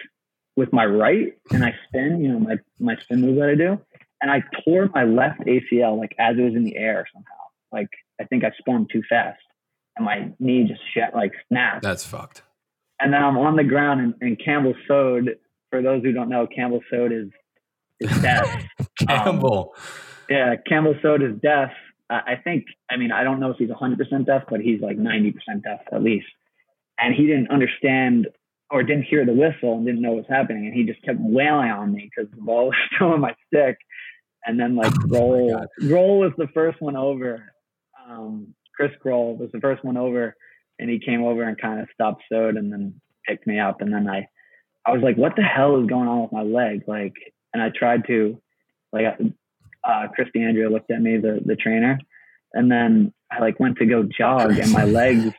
with 0.57 0.73
my 0.73 0.85
right 0.85 1.35
and 1.51 1.65
I 1.65 1.75
spin, 1.87 2.23
you 2.23 2.33
know, 2.33 2.39
my, 2.39 2.57
my 2.79 2.97
spin 2.97 3.21
move 3.21 3.37
that 3.37 3.51
I 3.51 3.55
do. 3.55 3.79
And 4.21 4.31
I 4.31 4.43
tore 4.65 4.89
my 4.95 5.05
left 5.05 5.41
ACL 5.41 5.99
like 5.99 6.15
as 6.19 6.37
it 6.39 6.43
was 6.43 6.55
in 6.55 6.65
the 6.65 6.77
air 6.77 7.07
somehow. 7.13 7.31
Like 7.73 7.89
I 8.21 8.25
think 8.25 8.45
I 8.45 8.53
spun 8.59 8.87
too 8.91 9.03
fast 9.09 9.41
and 9.97 10.05
my 10.05 10.31
knee 10.39 10.65
just 10.65 10.81
shut 10.95 11.15
like 11.15 11.33
snapped. 11.49 11.83
That's 11.83 12.05
fucked. 12.05 12.43
And 13.01 13.13
then 13.13 13.23
I'm 13.23 13.37
on 13.39 13.57
the 13.57 13.65
ground 13.65 14.01
and, 14.01 14.15
and 14.21 14.43
Campbell 14.43 14.75
sewed. 14.87 15.39
For 15.73 15.81
those 15.81 16.03
who 16.03 16.13
don't 16.13 16.29
know, 16.29 16.47
Campbell 16.47 16.83
sewed 16.91 17.13
is, 17.13 17.29
is 17.99 18.11
death. 18.23 18.67
Campbell. 19.09 19.73
Um, 19.75 19.83
yeah, 20.29 20.55
Campbell 20.69 20.95
sewed 21.01 21.23
is 21.23 21.41
death. 21.43 21.73
I 22.11 22.35
think, 22.45 22.67
I 22.91 22.99
mean, 22.99 23.11
I 23.11 23.25
don't 23.25 23.41
know 23.41 23.51
if 23.53 23.57
he's 23.57 23.71
100% 23.71 24.27
deaf, 24.27 24.43
but 24.51 24.61
he's 24.61 24.83
like 24.83 24.99
90% 24.99 25.35
deaf 25.63 25.81
at 25.91 26.03
least. 26.03 26.27
And 26.99 27.15
he 27.15 27.27
didn't 27.27 27.51
understand 27.51 28.29
or 28.71 28.83
didn't 28.83 29.05
hear 29.05 29.25
the 29.25 29.33
whistle 29.33 29.79
and 29.79 29.87
didn't 29.87 30.03
know 30.03 30.11
what 30.11 30.29
was 30.29 30.37
happening. 30.37 30.67
And 30.67 30.75
he 30.75 30.85
just 30.85 31.01
kept 31.03 31.19
wailing 31.19 31.71
on 31.71 31.91
me 31.91 32.11
because 32.15 32.31
the 32.31 32.43
ball 32.43 32.67
was 32.67 32.77
still 32.95 33.15
in 33.15 33.21
my 33.21 33.35
stick. 33.47 33.79
And 34.45 34.61
then 34.61 34.77
like 34.77 34.93
oh 34.93 35.67
Grohl 35.81 36.21
was 36.21 36.33
the 36.37 36.49
first 36.53 36.83
one 36.83 36.97
over. 36.97 37.53
Um, 38.07 38.55
Chris 38.77 38.91
Grohl 39.03 39.39
was 39.39 39.51
the 39.53 39.61
first 39.61 39.83
one 39.85 39.97
over, 39.97 40.37
and 40.79 40.91
he 40.91 40.99
came 40.99 41.23
over 41.23 41.45
and 41.45 41.61
kind 41.61 41.81
of 41.81 41.89
stopped 41.95 42.25
Sode 42.31 42.57
and 42.57 42.73
then 42.73 43.01
picked 43.27 43.47
me 43.47 43.59
up. 43.59 43.81
And 43.81 43.93
then 43.93 44.09
I, 44.09 44.29
I 44.87 44.93
was 44.93 45.03
like, 45.03 45.17
what 45.17 45.37
the 45.37 45.43
hell 45.43 45.81
is 45.81 45.87
going 45.87 46.09
on 46.09 46.23
with 46.23 46.33
my 46.33 46.43
leg? 46.43 46.83
Like, 46.87 47.15
and 47.55 47.63
I 47.63 47.71
tried 47.71 48.07
to, 48.09 48.41
like, 48.93 49.05
uh, 49.85 50.09
Chris 50.15 50.29
D'Andrea 50.35 50.71
looked 50.71 50.91
at 50.91 51.01
me, 51.01 51.17
the 51.19 51.41
the 51.45 51.57
trainer, 51.57 51.99
and 52.53 52.71
then 52.71 53.13
I 53.31 53.41
like 53.41 53.61
went 53.61 53.79
to 53.79 53.87
go 53.87 54.03
jog, 54.03 54.59
and 54.59 54.73
my 54.73 54.85
legs 55.01 55.33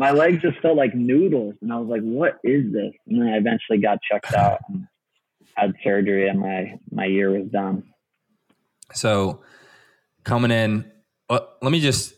my 0.00 0.12
legs 0.12 0.40
just 0.40 0.58
felt 0.60 0.78
like 0.78 0.94
noodles. 0.94 1.56
And 1.60 1.70
I 1.70 1.76
was 1.76 1.86
like, 1.86 2.00
what 2.00 2.38
is 2.42 2.72
this? 2.72 2.94
And 3.06 3.20
then 3.20 3.28
I 3.28 3.36
eventually 3.36 3.78
got 3.82 3.98
checked 4.10 4.32
out 4.32 4.60
and 4.70 4.86
had 5.56 5.74
surgery 5.84 6.26
and 6.26 6.40
my, 6.40 6.78
my 6.90 7.04
year 7.04 7.38
was 7.38 7.50
done. 7.50 7.84
So 8.94 9.42
coming 10.24 10.52
in, 10.52 10.90
uh, 11.28 11.40
let 11.60 11.70
me 11.70 11.80
just 11.80 12.14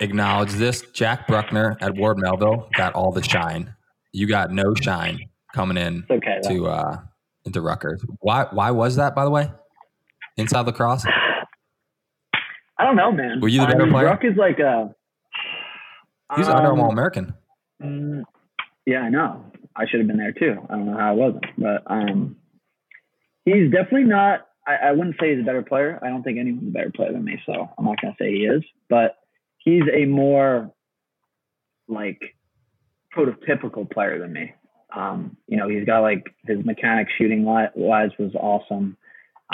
acknowledge 0.00 0.50
this. 0.54 0.82
Jack 0.92 1.28
Bruckner 1.28 1.78
at 1.80 1.94
Ward 1.94 2.18
Melville 2.18 2.68
got 2.76 2.94
all 2.94 3.12
the 3.12 3.22
shine. 3.22 3.76
You 4.12 4.26
got 4.26 4.50
no 4.50 4.74
shine 4.74 5.29
coming 5.54 5.76
in 5.76 6.04
okay, 6.10 6.40
to 6.44 6.66
uh, 6.66 7.00
into 7.44 7.60
Rutgers. 7.60 8.04
Why 8.20 8.46
why 8.50 8.70
was 8.70 8.96
that 8.96 9.14
by 9.14 9.24
the 9.24 9.30
way? 9.30 9.50
Inside 10.36 10.66
lacrosse? 10.66 11.04
I 12.78 12.84
don't 12.84 12.96
know, 12.96 13.12
man. 13.12 13.40
Were 13.40 13.48
you 13.48 13.60
the 13.60 13.66
better 13.66 13.82
I 13.82 13.84
mean, 13.84 13.92
player? 13.92 14.06
Ruck 14.06 14.24
is 14.24 14.36
like 14.36 14.58
a 14.58 14.94
He's 16.36 16.48
um, 16.48 16.58
an 16.58 16.78
All 16.78 16.90
American. 16.90 17.34
Mm, 17.82 18.22
yeah, 18.86 19.00
I 19.00 19.08
know. 19.08 19.44
I 19.74 19.86
should 19.86 20.00
have 20.00 20.06
been 20.06 20.18
there 20.18 20.32
too. 20.32 20.56
I 20.68 20.74
don't 20.74 20.86
know 20.86 20.96
how 20.96 21.10
I 21.10 21.12
wasn't, 21.12 21.46
but 21.58 21.82
um, 21.86 22.36
he's 23.44 23.70
definitely 23.70 24.04
not. 24.04 24.46
I, 24.66 24.88
I 24.88 24.92
wouldn't 24.92 25.16
say 25.20 25.34
he's 25.34 25.42
a 25.42 25.46
better 25.46 25.62
player. 25.62 25.98
I 26.02 26.08
don't 26.08 26.22
think 26.22 26.38
anyone's 26.38 26.68
a 26.68 26.72
better 26.72 26.90
player 26.90 27.12
than 27.12 27.24
me, 27.24 27.40
so 27.46 27.68
I'm 27.78 27.84
not 27.84 28.00
gonna 28.00 28.14
say 28.18 28.32
he 28.32 28.44
is. 28.44 28.62
But 28.88 29.16
he's 29.58 29.82
a 29.92 30.04
more 30.04 30.72
like 31.88 32.20
prototypical 33.16 33.90
player 33.90 34.18
than 34.18 34.32
me. 34.32 34.52
Um, 34.94 35.36
you 35.46 35.56
know, 35.56 35.68
he's 35.68 35.84
got 35.84 36.00
like 36.00 36.34
his 36.46 36.64
mechanic 36.64 37.08
shooting 37.16 37.44
wise 37.44 38.10
was 38.18 38.34
awesome. 38.34 38.96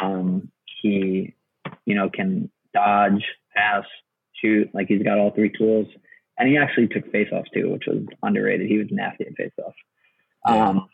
Um, 0.01 0.51
he, 0.83 1.35
you 1.85 1.95
know, 1.95 2.09
can 2.11 2.51
dodge, 2.73 3.25
pass, 3.55 3.85
shoot. 4.41 4.71
Like 4.75 4.87
he's 4.89 5.03
got 5.03 5.19
all 5.19 5.31
three 5.31 5.53
tools 5.57 5.89
and 6.39 6.49
he 6.49 6.57
actually 6.57 6.89
took 6.89 7.11
faceoffs 7.13 7.47
too, 7.53 7.71
which 7.73 7.85
was 7.87 8.05
underrated. 8.23 8.69
He 8.69 8.79
was 8.79 8.89
nasty 8.91 9.27
at 9.27 9.33
faceoffs. 9.33 9.73
Yeah. 10.47 10.69
Um, 10.69 10.89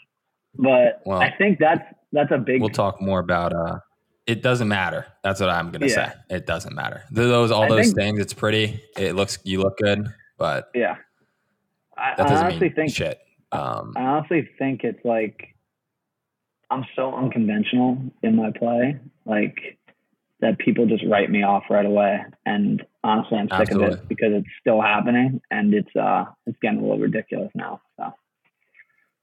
but 0.57 1.03
well, 1.05 1.21
I 1.21 1.35
think 1.37 1.59
that's 1.59 1.83
that's 2.13 2.31
a 2.31 2.39
big. 2.39 2.61
We'll 2.61 2.71
talk 2.71 3.01
more 3.01 3.21
about. 3.21 3.53
uh 3.53 3.79
It 4.27 4.43
doesn't 4.43 4.69
matter. 4.69 5.07
That's 5.25 5.41
what 5.41 5.51
I'm 5.51 5.71
gonna 5.71 5.87
yeah. 5.87 6.11
say. 6.11 6.13
It 6.31 6.47
doesn't 6.47 6.75
matter. 6.75 7.05
Those 7.11 7.51
all 7.51 7.65
I 7.65 7.69
those 7.69 7.87
think, 7.87 7.97
things. 7.97 8.19
It's 8.21 8.35
pretty. 8.35 8.81
It 8.97 9.15
looks. 9.15 9.39
You 9.45 9.61
look 9.61 9.79
good, 9.79 10.07
but 10.39 10.71
yeah. 10.75 10.97
I, 11.97 12.15
that 12.17 12.29
doesn't 12.29 12.37
I 12.37 12.41
honestly 12.49 12.69
mean 12.69 12.75
think 12.75 12.95
shit. 12.95 13.19
Um, 13.53 13.93
I 13.97 14.03
honestly 14.03 14.49
think 14.59 14.83
it's 14.83 15.05
like 15.05 15.55
I'm 16.71 16.85
so 16.97 17.15
unconventional 17.15 17.99
in 18.23 18.37
my 18.37 18.51
play, 18.51 18.99
like 19.27 19.79
that 20.41 20.59
people 20.59 20.87
just 20.87 21.05
write 21.07 21.31
me 21.31 21.43
off 21.43 21.65
right 21.71 21.85
away. 21.85 22.21
And 22.47 22.83
honestly, 23.05 23.39
I'm 23.39 23.49
sick 23.49 23.61
Absolutely. 23.61 23.93
of 23.93 24.01
it 24.01 24.09
because 24.09 24.33
it's 24.33 24.49
still 24.61 24.81
happening 24.81 25.41
and 25.51 25.75
it's 25.75 25.95
uh 25.95 26.25
it's 26.47 26.59
getting 26.61 26.79
a 26.79 26.83
little 26.83 26.99
ridiculous 26.99 27.51
now. 27.55 27.81
So. 27.99 28.13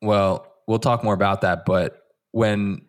Well, 0.01 0.47
we'll 0.67 0.79
talk 0.79 1.03
more 1.03 1.13
about 1.13 1.41
that, 1.41 1.65
but 1.65 2.03
when 2.31 2.83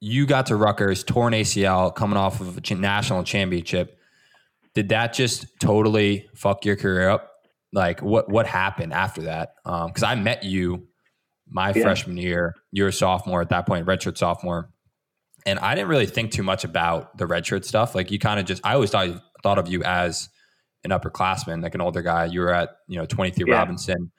you 0.00 0.26
got 0.26 0.46
to 0.46 0.56
Rutgers, 0.56 1.02
torn 1.02 1.32
ACL, 1.32 1.94
coming 1.94 2.16
off 2.16 2.40
of 2.40 2.58
a 2.58 2.74
national 2.74 3.24
championship, 3.24 3.98
did 4.74 4.90
that 4.90 5.12
just 5.12 5.46
totally 5.60 6.28
fuck 6.34 6.64
your 6.64 6.76
career 6.76 7.08
up? 7.08 7.31
Like, 7.72 8.02
what 8.02 8.28
what 8.28 8.46
happened 8.46 8.92
after 8.92 9.22
that? 9.22 9.54
Because 9.64 10.02
um, 10.02 10.08
I 10.08 10.14
met 10.14 10.44
you 10.44 10.88
my 11.48 11.72
yeah. 11.72 11.82
freshman 11.82 12.16
year. 12.16 12.54
You 12.70 12.84
were 12.84 12.90
a 12.90 12.92
sophomore 12.92 13.40
at 13.40 13.48
that 13.50 13.66
point, 13.66 13.86
redshirt 13.86 14.18
sophomore, 14.18 14.70
and 15.46 15.58
I 15.58 15.74
didn't 15.74 15.88
really 15.88 16.06
think 16.06 16.32
too 16.32 16.42
much 16.42 16.64
about 16.64 17.16
the 17.16 17.26
redshirt 17.26 17.64
stuff. 17.64 17.94
Like, 17.94 18.10
you 18.10 18.18
kind 18.18 18.38
of 18.38 18.46
just 18.46 18.64
I 18.64 18.74
always 18.74 18.90
thought 18.90 19.22
thought 19.42 19.58
of 19.58 19.68
you 19.68 19.82
as 19.82 20.28
an 20.84 20.90
upperclassman, 20.90 21.62
like 21.62 21.74
an 21.74 21.80
older 21.80 22.02
guy. 22.02 22.26
You 22.26 22.40
were 22.40 22.52
at 22.52 22.70
you 22.88 22.98
know 22.98 23.06
twenty 23.06 23.30
three 23.30 23.46
yeah. 23.48 23.56
Robinson. 23.56 24.12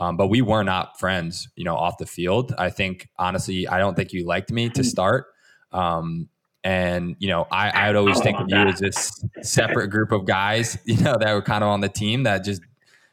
Um, 0.00 0.16
but 0.16 0.28
we 0.28 0.42
were 0.42 0.62
not 0.62 0.98
friends, 0.98 1.48
you 1.56 1.64
know, 1.64 1.74
off 1.74 1.98
the 1.98 2.06
field. 2.06 2.54
I 2.56 2.70
think 2.70 3.08
honestly, 3.18 3.66
I 3.66 3.78
don't 3.78 3.96
think 3.96 4.12
you 4.12 4.24
liked 4.24 4.52
me 4.52 4.68
to 4.70 4.84
start. 4.84 5.26
Um, 5.72 6.28
and 6.64 7.16
you 7.18 7.28
know, 7.28 7.46
I, 7.50 7.70
I 7.70 7.86
would 7.88 7.96
always 7.96 8.20
think 8.20 8.38
of 8.38 8.46
you 8.48 8.56
as 8.56 8.78
this 8.78 9.24
separate 9.42 9.88
group 9.88 10.12
of 10.12 10.24
guys, 10.24 10.78
you 10.84 10.98
know, 10.98 11.16
that 11.18 11.32
were 11.32 11.42
kind 11.42 11.64
of 11.64 11.70
on 11.70 11.80
the 11.80 11.88
team 11.88 12.24
that 12.24 12.44
just, 12.44 12.62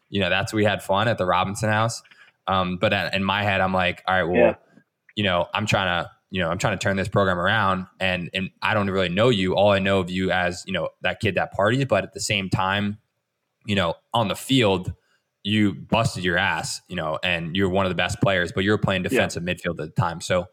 you 0.09 0.19
know, 0.19 0.29
that's 0.29 0.53
we 0.53 0.63
had 0.63 0.83
fun 0.83 1.07
at 1.07 1.17
the 1.17 1.25
Robinson 1.25 1.69
House. 1.69 2.01
Um, 2.47 2.77
but 2.77 2.93
in 3.13 3.23
my 3.23 3.43
head, 3.43 3.61
I'm 3.61 3.73
like, 3.73 4.03
all 4.07 4.15
right, 4.15 4.23
well, 4.23 4.35
yeah. 4.35 4.55
you 5.15 5.23
know, 5.23 5.47
I'm 5.53 5.65
trying 5.65 6.03
to, 6.03 6.11
you 6.29 6.41
know, 6.41 6.49
I'm 6.49 6.57
trying 6.57 6.77
to 6.77 6.83
turn 6.83 6.95
this 6.95 7.07
program 7.07 7.39
around, 7.39 7.87
and 7.99 8.29
and 8.33 8.49
I 8.61 8.73
don't 8.73 8.89
really 8.89 9.09
know 9.09 9.29
you. 9.29 9.55
All 9.55 9.71
I 9.71 9.79
know 9.79 9.99
of 9.99 10.09
you 10.09 10.31
as, 10.31 10.63
you 10.67 10.73
know, 10.73 10.89
that 11.01 11.19
kid 11.19 11.35
that 11.35 11.53
parties, 11.53 11.85
but 11.85 12.03
at 12.03 12.13
the 12.13 12.19
same 12.19 12.49
time, 12.49 12.97
you 13.65 13.75
know, 13.75 13.95
on 14.13 14.27
the 14.27 14.35
field 14.35 14.93
you 15.45 15.73
busted 15.73 16.23
your 16.23 16.39
ass, 16.39 16.81
you 16.87 16.95
know, 16.95 17.19
and 17.23 17.55
you're 17.55 17.69
one 17.69 17.85
of 17.85 17.91
the 17.91 17.95
best 17.95 18.19
players, 18.19 18.51
but 18.51 18.63
you're 18.63 18.79
playing 18.79 19.03
defensive 19.03 19.43
yeah. 19.47 19.53
midfield 19.53 19.79
at 19.79 19.95
the 19.95 20.01
time. 20.01 20.19
So 20.19 20.47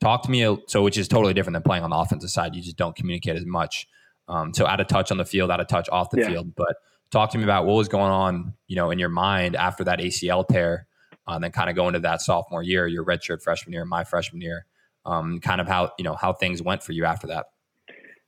talk 0.00 0.22
to 0.22 0.30
me. 0.30 0.56
So, 0.66 0.82
which 0.82 0.96
is 0.96 1.08
totally 1.08 1.34
different 1.34 1.52
than 1.54 1.62
playing 1.62 1.84
on 1.84 1.90
the 1.90 1.96
offensive 1.96 2.30
side. 2.30 2.54
You 2.54 2.62
just 2.62 2.78
don't 2.78 2.96
communicate 2.96 3.36
as 3.36 3.44
much. 3.44 3.86
Um, 4.28 4.54
so 4.54 4.66
out 4.66 4.80
of 4.80 4.86
touch 4.86 5.10
on 5.10 5.18
the 5.18 5.26
field, 5.26 5.50
out 5.50 5.60
of 5.60 5.68
touch 5.68 5.90
off 5.90 6.08
the 6.08 6.20
yeah. 6.20 6.28
field. 6.28 6.54
But 6.56 6.76
talk 7.10 7.30
to 7.30 7.38
me 7.38 7.44
about 7.44 7.66
what 7.66 7.74
was 7.74 7.88
going 7.88 8.10
on, 8.10 8.54
you 8.66 8.76
know, 8.76 8.90
in 8.90 8.98
your 8.98 9.08
mind 9.08 9.56
after 9.56 9.84
that 9.84 9.98
ACL 9.98 10.46
tear, 10.46 10.86
uh, 11.28 11.34
and 11.34 11.44
then 11.44 11.52
kind 11.52 11.70
of 11.70 11.76
go 11.76 11.88
into 11.88 12.00
that 12.00 12.20
sophomore 12.20 12.62
year, 12.62 12.86
your 12.86 13.04
redshirt 13.04 13.42
freshman 13.42 13.72
year, 13.72 13.84
my 13.84 14.04
freshman 14.04 14.40
year, 14.40 14.66
um, 15.04 15.40
kind 15.40 15.60
of 15.60 15.68
how 15.68 15.92
you 15.98 16.04
know 16.04 16.14
how 16.14 16.32
things 16.32 16.62
went 16.62 16.82
for 16.82 16.92
you 16.92 17.04
after 17.04 17.26
that. 17.28 17.46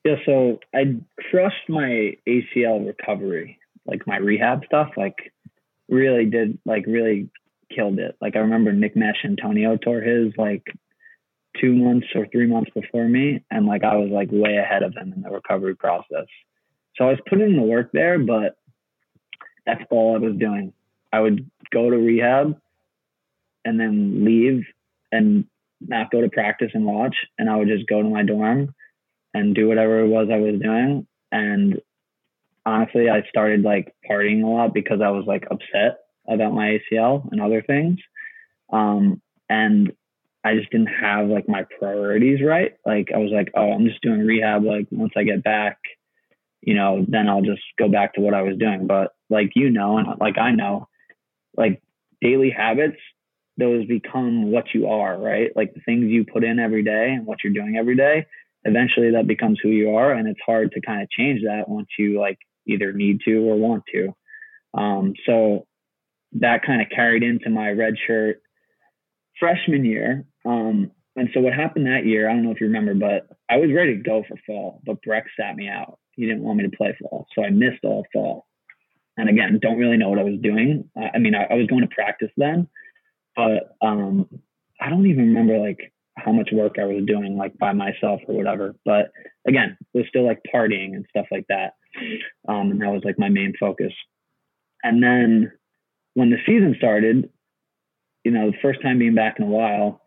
Yeah, 0.04 0.16
so 0.26 0.58
I 0.74 0.96
crushed 1.30 1.68
my 1.68 2.14
ACL 2.28 2.84
recovery, 2.84 3.58
like 3.86 4.06
my 4.06 4.16
rehab 4.16 4.64
stuff, 4.66 4.90
like 4.96 5.32
really 5.88 6.24
did 6.24 6.58
like 6.64 6.84
really 6.86 7.30
killed 7.74 7.98
it. 7.98 8.16
Like 8.20 8.36
I 8.36 8.40
remember 8.40 8.72
Nick 8.72 8.96
Mesh 8.96 9.24
Antonio 9.24 9.76
tore 9.76 10.00
his 10.00 10.32
like 10.36 10.64
two 11.60 11.72
months 11.74 12.08
or 12.14 12.26
three 12.32 12.46
months 12.46 12.70
before 12.74 13.08
me, 13.08 13.44
and 13.50 13.66
like 13.66 13.84
I 13.84 13.96
was 13.96 14.10
like 14.10 14.28
way 14.32 14.56
ahead 14.56 14.82
of 14.82 14.94
him 14.96 15.12
in 15.14 15.22
the 15.22 15.30
recovery 15.30 15.76
process. 15.76 16.26
So 16.96 17.04
I 17.04 17.10
was 17.10 17.20
putting 17.28 17.50
in 17.50 17.56
the 17.56 17.62
work 17.62 17.90
there, 17.92 18.18
but 18.18 18.56
that's 19.66 19.82
all 19.90 20.16
I 20.16 20.18
was 20.18 20.36
doing. 20.36 20.72
I 21.12 21.20
would 21.20 21.50
go 21.70 21.90
to 21.90 21.96
rehab 21.96 22.58
and 23.64 23.78
then 23.78 24.24
leave 24.24 24.64
and 25.10 25.44
not 25.80 26.10
go 26.10 26.20
to 26.20 26.28
practice 26.28 26.70
and 26.74 26.84
watch, 26.84 27.16
and 27.38 27.50
I 27.50 27.56
would 27.56 27.68
just 27.68 27.86
go 27.86 28.02
to 28.02 28.08
my 28.08 28.22
dorm 28.22 28.74
and 29.34 29.54
do 29.54 29.68
whatever 29.68 30.00
it 30.00 30.08
was 30.08 30.28
I 30.32 30.38
was 30.38 30.60
doing. 30.60 31.06
And 31.30 31.80
honestly, 32.64 33.08
I 33.08 33.22
started 33.28 33.62
like 33.62 33.94
partying 34.08 34.44
a 34.44 34.46
lot 34.46 34.74
because 34.74 35.00
I 35.02 35.10
was 35.10 35.24
like 35.26 35.44
upset 35.50 35.98
about 36.28 36.52
my 36.52 36.78
ACL 36.92 37.30
and 37.30 37.40
other 37.40 37.62
things. 37.62 37.98
Um, 38.72 39.20
and 39.48 39.92
I 40.44 40.56
just 40.56 40.70
didn't 40.70 40.88
have 40.88 41.28
like 41.28 41.48
my 41.48 41.64
priorities 41.78 42.40
right. 42.44 42.72
Like 42.84 43.10
I 43.14 43.18
was 43.18 43.30
like, 43.32 43.50
oh, 43.54 43.72
I'm 43.72 43.86
just 43.86 44.02
doing 44.02 44.20
rehab. 44.20 44.64
Like 44.64 44.86
once 44.90 45.12
I 45.16 45.24
get 45.24 45.44
back, 45.44 45.78
you 46.60 46.74
know, 46.74 47.04
then 47.08 47.28
I'll 47.28 47.42
just 47.42 47.62
go 47.78 47.88
back 47.88 48.14
to 48.14 48.20
what 48.20 48.34
I 48.34 48.42
was 48.42 48.56
doing. 48.56 48.86
But 48.86 49.14
like 49.32 49.52
you 49.56 49.70
know, 49.70 49.98
and 49.98 50.06
like 50.20 50.38
I 50.38 50.52
know, 50.52 50.88
like 51.56 51.82
daily 52.20 52.50
habits, 52.50 52.98
those 53.56 53.86
become 53.86 54.50
what 54.50 54.66
you 54.74 54.86
are, 54.86 55.18
right? 55.18 55.50
Like 55.56 55.74
the 55.74 55.80
things 55.80 56.04
you 56.04 56.24
put 56.24 56.44
in 56.44 56.58
every 56.58 56.84
day 56.84 57.10
and 57.16 57.26
what 57.26 57.38
you're 57.42 57.52
doing 57.52 57.76
every 57.76 57.96
day, 57.96 58.26
eventually 58.64 59.10
that 59.12 59.26
becomes 59.26 59.58
who 59.62 59.70
you 59.70 59.96
are. 59.96 60.12
And 60.12 60.28
it's 60.28 60.40
hard 60.44 60.72
to 60.72 60.80
kind 60.80 61.02
of 61.02 61.10
change 61.10 61.42
that 61.44 61.68
once 61.68 61.88
you 61.98 62.20
like 62.20 62.38
either 62.66 62.92
need 62.92 63.20
to 63.24 63.38
or 63.38 63.56
want 63.56 63.84
to. 63.92 64.14
Um, 64.74 65.14
so 65.26 65.66
that 66.32 66.64
kind 66.64 66.80
of 66.80 66.88
carried 66.94 67.22
into 67.22 67.50
my 67.50 67.70
red 67.70 67.94
shirt 68.06 68.40
freshman 69.38 69.84
year. 69.84 70.24
Um, 70.46 70.92
and 71.16 71.28
so 71.34 71.40
what 71.40 71.52
happened 71.52 71.86
that 71.86 72.06
year, 72.06 72.28
I 72.28 72.32
don't 72.32 72.44
know 72.44 72.52
if 72.52 72.60
you 72.60 72.68
remember, 72.68 72.94
but 72.94 73.36
I 73.50 73.56
was 73.56 73.70
ready 73.74 73.96
to 73.96 74.02
go 74.02 74.24
for 74.26 74.36
fall, 74.46 74.80
but 74.86 75.02
Brecht 75.02 75.28
sat 75.38 75.56
me 75.56 75.68
out. 75.68 75.98
He 76.12 76.24
didn't 76.24 76.42
want 76.42 76.58
me 76.58 76.64
to 76.64 76.76
play 76.76 76.96
fall. 77.00 77.26
So 77.34 77.44
I 77.44 77.50
missed 77.50 77.84
all 77.84 78.06
fall. 78.12 78.46
And 79.16 79.28
again, 79.28 79.58
don't 79.60 79.78
really 79.78 79.96
know 79.96 80.08
what 80.08 80.18
I 80.18 80.24
was 80.24 80.40
doing. 80.42 80.88
I 80.96 81.18
mean, 81.18 81.34
I, 81.34 81.44
I 81.44 81.54
was 81.54 81.66
going 81.66 81.82
to 81.82 81.94
practice 81.94 82.30
then, 82.36 82.68
but 83.36 83.76
um, 83.82 84.26
I 84.80 84.88
don't 84.88 85.06
even 85.06 85.28
remember 85.28 85.58
like 85.58 85.92
how 86.16 86.32
much 86.32 86.50
work 86.52 86.76
I 86.80 86.84
was 86.84 87.04
doing 87.06 87.36
like 87.36 87.56
by 87.58 87.72
myself 87.72 88.20
or 88.26 88.34
whatever. 88.34 88.74
But 88.84 89.12
again, 89.46 89.76
it 89.80 89.98
was 89.98 90.06
still 90.08 90.26
like 90.26 90.40
partying 90.54 90.94
and 90.94 91.06
stuff 91.10 91.26
like 91.30 91.46
that. 91.48 91.74
Um, 92.48 92.70
and 92.70 92.80
that 92.80 92.90
was 92.90 93.02
like 93.04 93.18
my 93.18 93.28
main 93.28 93.52
focus. 93.58 93.92
And 94.82 95.02
then 95.02 95.52
when 96.14 96.30
the 96.30 96.38
season 96.46 96.74
started, 96.78 97.30
you 98.24 98.30
know, 98.30 98.50
the 98.50 98.56
first 98.62 98.82
time 98.82 98.98
being 98.98 99.14
back 99.14 99.36
in 99.38 99.44
a 99.44 99.48
while, 99.48 100.00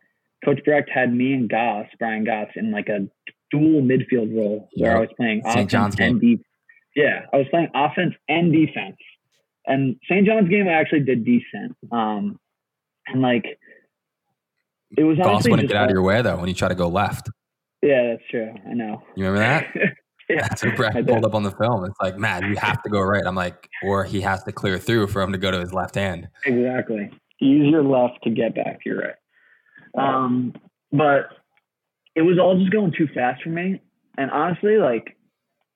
Coach 0.43 0.59
Brecht 0.63 0.89
had 0.93 1.13
me 1.13 1.33
and 1.33 1.49
Goss, 1.49 1.87
Brian 1.97 2.23
Goss, 2.23 2.49
in 2.55 2.71
like 2.71 2.89
a 2.89 3.07
dual 3.51 3.81
midfield 3.81 4.35
role 4.35 4.69
where 4.75 4.97
I 4.97 4.99
was 4.99 5.09
playing 5.17 5.41
St. 5.49 5.69
John's 5.69 5.95
and 5.99 6.19
game. 6.19 6.43
Yeah, 6.95 7.25
I 7.33 7.37
was 7.37 7.47
playing 7.49 7.69
offense 7.75 8.13
and 8.27 8.51
defense. 8.51 8.97
And 9.67 9.97
St. 10.09 10.25
John's 10.25 10.49
game, 10.49 10.67
I 10.67 10.73
actually 10.73 11.01
did 11.01 11.25
decent. 11.25 11.75
Um, 11.91 12.39
and 13.07 13.21
like, 13.21 13.45
it 14.97 15.03
was 15.03 15.17
Goss 15.17 15.47
wouldn't 15.47 15.67
get 15.67 15.77
out 15.77 15.89
of 15.89 15.91
your 15.91 16.03
way 16.03 16.21
though 16.21 16.37
when 16.37 16.47
you 16.47 16.53
try 16.53 16.69
to 16.69 16.75
go 16.75 16.87
left. 16.87 17.29
Yeah, 17.81 18.11
that's 18.11 18.29
true. 18.29 18.53
I 18.69 18.73
know. 18.73 19.03
You 19.15 19.25
remember 19.25 19.39
that? 19.39 19.67
yeah, 20.29 20.47
That's 20.47 20.63
what 20.63 20.75
Brecht 20.75 21.07
pulled 21.07 21.25
up 21.25 21.35
on 21.35 21.43
the 21.43 21.51
film. 21.51 21.85
It's 21.85 21.99
like, 22.01 22.17
man, 22.17 22.43
you 22.49 22.55
have 22.55 22.81
to 22.83 22.89
go 22.89 23.01
right. 23.01 23.23
I'm 23.25 23.35
like, 23.35 23.69
or 23.83 24.03
he 24.03 24.21
has 24.21 24.43
to 24.45 24.51
clear 24.51 24.79
through 24.79 25.07
for 25.07 25.21
him 25.21 25.31
to 25.33 25.37
go 25.37 25.51
to 25.51 25.59
his 25.59 25.73
left 25.73 25.95
hand. 25.95 26.29
Exactly. 26.45 27.11
Use 27.39 27.69
your 27.69 27.83
left 27.83 28.23
to 28.23 28.29
get 28.29 28.55
back 28.55 28.81
to 28.83 28.89
your 28.89 29.01
right. 29.01 29.15
Um, 29.97 30.53
but 30.91 31.29
it 32.15 32.21
was 32.21 32.39
all 32.39 32.57
just 32.57 32.71
going 32.71 32.93
too 32.97 33.07
fast 33.13 33.43
for 33.43 33.49
me. 33.49 33.81
And 34.17 34.31
honestly, 34.31 34.77
like, 34.77 35.15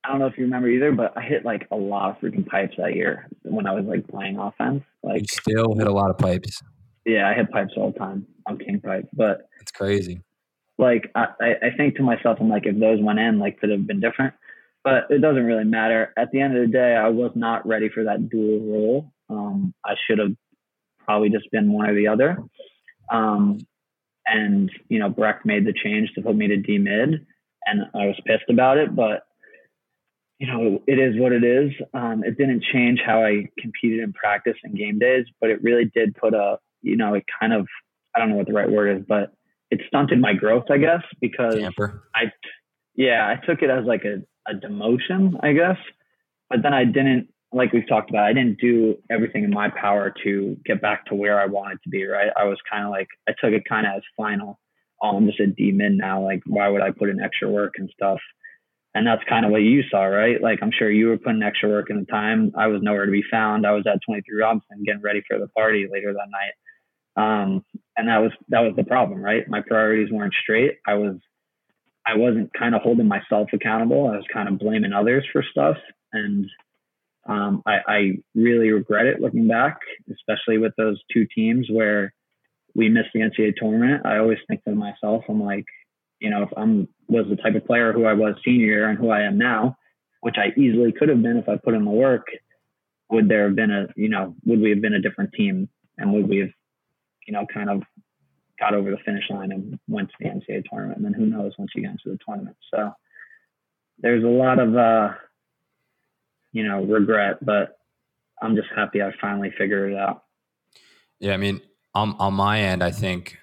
I 0.03 0.09
don't 0.09 0.19
know 0.19 0.27
if 0.27 0.37
you 0.37 0.45
remember 0.45 0.69
either, 0.69 0.91
but 0.91 1.17
I 1.17 1.21
hit 1.21 1.43
like 1.43 1.67
a 1.71 1.75
lot 1.75 2.11
of 2.11 2.17
freaking 2.21 2.47
pipes 2.47 2.75
that 2.77 2.95
year 2.95 3.27
when 3.43 3.67
I 3.67 3.73
was 3.73 3.85
like 3.85 4.07
playing 4.07 4.37
offense. 4.37 4.83
Like, 5.03 5.21
you 5.21 5.27
still 5.27 5.75
hit 5.75 5.87
a 5.87 5.93
lot 5.93 6.09
of 6.09 6.17
pipes. 6.17 6.61
Yeah, 7.05 7.29
I 7.29 7.33
hit 7.33 7.51
pipes 7.51 7.73
all 7.75 7.91
the 7.91 7.99
time. 7.99 8.25
I'm 8.47 8.57
king 8.57 8.79
pipe, 8.79 9.09
but 9.13 9.49
it's 9.59 9.71
crazy 9.71 10.21
like 10.79 11.11
I, 11.13 11.25
I 11.41 11.69
think 11.77 11.97
to 11.97 12.03
myself, 12.03 12.39
I'm 12.39 12.49
like, 12.49 12.65
if 12.65 12.79
those 12.79 13.01
went 13.01 13.19
in, 13.19 13.37
like 13.37 13.59
could 13.59 13.69
have 13.69 13.85
been 13.85 13.99
different. 13.99 14.33
But 14.83 15.07
it 15.09 15.21
doesn't 15.21 15.43
really 15.43 15.65
matter. 15.65 16.13
At 16.17 16.31
the 16.31 16.39
end 16.39 16.55
of 16.55 16.65
the 16.65 16.71
day, 16.71 16.95
I 16.95 17.09
was 17.09 17.31
not 17.35 17.67
ready 17.67 17.89
for 17.89 18.05
that 18.05 18.29
dual 18.29 18.61
role. 18.61 19.11
Um, 19.29 19.73
I 19.85 19.95
should 20.07 20.19
have 20.19 20.31
probably 20.99 21.29
just 21.29 21.51
been 21.51 21.73
one 21.73 21.89
or 21.89 21.93
the 21.93 22.07
other. 22.07 22.37
Um, 23.11 23.59
and 24.25 24.71
you 24.87 24.99
know, 24.99 25.09
Brecht 25.09 25.45
made 25.45 25.65
the 25.65 25.73
change 25.73 26.13
to 26.13 26.21
put 26.21 26.35
me 26.35 26.47
to 26.47 26.55
D 26.55 26.77
mid, 26.77 27.25
and 27.65 27.81
I 27.93 28.07
was 28.07 28.21
pissed 28.25 28.49
about 28.49 28.77
it. 28.77 28.95
But 28.95 29.23
you 30.39 30.47
know, 30.47 30.81
it 30.87 30.97
is 30.99 31.19
what 31.19 31.33
it 31.33 31.43
is. 31.43 31.71
Um, 31.93 32.23
it 32.23 32.37
didn't 32.37 32.63
change 32.63 32.99
how 33.05 33.23
I 33.23 33.49
competed 33.59 33.99
in 33.99 34.13
practice 34.13 34.55
and 34.63 34.77
game 34.77 34.97
days, 34.97 35.25
but 35.39 35.49
it 35.49 35.61
really 35.61 35.91
did 35.93 36.15
put 36.15 36.33
a, 36.33 36.57
you 36.81 36.95
know, 36.95 37.13
it 37.13 37.25
kind 37.39 37.53
of, 37.53 37.67
I 38.15 38.19
don't 38.19 38.29
know 38.29 38.35
what 38.35 38.47
the 38.47 38.53
right 38.53 38.69
word 38.69 38.97
is, 38.97 39.05
but 39.07 39.33
it 39.69 39.81
stunted 39.87 40.19
my 40.19 40.33
growth, 40.33 40.65
I 40.71 40.77
guess, 40.77 41.03
because. 41.19 41.55
I, 42.15 42.31
yeah, 42.95 43.27
I 43.27 43.45
took 43.45 43.61
it 43.61 43.69
as 43.69 43.85
like 43.85 44.05
a, 44.05 44.23
a 44.49 44.55
demotion, 44.55 45.35
I 45.43 45.53
guess. 45.53 45.77
But 46.49 46.63
then 46.63 46.73
I 46.73 46.85
didn't 46.85 47.27
like 47.51 47.73
we've 47.73 47.87
talked 47.87 48.09
about, 48.09 48.25
I 48.25 48.33
didn't 48.33 48.59
do 48.59 48.95
everything 49.09 49.43
in 49.43 49.49
my 49.49 49.69
power 49.69 50.13
to 50.23 50.57
get 50.65 50.81
back 50.81 51.05
to 51.07 51.15
where 51.15 51.39
I 51.39 51.47
wanted 51.47 51.79
to 51.83 51.89
be, 51.89 52.05
right? 52.05 52.29
I 52.37 52.45
was 52.45 52.57
kind 52.69 52.85
of 52.85 52.91
like, 52.91 53.07
I 53.27 53.31
took 53.31 53.53
it 53.53 53.63
kind 53.67 53.87
of 53.87 53.93
as 53.97 54.03
final. 54.15 54.59
Oh, 55.01 55.17
I'm 55.17 55.25
just 55.27 55.39
a 55.39 55.47
D 55.47 55.71
mid 55.71 55.93
now. 55.93 56.23
Like, 56.23 56.41
why 56.45 56.67
would 56.67 56.81
I 56.81 56.91
put 56.91 57.09
in 57.09 57.19
extra 57.19 57.49
work 57.49 57.73
and 57.77 57.89
stuff? 57.93 58.19
And 58.95 59.05
that's 59.05 59.23
kind 59.29 59.45
of 59.45 59.51
what 59.51 59.61
you 59.61 59.83
saw, 59.89 60.03
right? 60.03 60.41
Like, 60.41 60.59
I'm 60.61 60.71
sure 60.71 60.89
you 60.89 61.07
were 61.07 61.17
putting 61.17 61.43
extra 61.43 61.69
work 61.69 61.89
in 61.89 61.99
the 61.99 62.05
time. 62.05 62.51
I 62.57 62.67
was 62.67 62.81
nowhere 62.81 63.05
to 63.05 63.11
be 63.11 63.23
found. 63.29 63.67
I 63.67 63.71
was 63.71 63.85
at 63.85 63.99
23 64.05 64.39
Robinson 64.39 64.83
getting 64.83 65.01
ready 65.01 65.21
for 65.27 65.37
the 65.37 65.47
party 65.49 65.87
later 65.91 66.13
that 66.13 66.27
night. 66.31 66.53
Um, 67.15 67.63
and 67.95 68.07
that 68.07 68.17
was, 68.17 68.31
that 68.47 68.61
was 68.61 68.73
the 68.75 68.83
problem, 68.83 69.21
right? 69.21 69.47
My 69.47 69.61
priorities 69.61 70.11
weren't 70.11 70.33
straight. 70.41 70.77
I 70.87 70.95
was, 70.95 71.17
I 72.05 72.15
wasn't 72.17 72.51
kind 72.53 72.73
of 72.73 72.81
holding 72.81 73.07
myself 73.07 73.49
accountable. 73.53 74.07
I 74.07 74.15
was 74.15 74.25
kind 74.33 74.49
of 74.49 74.57
blaming 74.57 74.93
others 74.93 75.25
for 75.31 75.43
stuff. 75.51 75.77
And, 76.11 76.47
um, 77.27 77.61
I, 77.67 77.77
I 77.87 78.11
really 78.33 78.71
regret 78.71 79.05
it 79.05 79.21
looking 79.21 79.47
back, 79.47 79.77
especially 80.11 80.57
with 80.57 80.73
those 80.77 80.99
two 81.13 81.27
teams 81.35 81.67
where 81.69 82.11
we 82.73 82.89
missed 82.89 83.09
the 83.13 83.19
NCAA 83.19 83.55
tournament. 83.55 84.05
I 84.05 84.17
always 84.17 84.39
think 84.47 84.63
to 84.63 84.71
myself, 84.71 85.25
I'm 85.29 85.43
like, 85.43 85.65
you 86.19 86.29
know, 86.29 86.43
if 86.43 86.49
I'm 86.57 86.87
was 87.07 87.25
the 87.29 87.35
type 87.35 87.55
of 87.55 87.65
player 87.65 87.91
who 87.91 88.05
I 88.05 88.13
was 88.13 88.35
senior 88.45 88.65
year 88.65 88.89
and 88.89 88.97
who 88.97 89.09
I 89.09 89.21
am 89.21 89.37
now, 89.37 89.77
which 90.21 90.35
I 90.37 90.53
easily 90.59 90.91
could 90.91 91.09
have 91.09 91.21
been 91.21 91.37
if 91.37 91.49
I 91.49 91.57
put 91.57 91.73
in 91.73 91.85
the 91.85 91.91
work, 91.91 92.27
would 93.09 93.27
there 93.27 93.45
have 93.45 93.55
been 93.55 93.71
a, 93.71 93.87
you 93.95 94.09
know, 94.09 94.35
would 94.45 94.61
we 94.61 94.69
have 94.69 94.81
been 94.81 94.93
a 94.93 95.01
different 95.01 95.33
team 95.33 95.69
and 95.97 96.13
would 96.13 96.29
we 96.29 96.37
have, 96.37 96.49
you 97.27 97.33
know, 97.33 97.45
kind 97.51 97.69
of 97.69 97.81
got 98.59 98.73
over 98.73 98.91
the 98.91 98.97
finish 99.05 99.23
line 99.29 99.51
and 99.51 99.79
went 99.87 100.09
to 100.09 100.15
the 100.19 100.25
NCAA 100.25 100.65
tournament? 100.69 100.97
And 100.97 101.05
then 101.05 101.13
who 101.13 101.25
knows 101.25 101.53
once 101.57 101.71
you 101.75 101.81
get 101.81 101.91
into 101.91 102.09
the 102.09 102.19
tournament. 102.25 102.57
So 102.71 102.93
there's 103.99 104.23
a 104.23 104.27
lot 104.27 104.59
of, 104.59 104.75
uh, 104.75 105.13
you 106.51 106.63
know, 106.63 106.83
regret, 106.83 107.43
but 107.43 107.79
I'm 108.41 108.55
just 108.55 108.69
happy 108.75 109.01
I 109.01 109.11
finally 109.19 109.51
figured 109.57 109.93
it 109.93 109.97
out. 109.97 110.23
Yeah, 111.19 111.33
I 111.33 111.37
mean, 111.37 111.61
on 111.93 112.15
on 112.19 112.33
my 112.33 112.61
end, 112.61 112.83
I 112.83 112.91
think 112.91 113.39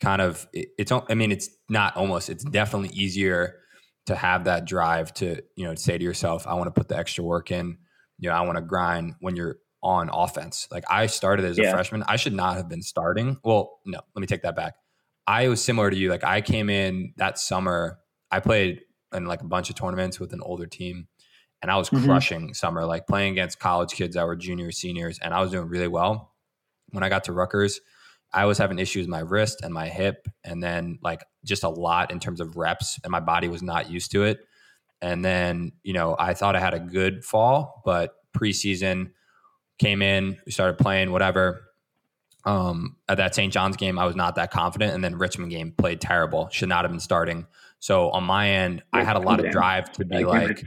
kind 0.00 0.22
of 0.22 0.46
it, 0.52 0.68
it's. 0.78 0.92
I 0.92 1.14
mean, 1.14 1.32
it's 1.32 1.48
not 1.68 1.96
almost. 1.96 2.28
It's 2.28 2.44
definitely 2.44 2.90
easier 2.96 3.56
to 4.06 4.14
have 4.16 4.44
that 4.44 4.66
drive 4.66 5.12
to 5.14 5.42
you 5.56 5.66
know 5.66 5.74
say 5.74 5.98
to 5.98 6.04
yourself, 6.04 6.46
I 6.46 6.54
want 6.54 6.66
to 6.66 6.78
put 6.78 6.88
the 6.88 6.96
extra 6.96 7.24
work 7.24 7.50
in. 7.50 7.78
You 8.18 8.28
know, 8.28 8.34
I 8.34 8.42
want 8.42 8.56
to 8.56 8.62
grind 8.62 9.14
when 9.20 9.36
you're 9.36 9.56
on 9.82 10.10
offense. 10.12 10.68
Like 10.70 10.84
I 10.90 11.06
started 11.06 11.44
as 11.44 11.58
a 11.58 11.70
freshman, 11.70 12.04
I 12.06 12.16
should 12.16 12.34
not 12.34 12.56
have 12.56 12.68
been 12.68 12.82
starting. 12.82 13.38
Well, 13.42 13.80
no, 13.86 14.00
let 14.14 14.20
me 14.20 14.26
take 14.26 14.42
that 14.42 14.56
back. 14.56 14.74
I 15.26 15.48
was 15.48 15.62
similar 15.62 15.90
to 15.90 15.96
you. 15.96 16.10
Like 16.10 16.24
I 16.24 16.42
came 16.42 16.68
in 16.68 17.14
that 17.16 17.38
summer. 17.38 17.98
I 18.30 18.40
played 18.40 18.82
in 19.14 19.24
like 19.24 19.40
a 19.40 19.46
bunch 19.46 19.70
of 19.70 19.76
tournaments 19.76 20.20
with 20.20 20.32
an 20.32 20.40
older 20.42 20.66
team 20.66 21.08
and 21.62 21.70
I 21.70 21.76
was 21.76 21.90
mm-hmm. 21.90 22.04
crushing 22.04 22.54
summer, 22.54 22.84
like 22.84 23.06
playing 23.06 23.32
against 23.32 23.58
college 23.58 23.92
kids 23.92 24.14
that 24.14 24.26
were 24.26 24.36
juniors, 24.36 24.78
seniors, 24.78 25.18
and 25.18 25.34
I 25.34 25.40
was 25.40 25.50
doing 25.50 25.68
really 25.68 25.88
well. 25.88 26.32
When 26.90 27.02
I 27.04 27.08
got 27.08 27.24
to 27.24 27.32
Rutgers, 27.32 27.80
I 28.32 28.44
was 28.44 28.58
having 28.58 28.78
issues 28.78 29.02
with 29.02 29.10
my 29.10 29.20
wrist 29.20 29.60
and 29.62 29.74
my 29.74 29.88
hip, 29.88 30.28
and 30.44 30.62
then 30.62 30.98
like 31.02 31.24
just 31.44 31.64
a 31.64 31.68
lot 31.68 32.10
in 32.10 32.20
terms 32.20 32.40
of 32.40 32.56
reps, 32.56 32.98
and 33.02 33.10
my 33.10 33.20
body 33.20 33.48
was 33.48 33.62
not 33.62 33.90
used 33.90 34.12
to 34.12 34.24
it. 34.24 34.40
And 35.02 35.24
then, 35.24 35.72
you 35.82 35.92
know, 35.92 36.14
I 36.18 36.34
thought 36.34 36.56
I 36.56 36.60
had 36.60 36.74
a 36.74 36.80
good 36.80 37.24
fall, 37.24 37.82
but 37.84 38.14
preseason 38.36 39.12
came 39.78 40.02
in, 40.02 40.38
we 40.44 40.52
started 40.52 40.78
playing, 40.78 41.10
whatever. 41.10 41.62
Um, 42.44 42.96
at 43.08 43.16
that 43.18 43.34
St. 43.34 43.52
John's 43.52 43.76
game, 43.76 43.98
I 43.98 44.04
was 44.06 44.16
not 44.16 44.34
that 44.36 44.50
confident, 44.50 44.94
and 44.94 45.02
then 45.02 45.16
Richmond 45.16 45.50
game 45.50 45.72
played 45.72 46.00
terrible. 46.00 46.48
Should 46.50 46.68
not 46.68 46.84
have 46.84 46.90
been 46.90 47.00
starting. 47.00 47.46
So 47.80 48.10
on 48.10 48.24
my 48.24 48.50
end, 48.50 48.82
I 48.92 49.04
had 49.04 49.16
a 49.16 49.20
lot 49.20 49.44
of 49.44 49.50
drive 49.50 49.90
to 49.92 50.04
be 50.04 50.24
like, 50.24 50.64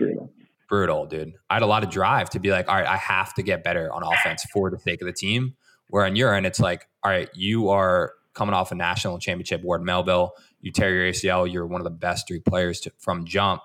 brutal, 0.68 1.06
dude. 1.06 1.34
I 1.50 1.56
had 1.56 1.64
a 1.64 1.68
lot 1.68 1.84
of 1.84 1.92
drive 1.92 2.32
to 2.32 2.40
be 2.40 2.50
like, 2.52 2.68
all 2.68 2.76
right, 2.76 2.88
I 2.88 2.98
have 2.98 3.34
to 3.36 3.44
get 3.44 3.64
better 3.64 3.92
on 3.94 4.02
offense 4.04 4.44
for 4.52 4.72
the 4.72 4.80
sake 4.80 5.02
of 5.02 5.06
the 5.06 5.14
team. 5.14 5.56
Where 5.94 6.06
on 6.06 6.16
your 6.16 6.34
end, 6.34 6.48
it's 6.48 6.60
like, 6.60 6.88
all 7.04 7.12
right, 7.12 7.30
you 7.36 7.70
are 7.70 8.14
coming 8.34 8.56
off 8.56 8.72
a 8.72 8.76
national 8.76 9.20
championship, 9.20 9.62
Ward 9.62 9.84
Melville. 9.84 10.34
You 10.60 10.72
tear 10.72 10.92
your 10.92 11.12
ACL, 11.12 11.54
you're 11.54 11.68
one 11.68 11.82
of 11.82 11.86
the 11.86 11.92
best 11.92 12.28
three 12.28 12.40
players 12.40 12.80
to, 12.80 12.92
from 12.98 13.26
jump. 13.26 13.62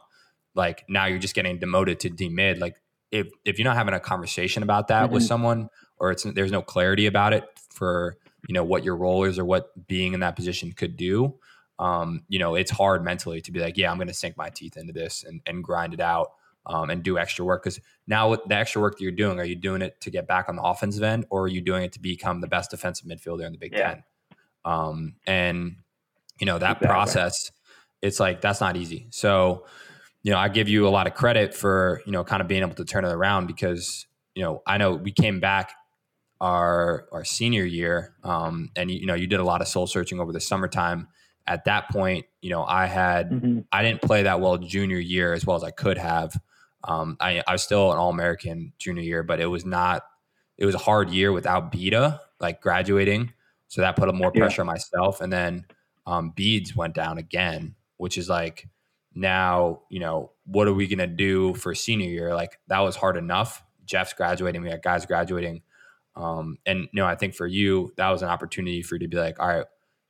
Like 0.54 0.84
now 0.90 1.06
you're 1.06 1.20
just 1.20 1.34
getting 1.34 1.58
demoted 1.58 2.00
to 2.00 2.10
D 2.10 2.28
mid. 2.28 2.58
Like 2.58 2.82
if 3.10 3.28
if 3.46 3.58
you're 3.58 3.64
not 3.64 3.76
having 3.76 3.94
a 3.94 4.00
conversation 4.00 4.62
about 4.62 4.88
that 4.88 5.04
mm-hmm. 5.04 5.14
with 5.14 5.22
someone, 5.22 5.70
or 5.98 6.10
it's 6.10 6.24
there's 6.24 6.52
no 6.52 6.60
clarity 6.60 7.06
about 7.06 7.32
it 7.32 7.44
for 7.70 8.18
you 8.46 8.52
know 8.52 8.62
what 8.62 8.84
your 8.84 8.96
role 8.96 9.24
is 9.24 9.38
or 9.38 9.46
what 9.46 9.70
being 9.86 10.12
in 10.12 10.20
that 10.20 10.36
position 10.36 10.70
could 10.72 10.98
do. 10.98 11.34
Um, 11.78 12.24
you 12.28 12.38
know, 12.38 12.56
it's 12.56 12.70
hard 12.70 13.02
mentally 13.02 13.40
to 13.40 13.50
be 13.50 13.60
like, 13.60 13.78
yeah, 13.78 13.90
I'm 13.90 13.96
going 13.96 14.08
to 14.08 14.12
sink 14.12 14.36
my 14.36 14.50
teeth 14.50 14.76
into 14.76 14.92
this 14.92 15.24
and, 15.24 15.40
and 15.46 15.64
grind 15.64 15.94
it 15.94 16.00
out 16.00 16.32
um, 16.66 16.90
and 16.90 17.02
do 17.02 17.18
extra 17.18 17.44
work. 17.44 17.62
Because 17.62 17.80
now 18.06 18.30
with 18.30 18.40
the 18.46 18.54
extra 18.54 18.80
work 18.80 18.98
that 18.98 19.02
you're 19.02 19.12
doing, 19.12 19.38
are 19.38 19.44
you 19.44 19.56
doing 19.56 19.82
it 19.82 20.00
to 20.02 20.10
get 20.10 20.26
back 20.26 20.48
on 20.48 20.56
the 20.56 20.62
offensive 20.62 21.02
end, 21.02 21.26
or 21.30 21.42
are 21.42 21.48
you 21.48 21.60
doing 21.60 21.84
it 21.84 21.92
to 21.92 22.00
become 22.00 22.40
the 22.40 22.46
best 22.46 22.70
defensive 22.70 23.06
midfielder 23.06 23.46
in 23.46 23.52
the 23.52 23.58
Big 23.58 23.72
yeah. 23.72 23.94
Ten? 23.94 24.02
Um, 24.64 25.14
and 25.26 25.76
you 26.38 26.46
know 26.46 26.58
that 26.58 26.78
exactly. 26.78 26.88
process, 26.88 27.52
it's 28.02 28.20
like 28.20 28.40
that's 28.40 28.60
not 28.60 28.76
easy. 28.76 29.06
So 29.10 29.66
you 30.22 30.32
know, 30.32 30.38
I 30.38 30.48
give 30.48 30.68
you 30.68 30.86
a 30.86 30.90
lot 30.90 31.06
of 31.06 31.14
credit 31.14 31.54
for 31.54 32.02
you 32.06 32.12
know 32.12 32.24
kind 32.24 32.42
of 32.42 32.48
being 32.48 32.62
able 32.62 32.74
to 32.74 32.84
turn 32.84 33.04
it 33.04 33.12
around 33.12 33.46
because 33.46 34.06
you 34.34 34.42
know 34.42 34.62
I 34.66 34.78
know 34.78 34.94
we 34.94 35.12
came 35.12 35.40
back 35.40 35.72
our 36.40 37.06
our 37.12 37.24
senior 37.24 37.64
year, 37.64 38.14
um, 38.24 38.70
and 38.76 38.90
you 38.90 39.06
know 39.06 39.14
you 39.14 39.26
did 39.26 39.40
a 39.40 39.44
lot 39.44 39.62
of 39.62 39.68
soul 39.68 39.86
searching 39.86 40.20
over 40.20 40.32
the 40.32 40.40
summertime 40.40 41.08
at 41.48 41.64
that 41.64 41.88
point, 41.88 42.26
you 42.42 42.50
know, 42.50 42.62
I 42.62 42.86
had 42.86 43.30
mm-hmm. 43.30 43.60
I 43.72 43.82
didn't 43.82 44.02
play 44.02 44.24
that 44.24 44.40
well 44.40 44.58
junior 44.58 44.98
year 44.98 45.32
as 45.32 45.46
well 45.46 45.56
as 45.56 45.64
I 45.64 45.70
could 45.70 45.98
have. 45.98 46.38
Um, 46.84 47.16
I, 47.20 47.42
I 47.46 47.52
was 47.52 47.62
still 47.62 47.92
an 47.92 47.98
All 47.98 48.10
American 48.10 48.72
junior 48.78 49.02
year, 49.02 49.22
but 49.22 49.40
it 49.40 49.46
was 49.46 49.64
not. 49.64 50.04
It 50.56 50.66
was 50.66 50.74
a 50.74 50.78
hard 50.78 51.10
year 51.10 51.32
without 51.32 51.70
Beta, 51.70 52.20
like 52.40 52.60
graduating, 52.60 53.32
so 53.68 53.80
that 53.80 53.96
put 53.96 54.08
a 54.08 54.12
more 54.12 54.32
pressure 54.32 54.62
on 54.62 54.66
myself. 54.66 55.20
And 55.20 55.32
then 55.32 55.66
um, 56.06 56.32
Beads 56.34 56.74
went 56.74 56.94
down 56.94 57.18
again, 57.18 57.76
which 57.96 58.18
is 58.18 58.28
like 58.28 58.68
now 59.14 59.82
you 59.88 60.00
know 60.00 60.32
what 60.46 60.68
are 60.68 60.74
we 60.74 60.86
gonna 60.86 61.06
do 61.06 61.54
for 61.54 61.74
senior 61.74 62.08
year? 62.08 62.34
Like 62.34 62.58
that 62.68 62.80
was 62.80 62.96
hard 62.96 63.16
enough. 63.16 63.62
Jeff's 63.84 64.12
graduating, 64.12 64.62
we 64.62 64.68
got 64.68 64.82
guys 64.82 65.06
graduating, 65.06 65.62
um, 66.16 66.58
and 66.66 66.80
you 66.80 66.88
know 66.94 67.06
I 67.06 67.14
think 67.14 67.34
for 67.34 67.46
you 67.46 67.92
that 67.96 68.10
was 68.10 68.22
an 68.22 68.28
opportunity 68.28 68.82
for 68.82 68.96
you 68.96 69.00
to 69.00 69.08
be 69.08 69.16
like, 69.16 69.40
all 69.40 69.48
right, 69.48 69.66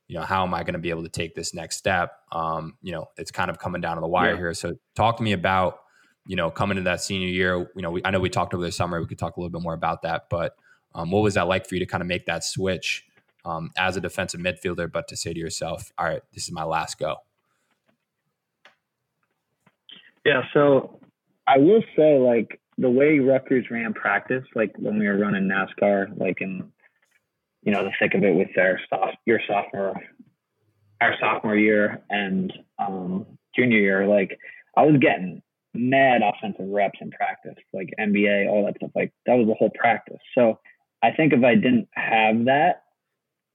you 0.09 0.17
know, 0.17 0.25
how 0.25 0.43
am 0.43 0.53
I 0.53 0.63
going 0.63 0.73
to 0.73 0.79
be 0.79 0.89
able 0.89 1.03
to 1.03 1.09
take 1.09 1.35
this 1.35 1.53
next 1.53 1.77
step? 1.77 2.11
Um, 2.31 2.77
you 2.81 2.91
know, 2.91 3.05
it's 3.15 3.29
kind 3.29 3.49
of 3.49 3.59
coming 3.59 3.79
down 3.79 3.95
to 3.95 4.01
the 4.01 4.07
wire 4.07 4.31
yeah. 4.31 4.37
here. 4.37 4.53
So 4.55 4.73
talk 4.95 5.17
to 5.17 5.23
me 5.23 5.33
about 5.33 5.81
you 6.29 6.35
know, 6.35 6.51
coming 6.51 6.75
to 6.75 6.83
that 6.83 7.01
senior 7.01 7.27
year, 7.27 7.71
you 7.75 7.81
know, 7.81 7.89
we, 7.89 8.01
I 8.05 8.11
know 8.11 8.19
we 8.19 8.29
talked 8.29 8.53
over 8.53 8.63
the 8.63 8.71
summer. 8.71 8.99
We 9.01 9.07
could 9.07 9.17
talk 9.17 9.35
a 9.35 9.39
little 9.39 9.49
bit 9.49 9.63
more 9.63 9.73
about 9.73 10.03
that, 10.03 10.27
but 10.29 10.55
um, 10.93 11.09
what 11.09 11.23
was 11.23 11.33
that 11.33 11.47
like 11.47 11.67
for 11.67 11.73
you 11.73 11.79
to 11.79 11.87
kind 11.87 12.03
of 12.03 12.07
make 12.07 12.27
that 12.27 12.43
switch 12.43 13.03
um, 13.45 13.71
as 13.75 13.97
a 13.97 14.01
defensive 14.01 14.39
midfielder, 14.39 14.91
but 14.91 15.07
to 15.07 15.17
say 15.17 15.33
to 15.33 15.39
yourself, 15.39 15.91
all 15.97 16.05
right, 16.05 16.21
this 16.35 16.43
is 16.43 16.51
my 16.51 16.63
last 16.63 16.99
go? 16.99 17.15
Yeah. 20.23 20.43
So 20.53 20.99
I 21.47 21.57
will 21.57 21.81
say, 21.95 22.19
like, 22.19 22.61
the 22.77 22.91
way 22.91 23.17
Rutgers 23.17 23.65
ran 23.71 23.95
practice, 23.95 24.43
like 24.53 24.71
when 24.77 24.99
we 24.99 25.07
were 25.07 25.17
running 25.17 25.49
NASCAR, 25.49 26.15
like 26.19 26.41
in, 26.41 26.71
you 27.63 27.71
know, 27.71 27.83
the 27.83 27.91
thick 27.97 28.13
of 28.13 28.23
it 28.23 28.35
with 28.35 28.49
their 28.55 28.79
soft, 28.87 29.17
your 29.25 29.39
sophomore, 29.47 29.99
our 31.01 31.15
sophomore 31.19 31.57
year 31.57 32.03
and 32.11 32.53
um, 32.77 33.25
junior 33.55 33.79
year, 33.79 34.05
like 34.05 34.37
I 34.77 34.83
was 34.83 34.97
getting 35.01 35.41
mad 35.73 36.21
offensive 36.21 36.67
reps 36.67 36.99
in 37.01 37.11
practice, 37.11 37.55
like 37.73 37.89
NBA, 37.99 38.49
all 38.49 38.65
that 38.65 38.75
stuff. 38.77 38.91
Like 38.95 39.13
that 39.25 39.35
was 39.35 39.47
the 39.47 39.53
whole 39.53 39.71
practice. 39.71 40.19
So 40.35 40.59
I 41.03 41.11
think 41.11 41.33
if 41.33 41.43
I 41.43 41.55
didn't 41.55 41.87
have 41.93 42.45
that, 42.45 42.83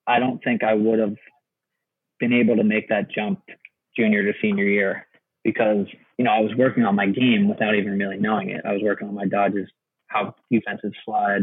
I 0.07 0.19
don't 0.19 0.43
think 0.43 0.63
I 0.63 0.75
would 0.75 0.99
have 0.99 1.17
been 2.21 2.33
able 2.33 2.57
to 2.57 2.65
make 2.65 2.89
that 2.89 3.11
jump 3.11 3.41
junior 3.97 4.23
to 4.23 4.39
senior 4.41 4.65
year 4.65 5.07
because 5.43 5.87
you 6.19 6.25
know 6.25 6.31
I 6.31 6.41
was 6.41 6.53
working 6.57 6.85
on 6.85 6.95
my 6.95 7.07
game 7.07 7.49
without 7.49 7.75
even 7.75 7.99
really 7.99 8.19
knowing 8.19 8.51
it. 8.51 8.63
I 8.65 8.73
was 8.73 8.83
working 8.83 9.09
on 9.09 9.15
my 9.15 9.27
dodges, 9.27 9.69
how 10.09 10.35
defenses 10.51 10.93
slide 11.05 11.43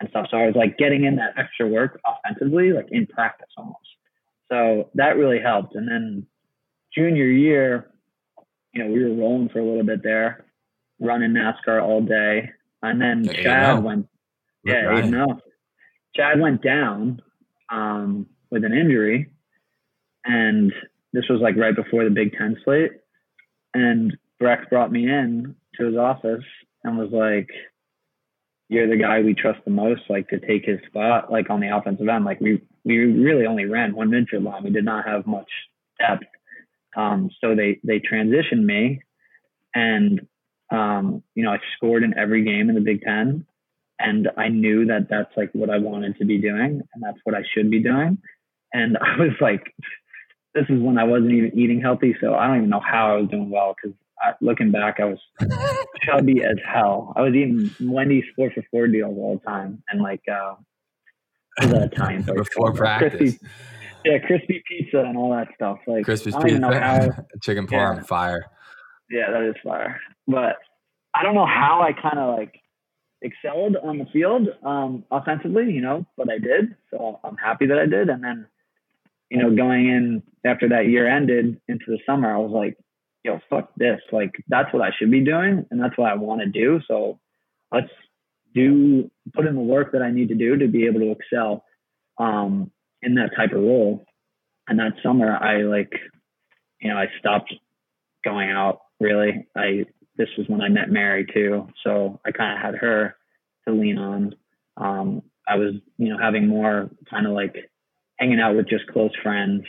and 0.00 0.10
stuff. 0.10 0.26
So 0.30 0.36
I 0.36 0.46
was 0.46 0.54
like 0.54 0.78
getting 0.78 1.04
in 1.04 1.16
that 1.16 1.34
extra 1.36 1.66
work 1.66 2.00
offensively, 2.06 2.72
like 2.72 2.88
in 2.90 3.06
practice 3.06 3.48
almost. 3.56 3.78
So 4.50 4.90
that 4.94 5.16
really 5.16 5.40
helped. 5.40 5.74
And 5.74 5.88
then 5.88 6.26
junior 6.94 7.26
year, 7.26 7.90
you 8.72 8.84
know, 8.84 8.90
we 8.90 9.02
were 9.02 9.14
rolling 9.14 9.48
for 9.48 9.60
a 9.60 9.64
little 9.64 9.84
bit 9.84 10.02
there, 10.02 10.46
running 11.00 11.32
NASCAR 11.32 11.82
all 11.82 12.00
day. 12.00 12.50
And 12.82 13.00
then 13.00 13.22
the 13.22 13.34
Chad 13.34 13.82
went, 13.82 14.08
yeah, 14.64 14.82
right. 14.82 15.04
no. 15.04 15.40
Chad 16.14 16.40
went 16.40 16.62
down 16.62 17.20
um, 17.70 18.26
with 18.50 18.64
an 18.64 18.72
injury. 18.72 19.30
And 20.24 20.72
this 21.12 21.24
was 21.28 21.40
like 21.40 21.56
right 21.56 21.74
before 21.74 22.04
the 22.04 22.10
Big 22.10 22.36
Ten 22.36 22.56
slate. 22.64 22.92
And 23.74 24.16
Brecht 24.38 24.70
brought 24.70 24.92
me 24.92 25.08
in 25.08 25.54
to 25.76 25.86
his 25.86 25.96
office 25.96 26.44
and 26.84 26.98
was 26.98 27.10
like, 27.10 27.48
you're 28.68 28.88
the 28.88 28.96
guy 28.96 29.20
we 29.20 29.34
trust 29.34 29.60
the 29.64 29.70
most, 29.70 30.02
like 30.10 30.28
to 30.28 30.38
take 30.38 30.66
his 30.66 30.78
spot, 30.86 31.32
like 31.32 31.48
on 31.48 31.60
the 31.60 31.74
offensive 31.74 32.06
end. 32.06 32.24
Like 32.24 32.40
we, 32.40 32.60
we 32.84 32.98
really 32.98 33.46
only 33.46 33.64
ran 33.64 33.94
one 33.94 34.10
midfield 34.10 34.44
line. 34.44 34.64
We 34.64 34.70
did 34.70 34.84
not 34.84 35.06
have 35.06 35.26
much 35.26 35.48
depth 35.98 36.24
um, 36.98 37.30
so 37.40 37.54
they 37.54 37.80
they 37.82 38.00
transitioned 38.00 38.64
me, 38.64 39.00
and 39.74 40.20
Um, 40.70 41.22
you 41.34 41.44
know, 41.44 41.52
I 41.52 41.58
scored 41.76 42.02
in 42.02 42.12
every 42.18 42.44
game 42.44 42.68
in 42.68 42.74
the 42.74 42.82
Big 42.82 43.00
Ten, 43.00 43.46
and 43.98 44.28
I 44.36 44.48
knew 44.48 44.84
that 44.86 45.08
that's 45.08 45.34
like 45.34 45.50
what 45.52 45.70
I 45.70 45.78
wanted 45.78 46.18
to 46.18 46.26
be 46.26 46.38
doing, 46.38 46.82
and 46.92 47.02
that's 47.02 47.18
what 47.24 47.34
I 47.34 47.42
should 47.54 47.70
be 47.70 47.82
doing. 47.82 48.18
And 48.72 48.98
I 49.10 49.16
was 49.16 49.36
like, 49.40 49.74
this 50.54 50.66
is 50.68 50.80
when 50.80 50.98
I 50.98 51.04
wasn't 51.04 51.32
even 51.32 51.58
eating 51.58 51.80
healthy, 51.80 52.14
so 52.20 52.34
I 52.34 52.46
don't 52.46 52.58
even 52.58 52.70
know 52.70 52.84
how 52.84 53.14
I 53.14 53.20
was 53.20 53.30
doing 53.30 53.50
well 53.50 53.74
because 53.74 53.96
looking 54.40 54.70
back, 54.70 55.00
I 55.00 55.04
was 55.06 55.18
chubby 56.02 56.42
as 56.42 56.58
hell. 56.66 57.14
I 57.16 57.22
was 57.22 57.34
eating 57.34 57.70
Wendy's 57.80 58.24
four 58.36 58.50
for 58.50 58.62
four 58.70 58.88
deals 58.88 59.16
all 59.16 59.38
the 59.38 59.50
time, 59.50 59.82
and 59.88 60.02
like 60.02 60.22
uh, 60.30 60.54
was 61.60 61.70
that 61.70 61.92
Italian 61.92 62.24
place 62.24 62.38
before 62.38 62.72
practice. 62.72 63.38
Yeah, 64.04 64.18
crispy 64.18 64.62
pizza 64.68 64.98
and 64.98 65.16
all 65.16 65.30
that 65.30 65.48
stuff. 65.54 65.78
Like 65.86 66.04
crispy 66.04 66.32
pizza, 66.32 67.26
chicken 67.42 67.66
parm, 67.66 67.96
yeah. 67.96 68.02
fire. 68.02 68.46
Yeah, 69.10 69.30
that 69.30 69.42
is 69.42 69.54
fire. 69.62 70.00
But 70.26 70.56
I 71.14 71.22
don't 71.22 71.34
know 71.34 71.46
how 71.46 71.82
I 71.82 71.92
kind 71.92 72.18
of 72.18 72.38
like 72.38 72.60
excelled 73.22 73.76
on 73.82 73.98
the 73.98 74.06
field 74.06 74.48
um, 74.64 75.04
offensively, 75.10 75.72
you 75.72 75.80
know, 75.80 76.06
but 76.16 76.30
I 76.30 76.38
did. 76.38 76.76
So 76.90 77.18
I'm 77.24 77.36
happy 77.36 77.66
that 77.66 77.78
I 77.78 77.86
did. 77.86 78.08
And 78.08 78.22
then, 78.22 78.46
you 79.30 79.38
know, 79.38 79.54
going 79.54 79.88
in 79.88 80.22
after 80.44 80.68
that 80.68 80.86
year 80.86 81.08
ended 81.08 81.60
into 81.68 81.86
the 81.88 81.98
summer, 82.06 82.32
I 82.32 82.38
was 82.38 82.52
like, 82.52 82.76
yo, 83.24 83.40
fuck 83.50 83.70
this. 83.76 84.00
Like 84.12 84.32
that's 84.48 84.72
what 84.72 84.82
I 84.82 84.90
should 84.98 85.10
be 85.10 85.24
doing, 85.24 85.66
and 85.70 85.80
that's 85.80 85.96
what 85.98 86.10
I 86.10 86.14
want 86.14 86.40
to 86.40 86.46
do. 86.46 86.80
So 86.86 87.18
let's 87.72 87.90
do 88.54 89.10
put 89.34 89.46
in 89.46 89.54
the 89.54 89.60
work 89.60 89.92
that 89.92 90.02
I 90.02 90.10
need 90.10 90.28
to 90.28 90.34
do 90.34 90.56
to 90.56 90.68
be 90.68 90.86
able 90.86 91.00
to 91.00 91.10
excel 91.10 91.64
um, 92.18 92.70
in 93.02 93.14
that 93.14 93.30
type 93.36 93.52
of 93.52 93.60
role. 93.60 94.04
And 94.68 94.78
that 94.78 94.92
summer, 95.02 95.36
I 95.36 95.62
like, 95.62 95.92
you 96.80 96.90
know, 96.90 96.96
I 96.96 97.06
stopped 97.18 97.54
going 98.24 98.50
out. 98.50 98.80
Really, 99.00 99.46
I 99.56 99.84
this 100.16 100.28
was 100.36 100.48
when 100.48 100.60
I 100.60 100.68
met 100.68 100.90
Mary 100.90 101.24
too, 101.32 101.68
so 101.84 102.20
I 102.26 102.32
kind 102.32 102.56
of 102.56 102.62
had 102.62 102.74
her 102.80 103.16
to 103.66 103.74
lean 103.74 103.98
on. 103.98 104.34
Um, 104.76 105.22
I 105.46 105.56
was, 105.56 105.74
you 105.96 106.08
know, 106.08 106.18
having 106.20 106.48
more 106.48 106.90
kind 107.08 107.26
of 107.26 107.32
like 107.32 107.54
hanging 108.18 108.40
out 108.40 108.56
with 108.56 108.68
just 108.68 108.88
close 108.88 109.12
friends 109.22 109.64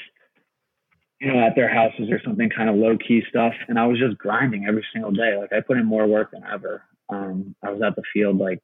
you 1.19 1.31
know, 1.31 1.39
at 1.39 1.55
their 1.55 1.73
houses 1.73 2.09
or 2.09 2.21
something 2.23 2.49
kind 2.49 2.69
of 2.69 2.75
low 2.75 2.97
key 2.97 3.21
stuff. 3.29 3.53
And 3.67 3.77
I 3.77 3.85
was 3.85 3.99
just 3.99 4.17
grinding 4.17 4.65
every 4.65 4.85
single 4.93 5.11
day. 5.11 5.37
Like 5.37 5.51
I 5.51 5.59
put 5.61 5.77
in 5.77 5.85
more 5.85 6.07
work 6.07 6.31
than 6.31 6.43
ever. 6.51 6.83
Um, 7.09 7.55
I 7.63 7.71
was 7.71 7.81
at 7.81 7.95
the 7.95 8.03
field 8.13 8.37
like 8.37 8.59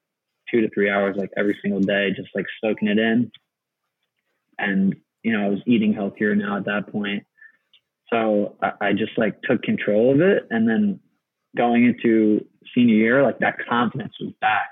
two 0.49 0.61
to 0.61 0.69
three 0.69 0.89
hours, 0.89 1.17
like 1.17 1.31
every 1.35 1.57
single 1.61 1.81
day, 1.81 2.11
just 2.15 2.29
like 2.33 2.45
soaking 2.63 2.87
it 2.87 2.97
in. 2.97 3.31
And, 4.57 4.95
you 5.23 5.31
know, 5.31 5.45
I 5.45 5.49
was 5.49 5.59
eating 5.65 5.93
healthier 5.93 6.35
now 6.35 6.57
at 6.57 6.65
that 6.65 6.91
point. 6.91 7.23
So 8.11 8.55
I, 8.81 8.93
just 8.93 9.17
like 9.17 9.41
took 9.41 9.63
control 9.63 10.13
of 10.13 10.21
it. 10.21 10.43
And 10.49 10.69
then 10.69 10.99
going 11.57 11.85
into 11.85 12.45
senior 12.73 12.95
year, 12.95 13.23
like 13.23 13.39
that 13.39 13.57
confidence 13.67 14.13
was 14.19 14.33
back 14.41 14.69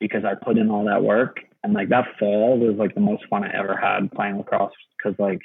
because 0.00 0.24
I 0.24 0.34
put 0.42 0.58
in 0.58 0.70
all 0.70 0.84
that 0.86 1.02
work. 1.02 1.36
And 1.62 1.74
like 1.74 1.90
that 1.90 2.06
fall 2.18 2.58
was 2.58 2.76
like 2.76 2.94
the 2.94 3.00
most 3.00 3.24
fun 3.28 3.44
I 3.44 3.56
ever 3.56 3.76
had 3.76 4.10
playing 4.12 4.38
lacrosse 4.38 4.72
because 4.96 5.18
like 5.18 5.40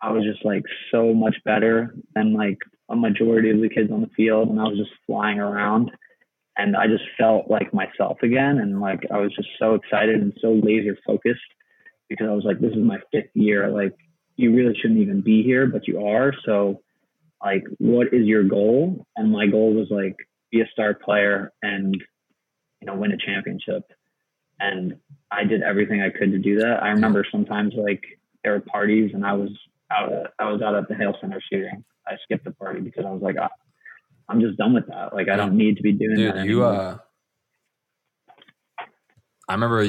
I 0.00 0.12
was 0.12 0.24
just 0.24 0.44
like 0.44 0.62
so 0.92 1.12
much 1.12 1.36
better 1.44 1.94
than 2.14 2.34
like 2.34 2.58
a 2.88 2.96
majority 2.96 3.50
of 3.50 3.60
the 3.60 3.68
kids 3.68 3.90
on 3.90 4.00
the 4.00 4.10
field, 4.16 4.48
and 4.48 4.60
I 4.60 4.64
was 4.64 4.78
just 4.78 4.92
flying 5.06 5.38
around, 5.38 5.90
and 6.56 6.76
I 6.76 6.86
just 6.86 7.04
felt 7.18 7.50
like 7.50 7.74
myself 7.74 8.18
again, 8.22 8.58
and 8.58 8.80
like 8.80 9.00
I 9.12 9.18
was 9.18 9.34
just 9.34 9.48
so 9.58 9.74
excited 9.74 10.20
and 10.20 10.32
so 10.40 10.52
laser 10.62 10.96
focused 11.06 11.40
because 12.08 12.28
I 12.28 12.34
was 12.34 12.44
like, 12.44 12.60
this 12.60 12.72
is 12.72 12.78
my 12.78 12.98
fifth 13.12 13.30
year. 13.34 13.68
Like 13.70 13.96
you 14.36 14.54
really 14.54 14.74
shouldn't 14.80 15.00
even 15.00 15.20
be 15.20 15.42
here, 15.42 15.66
but 15.66 15.86
you 15.86 16.06
are. 16.06 16.32
So 16.44 16.82
like, 17.44 17.64
what 17.78 18.08
is 18.12 18.26
your 18.26 18.44
goal? 18.44 19.06
And 19.16 19.32
my 19.32 19.46
goal 19.46 19.74
was 19.74 19.88
like 19.90 20.16
be 20.50 20.60
a 20.60 20.68
star 20.72 20.94
player 20.94 21.52
and 21.62 21.94
you 22.80 22.86
know 22.86 22.94
win 22.94 23.12
a 23.12 23.18
championship. 23.18 23.84
And 24.60 24.96
I 25.30 25.44
did 25.44 25.62
everything 25.62 26.02
I 26.02 26.10
could 26.10 26.32
to 26.32 26.38
do 26.38 26.58
that. 26.60 26.82
I 26.82 26.88
remember 26.88 27.24
sometimes 27.30 27.74
like 27.76 28.02
there 28.42 28.52
were 28.52 28.60
parties 28.60 29.12
and 29.14 29.24
I 29.24 29.34
was 29.34 29.50
out 29.90 30.12
at, 30.12 30.32
I 30.38 30.50
was 30.50 30.62
out 30.62 30.74
at 30.74 30.88
the 30.88 30.94
Hale 30.94 31.14
Center 31.20 31.40
shooting. 31.52 31.84
I 32.06 32.16
skipped 32.24 32.44
the 32.44 32.52
party 32.52 32.80
because 32.80 33.04
I 33.06 33.10
was 33.10 33.22
like, 33.22 33.36
I, 33.36 33.48
I'm 34.28 34.40
just 34.40 34.56
done 34.56 34.74
with 34.74 34.86
that. 34.88 35.14
Like, 35.14 35.28
I 35.28 35.36
don't 35.36 35.56
need 35.56 35.76
to 35.76 35.82
be 35.82 35.92
doing 35.92 36.16
Dude, 36.16 36.34
that. 36.34 36.46
You, 36.46 36.64
uh, 36.64 36.98
I 39.48 39.52
remember 39.54 39.86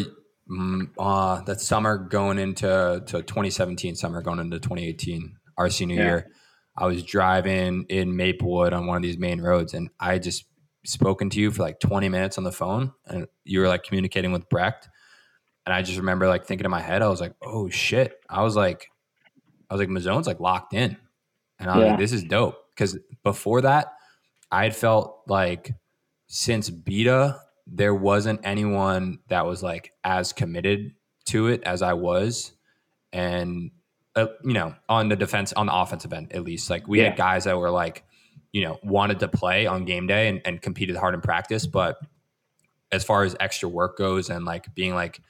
uh, 0.98 1.42
that 1.42 1.62
summer 1.62 1.98
going 1.98 2.40
into 2.40 3.04
to 3.06 3.22
2017 3.22 3.96
summer 3.96 4.22
going 4.22 4.40
into 4.40 4.60
2018 4.60 5.36
our 5.58 5.70
senior 5.70 5.96
yeah. 5.96 6.04
year 6.04 6.32
i 6.76 6.86
was 6.88 7.04
driving 7.04 7.86
in 7.90 8.16
maplewood 8.16 8.74
on 8.74 8.88
one 8.88 8.98
of 8.98 9.04
these 9.04 9.18
main 9.18 9.42
roads 9.42 9.74
and 9.74 9.90
i 10.00 10.18
just 10.18 10.46
spoken 10.86 11.30
to 11.30 11.40
you 11.40 11.52
for 11.52 11.62
like 11.62 11.80
20 11.80 12.10
minutes 12.10 12.38
on 12.38 12.44
the 12.44 12.52
phone 12.52 12.92
and 13.06 13.28
you 13.44 13.60
were 13.60 13.68
like 13.68 13.84
communicating 13.84 14.32
with 14.32 14.50
brecht 14.50 14.90
and 15.66 15.74
i 15.74 15.82
just 15.82 16.00
remember 16.00 16.28
like 16.28 16.46
thinking 16.46 16.66
in 16.66 16.72
my 16.72 16.82
head 16.82 17.02
i 17.02 17.08
was 17.08 17.22
like 17.22 17.34
oh 17.44 17.70
shit 17.70 18.16
i 18.30 18.42
was 18.42 18.56
like 18.56 18.88
I 19.70 19.76
was 19.76 19.80
like, 19.80 19.90
Mazzone's 19.90 20.28
like 20.28 20.40
locked 20.40 20.74
in. 20.74 20.98
And 21.60 21.70
I 21.70 21.76
was 21.76 21.84
yeah. 21.84 21.92
like, 21.92 22.00
this 22.00 22.12
is 22.12 22.24
dope. 22.24 22.58
Because 22.76 22.98
before 23.24 23.62
that, 23.62 23.94
I 24.52 24.64
had 24.64 24.76
felt 24.76 25.22
like 25.28 25.74
since 26.28 26.70
Beta, 26.70 27.40
there 27.72 27.94
wasn't 27.94 28.42
anyone 28.44 29.20
that 29.28 29.46
was 29.46 29.62
like 29.62 29.94
as 30.04 30.34
committed 30.34 30.94
to 31.26 31.48
it 31.48 31.64
as 31.64 31.82
I 31.82 31.94
was. 31.94 32.54
And, 33.14 33.72
uh, 34.16 34.28
you 34.44 34.54
know, 34.54 34.76
on 34.88 35.10
the 35.10 35.16
defense, 35.16 35.54
on 35.54 35.68
the 35.68 35.76
offensive 35.76 36.12
end, 36.14 36.34
at 36.34 36.44
least, 36.44 36.70
like 36.70 36.88
we 36.88 37.00
yeah. 37.00 37.10
had 37.10 37.18
guys 37.18 37.44
that 37.44 37.58
were 37.58 37.70
like, 37.70 38.04
you 38.52 38.64
know, 38.64 38.80
wanted 38.82 39.20
to 39.20 39.28
play 39.28 39.68
on 39.68 39.86
game 39.86 40.08
day 40.08 40.28
and, 40.28 40.42
and 40.46 40.62
competed 40.62 40.96
hard 40.96 41.14
in 41.14 41.22
practice. 41.22 41.68
But 41.68 42.00
as 42.92 43.04
far 43.04 43.24
as 43.24 43.36
extra 43.40 43.70
work 43.70 43.98
goes 43.98 44.30
and 44.30 44.46
like 44.46 44.74
being 44.74 44.96
like, 44.96 45.22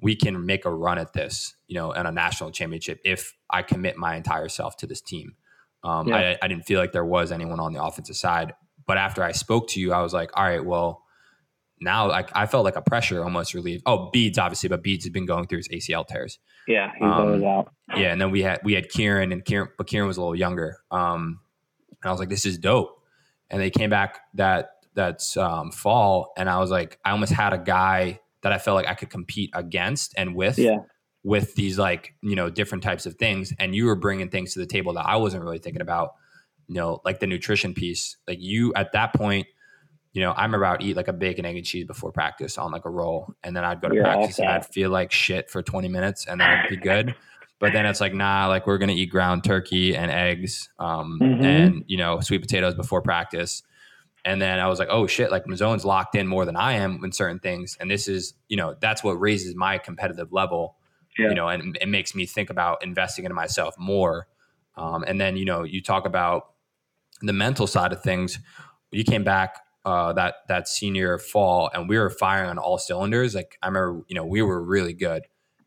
we 0.00 0.14
can 0.14 0.46
make 0.46 0.64
a 0.64 0.70
run 0.70 0.98
at 0.98 1.12
this, 1.12 1.54
you 1.66 1.74
know, 1.74 1.94
at 1.94 2.06
a 2.06 2.12
national 2.12 2.50
championship 2.50 3.00
if 3.04 3.34
I 3.50 3.62
commit 3.62 3.96
my 3.96 4.14
entire 4.14 4.48
self 4.48 4.76
to 4.78 4.86
this 4.86 5.00
team. 5.00 5.34
Um, 5.82 6.08
yeah. 6.08 6.16
I, 6.16 6.38
I, 6.42 6.48
didn't 6.48 6.66
feel 6.66 6.80
like 6.80 6.92
there 6.92 7.04
was 7.04 7.32
anyone 7.32 7.60
on 7.60 7.72
the 7.72 7.82
offensive 7.82 8.16
side, 8.16 8.54
but 8.86 8.98
after 8.98 9.22
I 9.22 9.32
spoke 9.32 9.68
to 9.70 9.80
you, 9.80 9.92
I 9.92 10.02
was 10.02 10.12
like, 10.12 10.30
all 10.36 10.44
right, 10.44 10.64
well, 10.64 11.04
now 11.80 12.10
I, 12.10 12.24
I 12.32 12.46
felt 12.46 12.64
like 12.64 12.76
a 12.76 12.82
pressure 12.82 13.22
almost 13.22 13.54
relieved. 13.54 13.82
Oh, 13.86 14.10
Beads 14.10 14.38
obviously, 14.38 14.68
but 14.68 14.82
Beads 14.82 15.04
has 15.04 15.12
been 15.12 15.26
going 15.26 15.46
through 15.46 15.58
his 15.58 15.68
ACL 15.68 16.06
tears. 16.06 16.38
Yeah, 16.66 16.92
he's 16.94 17.02
um, 17.02 17.44
out. 17.44 17.72
Yeah, 17.96 18.12
and 18.12 18.20
then 18.20 18.30
we 18.30 18.42
had 18.42 18.60
we 18.64 18.74
had 18.74 18.90
Kieran 18.90 19.32
and 19.32 19.44
Kieran, 19.44 19.68
but 19.78 19.86
Kieran 19.86 20.06
was 20.06 20.18
a 20.18 20.20
little 20.20 20.36
younger. 20.36 20.78
Um, 20.90 21.40
and 22.02 22.08
I 22.08 22.10
was 22.10 22.20
like, 22.20 22.28
this 22.28 22.44
is 22.44 22.58
dope. 22.58 23.02
And 23.50 23.60
they 23.60 23.70
came 23.70 23.88
back 23.88 24.20
that 24.34 24.72
that's 24.94 25.36
um, 25.36 25.70
fall, 25.72 26.32
and 26.36 26.50
I 26.50 26.58
was 26.58 26.70
like, 26.70 26.98
I 27.04 27.12
almost 27.12 27.32
had 27.32 27.54
a 27.54 27.58
guy 27.58 28.20
that 28.42 28.52
I 28.52 28.58
felt 28.58 28.74
like 28.74 28.86
I 28.86 28.94
could 28.94 29.10
compete 29.10 29.50
against 29.54 30.14
and 30.16 30.34
with. 30.34 30.58
Yeah 30.58 30.78
with 31.24 31.56
these 31.56 31.78
like 31.78 32.14
you 32.22 32.36
know 32.36 32.48
different 32.48 32.84
types 32.84 33.04
of 33.04 33.16
things 33.16 33.52
and 33.58 33.74
you 33.74 33.86
were 33.86 33.96
bringing 33.96 34.30
things 34.30 34.52
to 34.52 34.60
the 34.60 34.66
table 34.66 34.92
that 34.92 35.04
i 35.04 35.16
wasn't 35.16 35.42
really 35.42 35.58
thinking 35.58 35.82
about 35.82 36.14
you 36.68 36.76
know 36.76 37.00
like 37.04 37.18
the 37.18 37.26
nutrition 37.26 37.74
piece 37.74 38.16
like 38.28 38.38
you 38.40 38.72
at 38.74 38.92
that 38.92 39.12
point 39.12 39.46
you 40.12 40.22
know 40.22 40.32
i'm 40.36 40.54
about 40.54 40.80
to 40.80 40.86
eat 40.86 40.96
like 40.96 41.08
a 41.08 41.12
bacon 41.12 41.44
egg 41.44 41.56
and 41.56 41.66
cheese 41.66 41.86
before 41.86 42.12
practice 42.12 42.58
on 42.58 42.70
like 42.70 42.84
a 42.84 42.90
roll 42.90 43.32
and 43.42 43.56
then 43.56 43.64
i'd 43.64 43.80
go 43.80 43.88
to 43.88 44.00
practice 44.00 44.38
and 44.38 44.48
i'd 44.48 44.66
feel 44.66 44.90
like 44.90 45.12
shit 45.12 45.50
for 45.50 45.62
20 45.62 45.88
minutes 45.88 46.26
and 46.26 46.40
then 46.40 46.50
it'd 46.50 46.70
be 46.70 46.76
good 46.88 47.14
but 47.58 47.72
then 47.72 47.86
it's 47.86 48.00
like 48.00 48.14
nah 48.14 48.46
like 48.46 48.66
we're 48.66 48.78
gonna 48.78 48.92
eat 48.92 49.10
ground 49.10 49.44
turkey 49.44 49.96
and 49.96 50.10
eggs 50.10 50.70
um, 50.78 51.18
mm-hmm. 51.20 51.44
and 51.44 51.84
you 51.86 51.96
know 51.96 52.20
sweet 52.20 52.40
potatoes 52.40 52.74
before 52.74 53.02
practice 53.02 53.62
and 54.24 54.42
then 54.42 54.58
I 54.58 54.66
was 54.66 54.80
like, 54.80 54.88
oh 54.90 55.06
shit, 55.06 55.30
like 55.30 55.44
Mazzone's 55.44 55.86
locked 55.86 56.14
in 56.14 56.26
more 56.26 56.44
than 56.44 56.56
I 56.56 56.72
am 56.74 57.02
in 57.02 57.12
certain 57.12 57.38
things. 57.38 57.78
And 57.80 57.90
this 57.90 58.08
is, 58.08 58.34
you 58.48 58.56
know, 58.56 58.74
that's 58.78 59.02
what 59.02 59.12
raises 59.12 59.54
my 59.54 59.78
competitive 59.78 60.32
level 60.32 60.76
yeah. 61.18 61.28
you 61.28 61.34
know, 61.34 61.48
and 61.48 61.76
it 61.80 61.88
makes 61.88 62.14
me 62.14 62.24
think 62.24 62.48
about 62.48 62.82
investing 62.82 63.24
into 63.24 63.34
myself 63.34 63.74
more. 63.78 64.28
Um, 64.76 65.04
and 65.06 65.20
then, 65.20 65.36
you 65.36 65.44
know, 65.44 65.64
you 65.64 65.82
talk 65.82 66.06
about 66.06 66.52
the 67.20 67.32
mental 67.32 67.66
side 67.66 67.92
of 67.92 68.02
things. 68.02 68.38
You 68.92 69.04
came 69.04 69.24
back 69.24 69.60
uh, 69.88 70.12
that 70.12 70.34
that 70.48 70.68
senior 70.68 71.16
fall, 71.16 71.70
and 71.72 71.88
we 71.88 71.96
were 71.96 72.10
firing 72.10 72.50
on 72.50 72.58
all 72.58 72.76
cylinders. 72.76 73.34
Like 73.34 73.56
I 73.62 73.68
remember, 73.68 74.02
you 74.06 74.14
know, 74.14 74.26
we 74.26 74.42
were 74.42 74.62
really 74.62 74.92
good, 74.92 75.22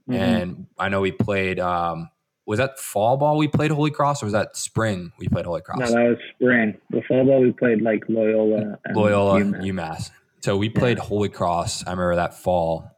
mm-hmm. 0.07 0.13
and 0.13 0.67
I 0.77 0.89
know 0.89 1.01
we 1.01 1.11
played. 1.11 1.59
Um, 1.59 2.11
was 2.45 2.59
that 2.59 2.77
fall 2.77 3.17
ball 3.17 3.35
we 3.35 3.47
played 3.47 3.71
Holy 3.71 3.89
Cross, 3.89 4.21
or 4.21 4.27
was 4.27 4.33
that 4.33 4.55
spring 4.55 5.11
we 5.17 5.27
played 5.27 5.45
Holy 5.45 5.61
Cross? 5.61 5.79
No, 5.79 5.85
that 5.87 6.09
was 6.09 6.17
spring. 6.35 6.77
The 6.91 7.01
fall 7.07 7.25
ball 7.25 7.41
we 7.41 7.51
played 7.51 7.81
like 7.81 8.03
Loyola, 8.07 8.77
Loyola, 8.93 9.39
UMass. 9.39 9.63
UMass. 9.63 10.11
So 10.41 10.55
we 10.55 10.69
played 10.69 10.99
yeah. 10.99 11.03
Holy 11.03 11.29
Cross. 11.29 11.87
I 11.87 11.89
remember 11.89 12.17
that 12.17 12.35
fall. 12.35 12.91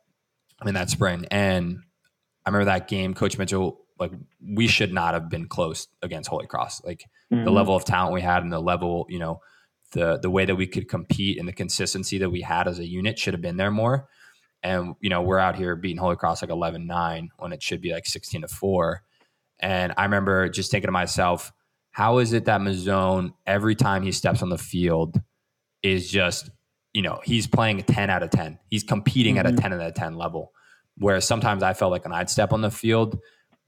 I 0.60 0.66
mean 0.66 0.74
that 0.74 0.89
spring, 0.89 1.26
and 1.32 1.80
I 2.45 2.50
remember 2.50 2.66
that 2.66 2.89
game, 2.89 3.14
Coach 3.14 3.38
Mitchell, 3.38 3.80
like 3.98 4.12
we 4.45 4.68
should 4.68 4.91
not 4.91 5.14
have 5.14 5.30
been 5.30 5.48
close 5.48 5.88
against 6.02 6.30
Holy 6.30 6.48
Cross. 6.48 6.84
Like 6.84 7.06
mm-hmm. 7.32 7.45
the 7.45 7.52
level 7.52 7.78
of 7.78 7.86
talent 7.86 8.14
we 8.14 8.20
had 8.20 8.43
and 8.43 8.52
the 8.52 8.60
level, 8.60 9.06
you 9.08 9.20
know, 9.20 9.39
the 9.94 10.20
the 10.20 10.30
way 10.30 10.46
that 10.46 10.56
we 10.56 10.68
could 10.68 10.88
compete 10.88 11.39
and 11.39 11.48
the 11.48 11.54
consistency 11.54 12.18
that 12.20 12.30
we 12.30 12.41
had 12.41 12.68
as 12.68 12.80
a 12.80 12.86
unit 12.86 13.18
should 13.18 13.34
have 13.34 13.41
been 13.41 13.58
there 13.58 13.72
more. 13.72 14.08
And, 14.62 14.96
you 15.02 15.10
know, 15.10 15.22
we're 15.22 15.39
out 15.39 15.56
here 15.56 15.76
beating 15.76 15.98
Holy 15.98 16.16
Cross 16.16 16.41
like 16.41 16.52
11 16.52 16.88
9 16.88 17.30
when 17.38 17.52
it 17.52 17.62
should 17.62 17.82
be 17.82 17.91
like 17.91 18.06
16 18.06 18.41
to 18.41 18.48
4. 18.48 19.04
And 19.60 19.94
I 19.98 20.04
remember 20.04 20.50
just 20.50 20.72
thinking 20.72 20.88
to 20.88 20.94
myself, 20.94 21.52
how 21.91 22.20
is 22.20 22.34
it 22.34 22.46
that 22.46 22.62
Mazzone, 22.62 23.34
every 23.46 23.76
time 23.76 24.04
he 24.04 24.12
steps 24.12 24.41
on 24.41 24.50
the 24.50 24.58
field, 24.58 25.22
is 25.84 26.10
just, 26.10 26.50
you 26.94 27.02
know, 27.02 27.20
he's 27.24 27.46
playing 27.46 27.80
a 27.80 27.84
10 27.84 28.10
out 28.10 28.24
of 28.24 28.30
10. 28.30 28.58
He's 28.70 28.84
competing 28.84 29.36
mm-hmm. 29.36 29.39
at 29.39 29.46
a 29.48 29.50
mm-hmm. 29.50 29.62
10 29.62 29.74
out 29.74 29.82
of 29.82 29.94
10 29.94 30.16
level. 30.16 30.54
Whereas 30.98 31.28
sometimes 31.28 31.62
I 31.62 31.74
felt 31.74 31.91
like 31.91 32.06
when 32.06 32.14
I'd 32.14 32.30
step 32.30 32.54
on 32.54 32.62
the 32.62 32.72
field, 32.72 33.20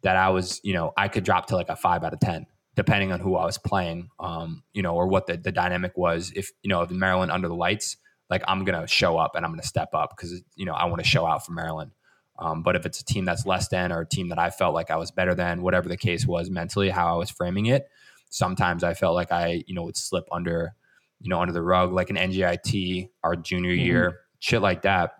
that 0.04 0.16
I 0.16 0.30
was, 0.30 0.62
you 0.64 0.74
know, 0.74 0.94
I 0.96 1.08
could 1.08 1.24
drop 1.24 1.48
to 1.48 1.56
like 1.56 1.70
a 1.70 1.76
five 1.76 2.04
out 2.04 2.14
of 2.14 2.20
10, 2.20 2.46
depending 2.76 3.12
on 3.12 3.20
who 3.20 3.36
I 3.36 3.46
was 3.46 3.58
playing, 3.58 4.10
um, 4.20 4.64
you 4.74 4.82
know, 4.82 4.96
or 4.96 5.08
what 5.08 5.28
the, 5.28 5.38
the 5.38 5.52
dynamic 5.52 5.98
was. 5.98 6.32
If, 6.36 6.52
you 6.62 6.70
know, 6.70 6.82
if 6.82 6.92
Maryland 6.92 7.32
under 7.32 7.48
the 7.48 7.56
lights, 7.56 7.98
like 8.30 8.44
I'm 8.48 8.66
going 8.66 8.80
to 8.80 8.88
show 8.88 9.18
up 9.18 9.36
and 9.36 9.46
I'm 9.46 9.52
going 9.52 9.62
to 9.62 9.68
step 9.68 9.90
up 9.94 10.14
because, 10.16 10.42
you 10.56 10.66
know, 10.66 10.74
I 10.74 10.86
want 10.86 11.02
to 11.02 11.08
show 11.08 11.26
out 11.26 11.46
for 11.46 11.54
Maryland. 11.54 11.92
Um, 12.38 12.64
but 12.64 12.76
if 12.76 12.86
it's 12.86 13.00
a 13.00 13.06
team 13.06 13.24
that's 13.24 13.46
less 13.46 13.70
than 13.70 13.92
or 13.92 14.02
a 14.02 14.06
team 14.06 14.30
that 14.30 14.40
I 14.40 14.50
felt 14.50 14.74
like 14.74 14.92
I 14.92 14.98
was 14.98 15.10
better 15.12 15.34
than, 15.34 15.62
whatever 15.62 15.88
the 15.88 15.96
case 15.96 16.26
was 16.26 16.50
mentally, 16.50 16.90
how 16.90 17.14
I 17.14 17.18
was 17.18 17.30
framing 17.30 17.68
it, 17.68 17.88
sometimes 18.30 18.84
I 18.84 18.94
felt 18.94 19.16
like 19.16 19.32
I, 19.32 19.64
you 19.68 19.74
know, 19.74 19.84
would 19.84 19.96
slip 19.96 20.26
under, 20.32 20.74
you 21.22 21.30
know, 21.30 21.40
under 21.40 21.54
the 21.54 21.62
rug, 21.62 21.94
like 21.94 22.10
an 22.10 22.18
NJIT 22.18 23.10
our 23.24 23.38
junior 23.38 23.72
mm-hmm. 23.72 23.86
year, 23.86 24.20
shit 24.40 24.62
like 24.62 24.82
that. 24.82 25.14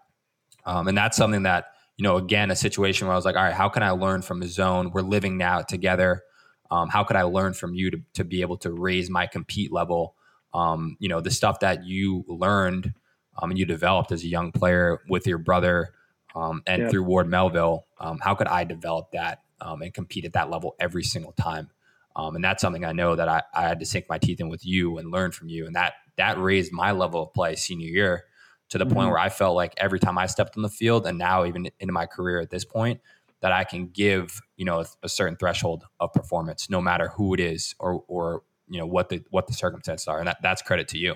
Um, 0.66 0.90
and 0.90 0.98
that's 0.98 1.16
something 1.16 1.44
that, 1.44 1.68
you 1.96 2.04
know, 2.04 2.18
again, 2.18 2.52
a 2.52 2.56
situation 2.56 3.08
where 3.08 3.14
I 3.14 3.16
was 3.16 3.24
like, 3.24 3.38
all 3.38 3.44
right, 3.44 3.54
how 3.54 3.70
can 3.70 3.84
I 3.84 3.92
learn 3.92 4.22
from 4.22 4.42
Mazzone? 4.42 4.92
We're 4.92 5.02
living 5.02 5.38
now 5.38 5.62
together. 5.62 6.24
Um, 6.72 6.90
how 6.90 7.04
could 7.04 7.16
I 7.16 7.24
learn 7.24 7.54
from 7.54 7.76
you 7.76 7.92
to, 7.92 8.02
to 8.14 8.24
be 8.24 8.42
able 8.42 8.58
to 8.58 8.72
raise 8.72 9.10
my 9.10 9.28
compete 9.28 9.72
level? 9.72 10.16
Um, 10.54 10.98
you 11.00 11.10
know, 11.10 11.22
the 11.22 11.32
stuff 11.32 11.60
that 11.60 11.86
you 11.86 12.24
learned 12.28 12.94
um, 13.38 13.52
and 13.52 13.60
you 13.60 13.66
developed 13.66 14.12
as 14.12 14.24
a 14.24 14.28
young 14.28 14.52
player 14.52 15.02
with 15.10 15.28
your 15.28 15.38
brother 15.38 15.94
um, 16.36 16.64
and 16.68 16.84
yep. 16.84 16.92
through 16.92 17.04
Ward 17.04 17.28
Melville, 17.28 17.86
um, 18.00 18.20
how 18.20 18.36
could 18.36 18.48
I 18.48 18.64
develop 18.64 19.12
that 19.12 19.42
um, 19.62 19.82
and 19.82 19.94
compete 19.94 20.26
at 20.26 20.34
that 20.34 20.50
level 20.50 20.76
every 20.80 21.04
single 21.04 21.32
time? 21.34 21.70
Um, 22.16 22.36
and 22.36 22.44
that's 22.44 22.62
something 22.62 22.86
I 22.86 22.94
know 22.94 23.16
that 23.16 23.28
I, 23.28 23.44
I, 23.54 23.64
had 23.64 23.80
to 23.80 23.86
sink 23.86 24.06
my 24.08 24.18
teeth 24.18 24.40
in 24.40 24.48
with 24.48 24.66
you 24.66 24.98
and 24.98 25.12
learn 25.12 25.32
from 25.32 25.50
you. 25.50 25.66
And 25.66 25.76
that 25.76 25.94
that 26.16 26.38
raised 26.38 26.72
my 26.72 26.92
level 26.92 27.24
of 27.24 27.34
play 27.34 27.56
senior 27.56 27.90
year 27.90 28.26
to 28.70 28.78
the 28.78 28.86
mm-hmm. 28.86 28.94
point 28.94 29.10
where 29.10 29.20
I 29.20 29.30
felt 29.30 29.56
like 29.56 29.74
every 29.78 30.00
time 30.00 30.18
I 30.18 30.26
stepped 30.28 30.56
on 30.56 30.64
the 30.64 30.70
field, 30.70 31.06
and 31.06 31.18
now 31.18 31.46
even 31.46 31.70
into 31.80 31.94
my 31.94 32.06
career 32.06 32.40
at 32.40 32.50
this 32.50 32.64
point, 32.66 33.02
that 33.46 33.52
I 33.52 33.64
can 33.64 33.90
give 33.90 34.42
you 34.58 34.66
know 34.66 34.80
a, 34.80 34.86
a 35.04 35.10
certain 35.10 35.36
threshold 35.36 35.84
of 36.00 36.12
performance, 36.12 36.68
no 36.68 36.82
matter 36.82 37.10
who 37.10 37.36
it 37.36 37.40
is 37.40 37.76
or 37.78 38.04
or 38.08 38.42
you 38.68 38.80
know 38.80 38.88
what 38.88 39.10
the 39.10 39.24
what 39.30 39.46
the 39.46 39.54
circumstances 39.54 40.08
are, 40.08 40.18
and 40.18 40.28
that, 40.28 40.38
that's 40.42 40.64
credit 40.64 40.88
to 40.90 40.98
you. 40.98 41.14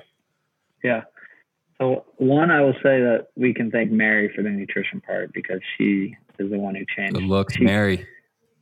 Yeah. 0.84 1.06
So 1.82 2.06
one, 2.18 2.52
I 2.52 2.62
will 2.62 2.76
say 2.84 3.02
that 3.02 3.30
we 3.36 3.52
can 3.52 3.72
thank 3.72 3.90
Mary 3.90 4.32
for 4.36 4.44
the 4.44 4.50
nutrition 4.50 5.02
part 5.02 5.34
because 5.34 5.60
she 5.76 6.16
is 6.38 6.52
the 6.52 6.60
one 6.60 6.76
who 6.76 6.86
changed. 6.96 7.16
Good 7.16 7.24
looks, 7.24 7.56
she, 7.56 7.64
Mary. 7.64 8.06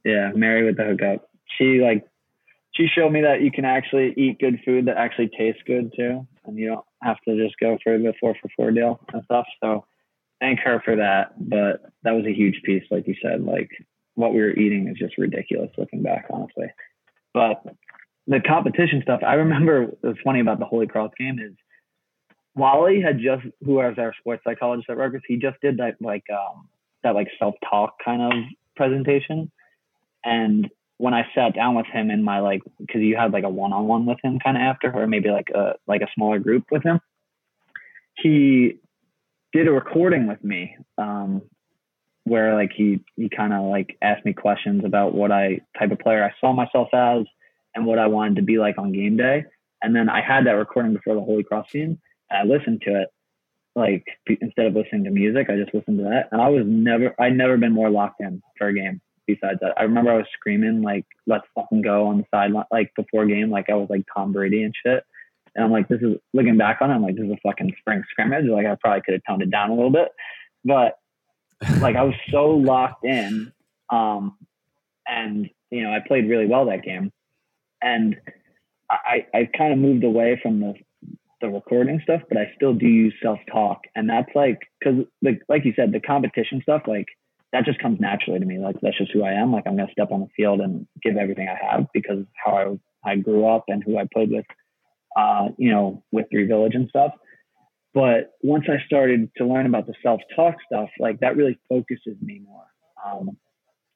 Yeah, 0.05 0.31
Mary 0.33 0.63
with 0.63 0.77
the 0.77 0.85
hookup. 0.85 1.29
She 1.57 1.81
like 1.81 2.07
she 2.73 2.87
showed 2.87 3.11
me 3.11 3.19
that 3.23 3.41
you 3.41 3.51
can 3.51 3.65
actually 3.65 4.13
eat 4.15 4.39
good 4.39 4.61
food 4.63 4.85
that 4.85 4.95
actually 4.95 5.29
tastes 5.37 5.61
good 5.67 5.91
too, 5.93 6.25
and 6.45 6.57
you 6.57 6.67
don't 6.67 6.85
have 7.03 7.17
to 7.27 7.35
just 7.35 7.59
go 7.59 7.77
for 7.83 7.97
the 7.97 8.13
four 8.17 8.33
for 8.41 8.49
four 8.55 8.71
deal 8.71 9.01
and 9.11 9.25
stuff. 9.25 9.45
So 9.61 9.83
thank 10.39 10.59
her 10.59 10.81
for 10.83 10.95
that. 10.95 11.33
But 11.37 11.81
that 12.03 12.11
was 12.11 12.25
a 12.25 12.33
huge 12.33 12.61
piece, 12.63 12.83
like 12.91 13.07
you 13.07 13.15
said. 13.21 13.43
Like 13.43 13.69
what 14.15 14.33
we 14.33 14.39
were 14.39 14.51
eating 14.51 14.87
is 14.87 14.97
just 14.97 15.17
ridiculous 15.17 15.71
looking 15.77 16.01
back, 16.01 16.25
honestly. 16.29 16.67
But 17.33 17.63
the 18.25 18.39
competition 18.39 19.01
stuff, 19.01 19.21
I 19.25 19.35
remember 19.35 19.87
what's 20.01 20.19
funny 20.23 20.39
about 20.39 20.59
the 20.59 20.65
Holy 20.65 20.87
Cross 20.87 21.11
game 21.17 21.39
is 21.39 21.53
Wally 22.55 23.01
had 23.01 23.19
just 23.19 23.43
who 23.63 23.75
was 23.75 23.95
our 23.97 24.13
sports 24.19 24.43
psychologist 24.43 24.89
at 24.89 24.97
Rutgers, 24.97 25.21
he 25.27 25.37
just 25.37 25.61
did 25.61 25.77
that 25.77 25.95
like 26.01 26.23
um 26.31 26.67
that 27.03 27.13
like 27.13 27.27
self 27.37 27.55
talk 27.69 27.97
kind 28.03 28.21
of 28.21 28.33
presentation. 28.75 29.51
And 30.25 30.69
when 30.97 31.13
I 31.13 31.27
sat 31.35 31.53
down 31.53 31.75
with 31.75 31.85
him 31.85 32.09
in 32.09 32.23
my 32.23 32.39
like 32.39 32.61
because 32.79 33.01
you 33.01 33.15
had 33.15 33.31
like 33.31 33.43
a 33.43 33.49
one 33.49 33.73
on 33.73 33.87
one 33.87 34.05
with 34.05 34.17
him 34.23 34.39
kind 34.39 34.57
of 34.57 34.61
after, 34.61 34.91
or 34.91 35.05
maybe 35.05 35.29
like 35.29 35.49
a 35.53 35.73
like 35.85 36.01
a 36.01 36.07
smaller 36.15 36.39
group 36.39 36.65
with 36.71 36.83
him, 36.83 36.99
he 38.15 38.79
did 39.53 39.67
a 39.67 39.71
recording 39.71 40.27
with 40.27 40.43
me 40.43 40.75
um, 40.97 41.41
where 42.23 42.55
like 42.55 42.71
he 42.75 43.03
he 43.15 43.29
kind 43.29 43.53
of 43.53 43.63
like 43.65 43.97
asked 44.01 44.25
me 44.25 44.33
questions 44.33 44.83
about 44.85 45.13
what 45.13 45.31
I 45.31 45.61
type 45.77 45.91
of 45.91 45.99
player 45.99 46.23
I 46.23 46.33
saw 46.39 46.53
myself 46.53 46.89
as 46.93 47.25
and 47.73 47.85
what 47.85 47.99
I 47.99 48.07
wanted 48.07 48.37
to 48.37 48.41
be 48.41 48.57
like 48.57 48.77
on 48.77 48.91
game 48.91 49.17
day. 49.17 49.45
And 49.81 49.95
then 49.95 50.09
I 50.09 50.21
had 50.21 50.45
that 50.45 50.51
recording 50.51 50.93
before 50.93 51.15
the 51.15 51.21
Holy 51.21 51.43
Cross 51.43 51.67
scene. 51.71 51.99
And 52.29 52.51
I 52.51 52.55
listened 52.55 52.81
to 52.83 53.01
it 53.01 53.09
like 53.75 54.05
instead 54.41 54.65
of 54.65 54.75
listening 54.75 55.03
to 55.05 55.11
music, 55.11 55.47
I 55.49 55.55
just 55.55 55.73
listened 55.73 55.99
to 55.99 56.03
that. 56.05 56.29
And 56.31 56.41
I 56.41 56.49
was 56.49 56.63
never 56.65 57.15
I'd 57.19 57.37
never 57.37 57.57
been 57.57 57.73
more 57.73 57.89
locked 57.89 58.19
in 58.21 58.41
for 58.57 58.67
a 58.67 58.73
game 58.73 59.01
besides 59.27 59.59
that. 59.61 59.73
I 59.77 59.83
remember 59.83 60.11
I 60.11 60.17
was 60.17 60.25
screaming 60.33 60.81
like 60.81 61.05
"Let's 61.27 61.45
fucking 61.55 61.83
go" 61.83 62.07
on 62.07 62.17
the 62.17 62.25
sideline, 62.33 62.65
like 62.71 62.91
before 62.95 63.25
game, 63.25 63.51
like 63.51 63.69
I 63.69 63.75
was 63.75 63.89
like 63.89 64.05
Tom 64.13 64.33
Brady 64.33 64.63
and 64.63 64.73
shit. 64.85 65.03
And 65.57 65.65
I'm 65.65 65.71
like, 65.71 65.87
this 65.87 66.01
is 66.01 66.17
looking 66.33 66.57
back 66.57 66.77
on 66.81 66.91
it, 66.91 66.93
I'm 66.93 67.01
like, 67.01 67.15
this 67.15 67.25
is 67.25 67.31
a 67.31 67.37
fucking 67.43 67.73
spring 67.79 68.03
scrimmage. 68.11 68.45
Like 68.45 68.67
I 68.67 68.75
probably 68.79 69.01
could 69.01 69.15
have 69.15 69.23
toned 69.27 69.41
it 69.41 69.51
down 69.51 69.71
a 69.71 69.75
little 69.75 69.91
bit, 69.91 70.09
but 70.63 70.99
like 71.81 71.95
I 71.95 72.03
was 72.03 72.13
so 72.29 72.51
locked 72.51 73.03
in. 73.03 73.51
Um, 73.89 74.37
and 75.07 75.49
you 75.71 75.83
know, 75.83 75.91
I 75.91 75.99
played 76.05 76.29
really 76.29 76.45
well 76.45 76.65
that 76.67 76.83
game, 76.83 77.11
and 77.81 78.15
I 78.89 79.25
I 79.33 79.49
kind 79.57 79.73
of 79.73 79.79
moved 79.79 80.03
away 80.03 80.39
from 80.41 80.59
the 80.59 80.73
the 81.41 81.49
recording 81.49 81.99
stuff, 82.03 82.21
but 82.29 82.37
I 82.37 82.51
still 82.55 82.73
do 82.73 82.87
use 82.87 83.13
self 83.21 83.39
talk, 83.51 83.81
and 83.95 84.09
that's 84.09 84.29
like 84.35 84.59
because 84.79 85.05
like 85.21 85.41
like 85.49 85.65
you 85.65 85.73
said, 85.75 85.91
the 85.91 85.99
competition 85.99 86.61
stuff 86.61 86.83
like 86.87 87.07
that 87.53 87.65
just 87.65 87.79
comes 87.79 87.99
naturally 87.99 88.39
to 88.39 88.45
me. 88.45 88.59
Like 88.59 88.75
that's 88.81 88.97
just 88.97 89.11
who 89.11 89.23
I 89.23 89.33
am. 89.33 89.51
Like 89.51 89.65
I'm 89.65 89.77
gonna 89.77 89.91
step 89.91 90.11
on 90.11 90.21
the 90.21 90.27
field 90.35 90.59
and 90.59 90.87
give 91.01 91.17
everything 91.17 91.47
I 91.47 91.71
have 91.71 91.87
because 91.93 92.25
how 92.43 92.79
I 93.03 93.11
I 93.11 93.15
grew 93.15 93.47
up 93.47 93.65
and 93.67 93.83
who 93.83 93.97
I 93.97 94.07
played 94.13 94.31
with, 94.31 94.45
uh, 95.17 95.49
you 95.57 95.71
know, 95.71 96.03
with 96.11 96.27
Three 96.29 96.45
Village 96.45 96.75
and 96.75 96.87
stuff. 96.89 97.11
But 97.93 98.33
once 98.43 98.65
I 98.69 98.85
started 98.85 99.31
to 99.37 99.45
learn 99.45 99.65
about 99.65 99.87
the 99.87 99.95
self 100.03 100.21
talk 100.35 100.55
stuff, 100.71 100.89
like 100.99 101.19
that 101.21 101.35
really 101.35 101.57
focuses 101.67 102.15
me 102.21 102.41
more 102.45 102.65
um, 103.03 103.35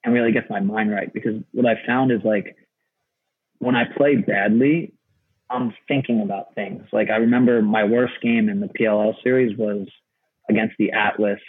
and 0.03 0.13
really 0.13 0.32
gets 0.32 0.49
my 0.49 0.59
mind 0.59 0.91
right. 0.91 1.13
Because 1.13 1.43
what 1.51 1.67
I 1.67 1.76
found 1.86 2.11
is 2.11 2.22
like 2.24 2.55
when 3.59 3.76
I 3.76 3.84
play 3.95 4.15
badly, 4.15 4.93
I'm 5.51 5.74
thinking 5.88 6.22
about 6.22 6.55
things. 6.55 6.84
Like 6.91 7.11
I 7.11 7.17
remember 7.17 7.61
my 7.61 7.84
worst 7.84 8.15
game 8.24 8.49
in 8.49 8.59
the 8.59 8.67
PLL 8.67 9.13
series 9.24 9.55
was 9.55 9.88
against 10.49 10.76
the 10.80 10.91
Atlas 10.93 11.39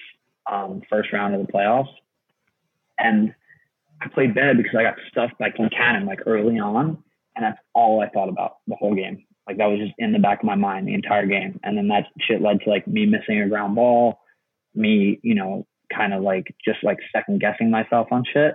um, 0.51 0.83
first 0.91 1.11
round 1.13 1.35
of 1.35 1.47
the 1.47 1.51
playoffs, 1.51 1.95
and 2.99 3.35
I 4.03 4.09
played 4.09 4.35
bad 4.35 4.59
because 4.59 4.75
I 4.79 4.83
got 4.83 4.97
stuffed 5.11 5.39
by 5.39 5.51
Kincannon 5.51 6.07
like 6.07 6.21
early 6.27 6.59
on, 6.59 7.03
and 7.35 7.45
that's 7.45 7.59
all 7.73 8.03
I 8.03 8.09
thought 8.09 8.29
about 8.29 8.57
the 8.67 8.75
whole 8.75 8.95
game. 8.95 9.25
Like 9.47 9.59
that 9.59 9.67
was 9.67 9.81
just 9.81 9.95
in 9.99 10.13
the 10.13 10.19
back 10.19 10.41
of 10.41 10.45
my 10.45 10.55
mind 10.55 10.87
the 10.87 10.95
entire 10.95 11.27
game, 11.27 11.59
and 11.63 11.77
then 11.77 11.89
that 11.89 12.07
shit 12.21 12.41
led 12.41 12.61
to 12.61 12.71
like 12.71 12.87
me 12.87 13.07
missing 13.07 13.41
a 13.41 13.49
ground 13.49 13.75
ball, 13.75 14.21
me 14.75 15.19
you 15.23 15.35
know 15.35 15.67
kind 15.95 16.15
of 16.15 16.23
like 16.23 16.55
just 16.65 16.79
like 16.83 16.99
second 17.15 17.41
guessing 17.41 17.71
myself 17.71 18.09
on 18.11 18.25
shit. 18.33 18.55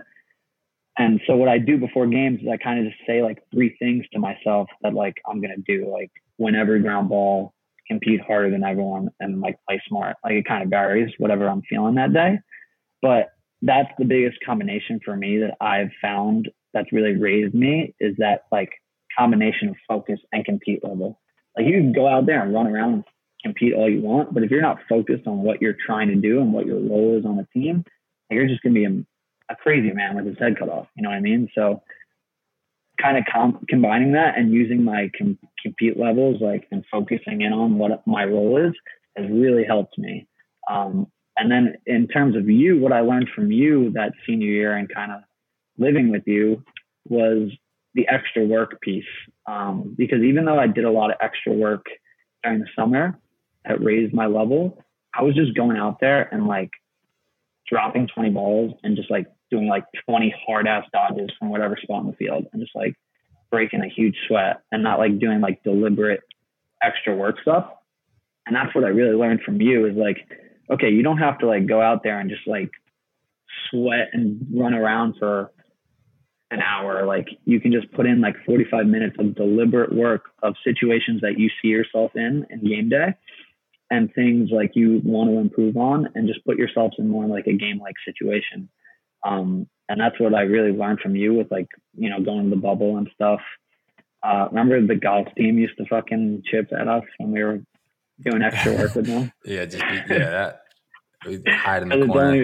And 1.00 1.22
so 1.28 1.36
what 1.36 1.50
I 1.50 1.60
do 1.60 1.78
before 1.78 2.08
games 2.08 2.42
is 2.42 2.48
I 2.52 2.58
kind 2.58 2.80
of 2.80 2.92
just 2.92 3.06
say 3.06 3.22
like 3.22 3.38
three 3.54 3.76
things 3.78 4.06
to 4.14 4.20
myself 4.20 4.68
that 4.82 4.94
like 4.94 5.18
I'm 5.30 5.42
gonna 5.42 5.58
do, 5.66 5.92
like 5.92 6.12
win 6.38 6.56
every 6.56 6.82
ground 6.82 7.10
ball, 7.10 7.54
compete 7.88 8.22
harder 8.22 8.50
than 8.50 8.64
everyone, 8.64 9.10
and 9.20 9.42
like 9.42 9.58
play 9.68 9.82
smart. 9.88 10.16
Like 10.24 10.34
it 10.34 10.48
kind 10.48 10.64
of 10.64 10.70
varies 10.70 11.12
whatever 11.18 11.48
I'm 11.48 11.62
feeling 11.70 11.96
that 11.96 12.14
day, 12.14 12.40
but 13.02 13.30
that's 13.62 13.90
the 13.98 14.06
biggest 14.06 14.38
combination 14.46 15.00
for 15.04 15.16
me 15.16 15.40
that 15.40 15.58
I've 15.60 15.92
found 16.02 16.50
that's 16.74 16.92
really 16.94 17.16
raised 17.16 17.54
me 17.54 17.96
is 18.00 18.16
that 18.18 18.44
like 18.52 18.70
combination 19.18 19.70
of 19.70 19.76
focus 19.88 20.20
and 20.32 20.46
compete 20.46 20.84
level. 20.84 21.20
Like 21.56 21.66
you 21.66 21.74
can 21.74 21.94
go 21.94 22.08
out 22.08 22.26
there 22.26 22.42
and 22.44 22.54
run 22.54 22.68
around 22.68 22.94
and 22.94 23.04
compete 23.44 23.74
all 23.74 23.90
you 23.90 24.02
want, 24.02 24.34
but 24.34 24.44
if 24.44 24.52
you're 24.52 24.62
not 24.62 24.80
focused 24.88 25.28
on 25.28 25.44
what 25.44 25.62
you're 25.62 25.76
trying 25.86 26.10
to 26.10 26.16
do 26.16 26.40
and 26.40 26.54
what 26.54 26.66
your 26.66 26.80
role 26.80 27.18
is 27.18 27.26
on 27.26 27.40
a 27.40 27.48
team, 27.58 27.84
you're 28.30 28.48
just 28.48 28.62
gonna 28.62 28.74
be 28.74 28.86
a 28.86 29.04
a 29.50 29.56
crazy 29.56 29.92
man 29.92 30.16
with 30.16 30.26
his 30.26 30.38
head 30.40 30.58
cut 30.60 30.70
off. 30.70 30.88
You 30.96 31.04
know 31.04 31.10
what 31.10 31.16
I 31.16 31.22
mean? 31.22 31.50
So 31.56 31.82
kind 33.02 33.18
of 33.18 33.24
com- 33.32 33.66
combining 33.70 34.14
that 34.14 34.38
and 34.38 34.52
using 34.52 34.84
my 34.84 35.10
com- 35.18 35.38
compete 35.62 35.98
levels, 35.98 36.42
like 36.42 36.68
and 36.72 36.84
focusing 36.92 37.42
in 37.42 37.54
on 37.54 37.78
what 37.78 38.06
my 38.06 38.26
role 38.26 38.58
is, 38.58 38.74
has 39.16 39.30
really 39.30 39.64
helped 39.64 39.98
me. 39.98 40.28
Um, 40.70 41.08
and 41.38 41.52
then 41.52 41.76
in 41.86 42.08
terms 42.08 42.36
of 42.36 42.50
you, 42.50 42.80
what 42.80 42.92
I 42.92 43.02
learned 43.02 43.30
from 43.34 43.52
you 43.52 43.92
that 43.92 44.14
senior 44.26 44.48
year 44.48 44.76
and 44.76 44.92
kind 44.94 45.12
of 45.12 45.22
living 45.78 46.12
with 46.12 46.24
you 46.26 46.64
was 47.08 47.52
the 47.98 48.08
extra 48.08 48.46
work 48.46 48.80
piece. 48.80 49.04
Um, 49.48 49.96
because 49.98 50.22
even 50.22 50.46
though 50.46 50.60
I 50.60 50.68
did 50.68 50.86
a 50.86 50.92
lot 50.92 51.10
of 51.10 51.18
extra 51.20 51.52
work 51.52 51.88
during 52.44 52.60
the 52.60 52.68
summer 52.76 53.20
that 53.66 53.84
raised 53.84 54.14
my 54.14 54.28
level, 54.28 54.82
I 55.14 55.24
was 55.24 55.36
just 55.36 55.56
going 55.56 55.78
out 55.78 56.00
there 56.00 56.34
and 56.34 56.48
like 56.48 56.70
dropping 57.68 58.08
20 58.08 58.30
balls 58.30 58.76
and 58.84 58.96
just 58.96 59.10
like 59.10 59.26
doing 59.50 59.68
like 59.68 59.84
20 60.08 60.34
hard 60.46 60.68
ass 60.68 60.86
dodges 60.94 61.32
from 61.40 61.50
whatever 61.50 61.76
spot 61.82 62.04
in 62.04 62.12
the 62.12 62.16
field 62.16 62.46
and 62.54 62.62
just 62.62 62.76
like 62.76 62.94
breaking 63.50 63.82
a 63.82 63.90
huge 63.90 64.16
sweat 64.28 64.62
and 64.72 64.84
not 64.84 65.00
like 65.00 65.18
doing 65.20 65.42
like 65.42 65.64
deliberate 65.64 66.22
extra 66.84 67.16
work 67.16 67.38
stuff. 67.42 67.68
And 68.46 68.56
that's 68.56 68.74
what 68.76 68.84
I 68.84 68.90
really 68.90 69.16
learned 69.16 69.42
from 69.42 69.60
you 69.60 69.88
is 69.88 69.96
like, 69.96 70.18
okay, 70.70 70.90
you 70.90 71.02
don't 71.02 71.18
have 71.18 71.40
to 71.40 71.48
like 71.48 71.66
go 71.66 71.82
out 71.82 72.04
there 72.04 72.20
and 72.20 72.30
just 72.30 72.48
like 72.48 72.70
sweat 73.70 74.10
and 74.14 74.46
run 74.54 74.76
around 74.76 75.16
for 75.18 75.52
an 76.52 76.62
hour. 76.62 77.06
Like 77.06 77.28
you 77.46 77.60
can 77.60 77.72
just 77.72 77.92
put 77.92 78.06
in 78.06 78.22
like 78.22 78.36
45 78.46 78.86
minutes 78.86 79.16
of 79.20 79.36
deliberate 79.36 79.94
work 79.94 80.26
of 80.44 80.56
situations 80.64 81.22
that 81.22 81.38
you 81.38 81.50
see 81.62 81.70
yourself 81.70 82.12
in 82.16 82.46
in 82.50 82.68
game 82.68 82.90
day 82.90 83.16
and 83.90 84.14
things 84.14 84.50
like 84.52 84.72
you 84.76 85.02
want 85.04 85.30
to 85.30 85.38
improve 85.38 85.78
on 85.78 86.10
and 86.16 86.28
just 86.28 86.44
put 86.46 86.58
yourselves 86.58 86.96
in 86.98 87.10
more 87.10 87.26
like 87.26 87.48
a 87.48 87.54
game 87.54 87.80
like 87.80 87.96
situation. 88.06 88.70
Um, 89.24 89.68
and 89.90 90.00
that's 90.00 90.20
what 90.20 90.34
I 90.34 90.42
really 90.42 90.78
learned 90.78 91.00
from 91.00 91.16
you 91.16 91.34
with 91.34 91.50
like, 91.52 91.70
you 91.96 92.10
know, 92.10 92.22
going 92.22 92.44
to 92.44 92.50
the 92.50 92.62
bubble 92.62 92.98
and 92.98 93.10
stuff. 93.16 93.40
Uh, 94.24 94.48
remember 94.50 94.86
the 94.86 94.96
golf 94.96 95.28
team 95.38 95.58
used 95.58 95.78
to 95.78 95.86
fucking 95.86 96.44
chip 96.50 96.72
at 96.78 96.88
us 96.88 97.04
when 97.18 97.32
we 97.32 97.44
were 97.44 97.62
doing 98.22 98.42
extra 98.42 98.74
work 98.74 98.96
with 98.96 99.06
them? 99.06 99.32
yeah, 99.46 99.64
just 99.66 99.84
be, 99.88 99.96
yeah, 100.14 100.30
that 100.30 100.62
we 101.26 101.42
hide 101.48 101.84
in 101.84 101.90
the 101.90 102.06
corner. 102.06 102.22
Only, 102.22 102.42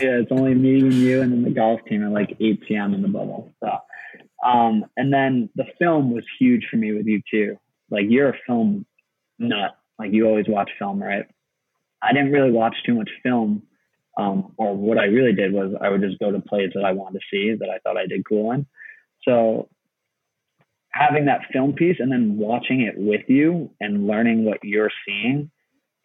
yeah, 0.00 0.20
it's 0.20 0.30
only 0.30 0.54
me 0.54 0.80
and 0.80 0.92
you, 0.92 1.22
and 1.22 1.32
then 1.32 1.42
the 1.42 1.50
golf 1.50 1.80
team 1.88 2.04
at 2.04 2.12
like 2.12 2.36
8 2.40 2.62
p.m. 2.66 2.94
in 2.94 3.02
the 3.02 3.08
bubble. 3.08 3.52
So, 3.62 3.70
um, 4.46 4.84
and 4.96 5.12
then 5.12 5.50
the 5.54 5.64
film 5.78 6.12
was 6.12 6.24
huge 6.38 6.66
for 6.70 6.76
me 6.76 6.92
with 6.92 7.06
you 7.06 7.20
too. 7.30 7.56
Like 7.90 8.04
you're 8.08 8.30
a 8.30 8.38
film 8.46 8.86
nut. 9.38 9.76
Like 9.98 10.12
you 10.12 10.26
always 10.26 10.46
watch 10.48 10.70
film, 10.78 11.02
right? 11.02 11.26
I 12.02 12.12
didn't 12.12 12.32
really 12.32 12.52
watch 12.52 12.76
too 12.84 12.94
much 12.94 13.10
film. 13.22 13.62
Um, 14.18 14.52
or 14.56 14.74
what 14.74 14.98
I 14.98 15.04
really 15.04 15.34
did 15.34 15.52
was 15.52 15.74
I 15.80 15.90
would 15.90 16.00
just 16.00 16.18
go 16.18 16.30
to 16.30 16.40
plays 16.40 16.70
that 16.74 16.84
I 16.84 16.92
wanted 16.92 17.18
to 17.18 17.24
see 17.30 17.54
that 17.58 17.68
I 17.68 17.78
thought 17.78 17.98
I 17.98 18.06
did 18.06 18.26
cool 18.26 18.52
in. 18.52 18.66
So 19.22 19.68
having 20.90 21.26
that 21.26 21.42
film 21.52 21.74
piece 21.74 21.96
and 21.98 22.10
then 22.10 22.38
watching 22.38 22.80
it 22.80 22.94
with 22.96 23.28
you 23.28 23.70
and 23.80 24.06
learning 24.06 24.44
what 24.44 24.58
you're 24.62 24.90
seeing 25.06 25.50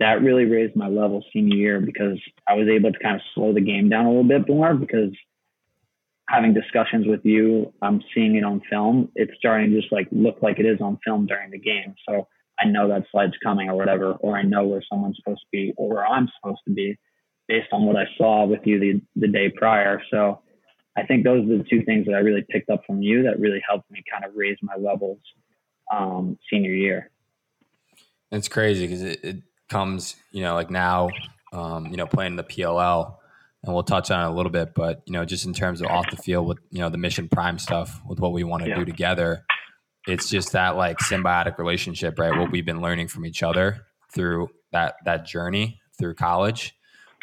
that 0.01 0.23
really 0.23 0.45
raised 0.45 0.75
my 0.75 0.87
level 0.87 1.23
senior 1.31 1.55
year 1.55 1.79
because 1.79 2.19
I 2.49 2.55
was 2.55 2.67
able 2.67 2.91
to 2.91 2.99
kind 2.99 3.15
of 3.15 3.21
slow 3.35 3.53
the 3.53 3.61
game 3.61 3.87
down 3.87 4.05
a 4.05 4.09
little 4.09 4.23
bit 4.23 4.49
more 4.49 4.73
because 4.73 5.11
having 6.27 6.55
discussions 6.55 7.05
with 7.07 7.21
you, 7.23 7.71
I'm 7.83 8.01
seeing 8.13 8.35
it 8.35 8.43
on 8.43 8.61
film. 8.67 9.11
It's 9.15 9.31
starting 9.37 9.69
to 9.69 9.79
just 9.79 9.93
like 9.93 10.07
look 10.11 10.37
like 10.41 10.57
it 10.57 10.65
is 10.65 10.81
on 10.81 10.97
film 11.05 11.27
during 11.27 11.51
the 11.51 11.59
game. 11.59 11.93
So 12.09 12.27
I 12.59 12.65
know 12.65 12.87
that 12.87 13.03
slide's 13.11 13.35
coming 13.43 13.69
or 13.69 13.75
whatever, 13.75 14.13
or 14.13 14.35
I 14.35 14.41
know 14.41 14.63
where 14.65 14.83
someone's 14.91 15.17
supposed 15.17 15.41
to 15.41 15.47
be 15.51 15.71
or 15.77 15.89
where 15.89 16.05
I'm 16.05 16.27
supposed 16.39 16.61
to 16.67 16.73
be 16.73 16.97
based 17.47 17.69
on 17.71 17.85
what 17.85 17.95
I 17.95 18.05
saw 18.17 18.45
with 18.45 18.61
you 18.65 18.79
the, 18.79 19.01
the 19.15 19.27
day 19.27 19.51
prior. 19.55 20.01
So 20.09 20.41
I 20.97 21.03
think 21.05 21.23
those 21.23 21.45
are 21.45 21.59
the 21.59 21.65
two 21.69 21.83
things 21.83 22.07
that 22.07 22.15
I 22.15 22.19
really 22.19 22.45
picked 22.49 22.71
up 22.71 22.81
from 22.87 23.03
you 23.03 23.23
that 23.23 23.39
really 23.39 23.61
helped 23.69 23.91
me 23.91 24.03
kind 24.11 24.25
of 24.25 24.31
raise 24.35 24.57
my 24.63 24.75
levels 24.77 25.19
um, 25.95 26.39
senior 26.49 26.73
year. 26.73 27.11
It's 28.31 28.47
crazy 28.47 28.87
because 28.87 29.03
it, 29.03 29.19
it 29.23 29.37
comes, 29.71 30.15
you 30.31 30.43
know, 30.43 30.53
like 30.53 30.69
now, 30.69 31.09
um, 31.53 31.87
you 31.87 31.97
know, 31.97 32.05
playing 32.05 32.35
the 32.35 32.43
PLL, 32.43 33.15
and 33.63 33.73
we'll 33.73 33.83
touch 33.83 34.11
on 34.11 34.25
it 34.25 34.31
a 34.31 34.35
little 34.35 34.51
bit, 34.51 34.73
but 34.75 35.01
you 35.05 35.13
know, 35.13 35.25
just 35.25 35.45
in 35.45 35.53
terms 35.53 35.81
of 35.81 35.87
off 35.87 36.09
the 36.09 36.17
field 36.17 36.47
with 36.47 36.59
you 36.71 36.79
know 36.79 36.89
the 36.89 36.97
Mission 36.97 37.29
Prime 37.29 37.57
stuff 37.57 38.01
with 38.07 38.19
what 38.19 38.33
we 38.33 38.43
want 38.43 38.63
to 38.63 38.69
yeah. 38.69 38.75
do 38.75 38.85
together, 38.85 39.45
it's 40.07 40.29
just 40.29 40.51
that 40.53 40.75
like 40.77 40.97
symbiotic 40.99 41.57
relationship, 41.57 42.19
right? 42.19 42.37
What 42.37 42.51
we've 42.51 42.65
been 42.65 42.81
learning 42.81 43.07
from 43.07 43.25
each 43.25 43.43
other 43.43 43.85
through 44.13 44.49
that 44.71 44.95
that 45.05 45.25
journey 45.25 45.79
through 45.97 46.15
college, 46.15 46.73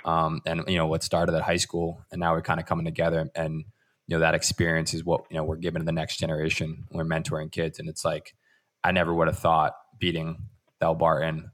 um, 0.04 0.40
and 0.46 0.62
you 0.68 0.76
know 0.76 0.86
what 0.86 1.02
started 1.02 1.34
at 1.34 1.42
high 1.42 1.56
school, 1.56 2.00
and 2.12 2.20
now 2.20 2.32
we're 2.32 2.42
kind 2.42 2.60
of 2.60 2.66
coming 2.66 2.84
together, 2.84 3.28
and 3.34 3.64
you 4.06 4.16
know 4.16 4.20
that 4.20 4.34
experience 4.34 4.94
is 4.94 5.04
what 5.04 5.24
you 5.30 5.36
know 5.36 5.44
we're 5.44 5.56
giving 5.56 5.80
to 5.80 5.86
the 5.86 5.92
next 5.92 6.18
generation. 6.18 6.84
We're 6.92 7.04
mentoring 7.04 7.50
kids, 7.50 7.78
and 7.78 7.88
it's 7.88 8.04
like 8.04 8.34
I 8.84 8.92
never 8.92 9.12
would 9.12 9.26
have 9.26 9.38
thought 9.38 9.74
beating 9.98 10.48
Delbarton 10.80 11.50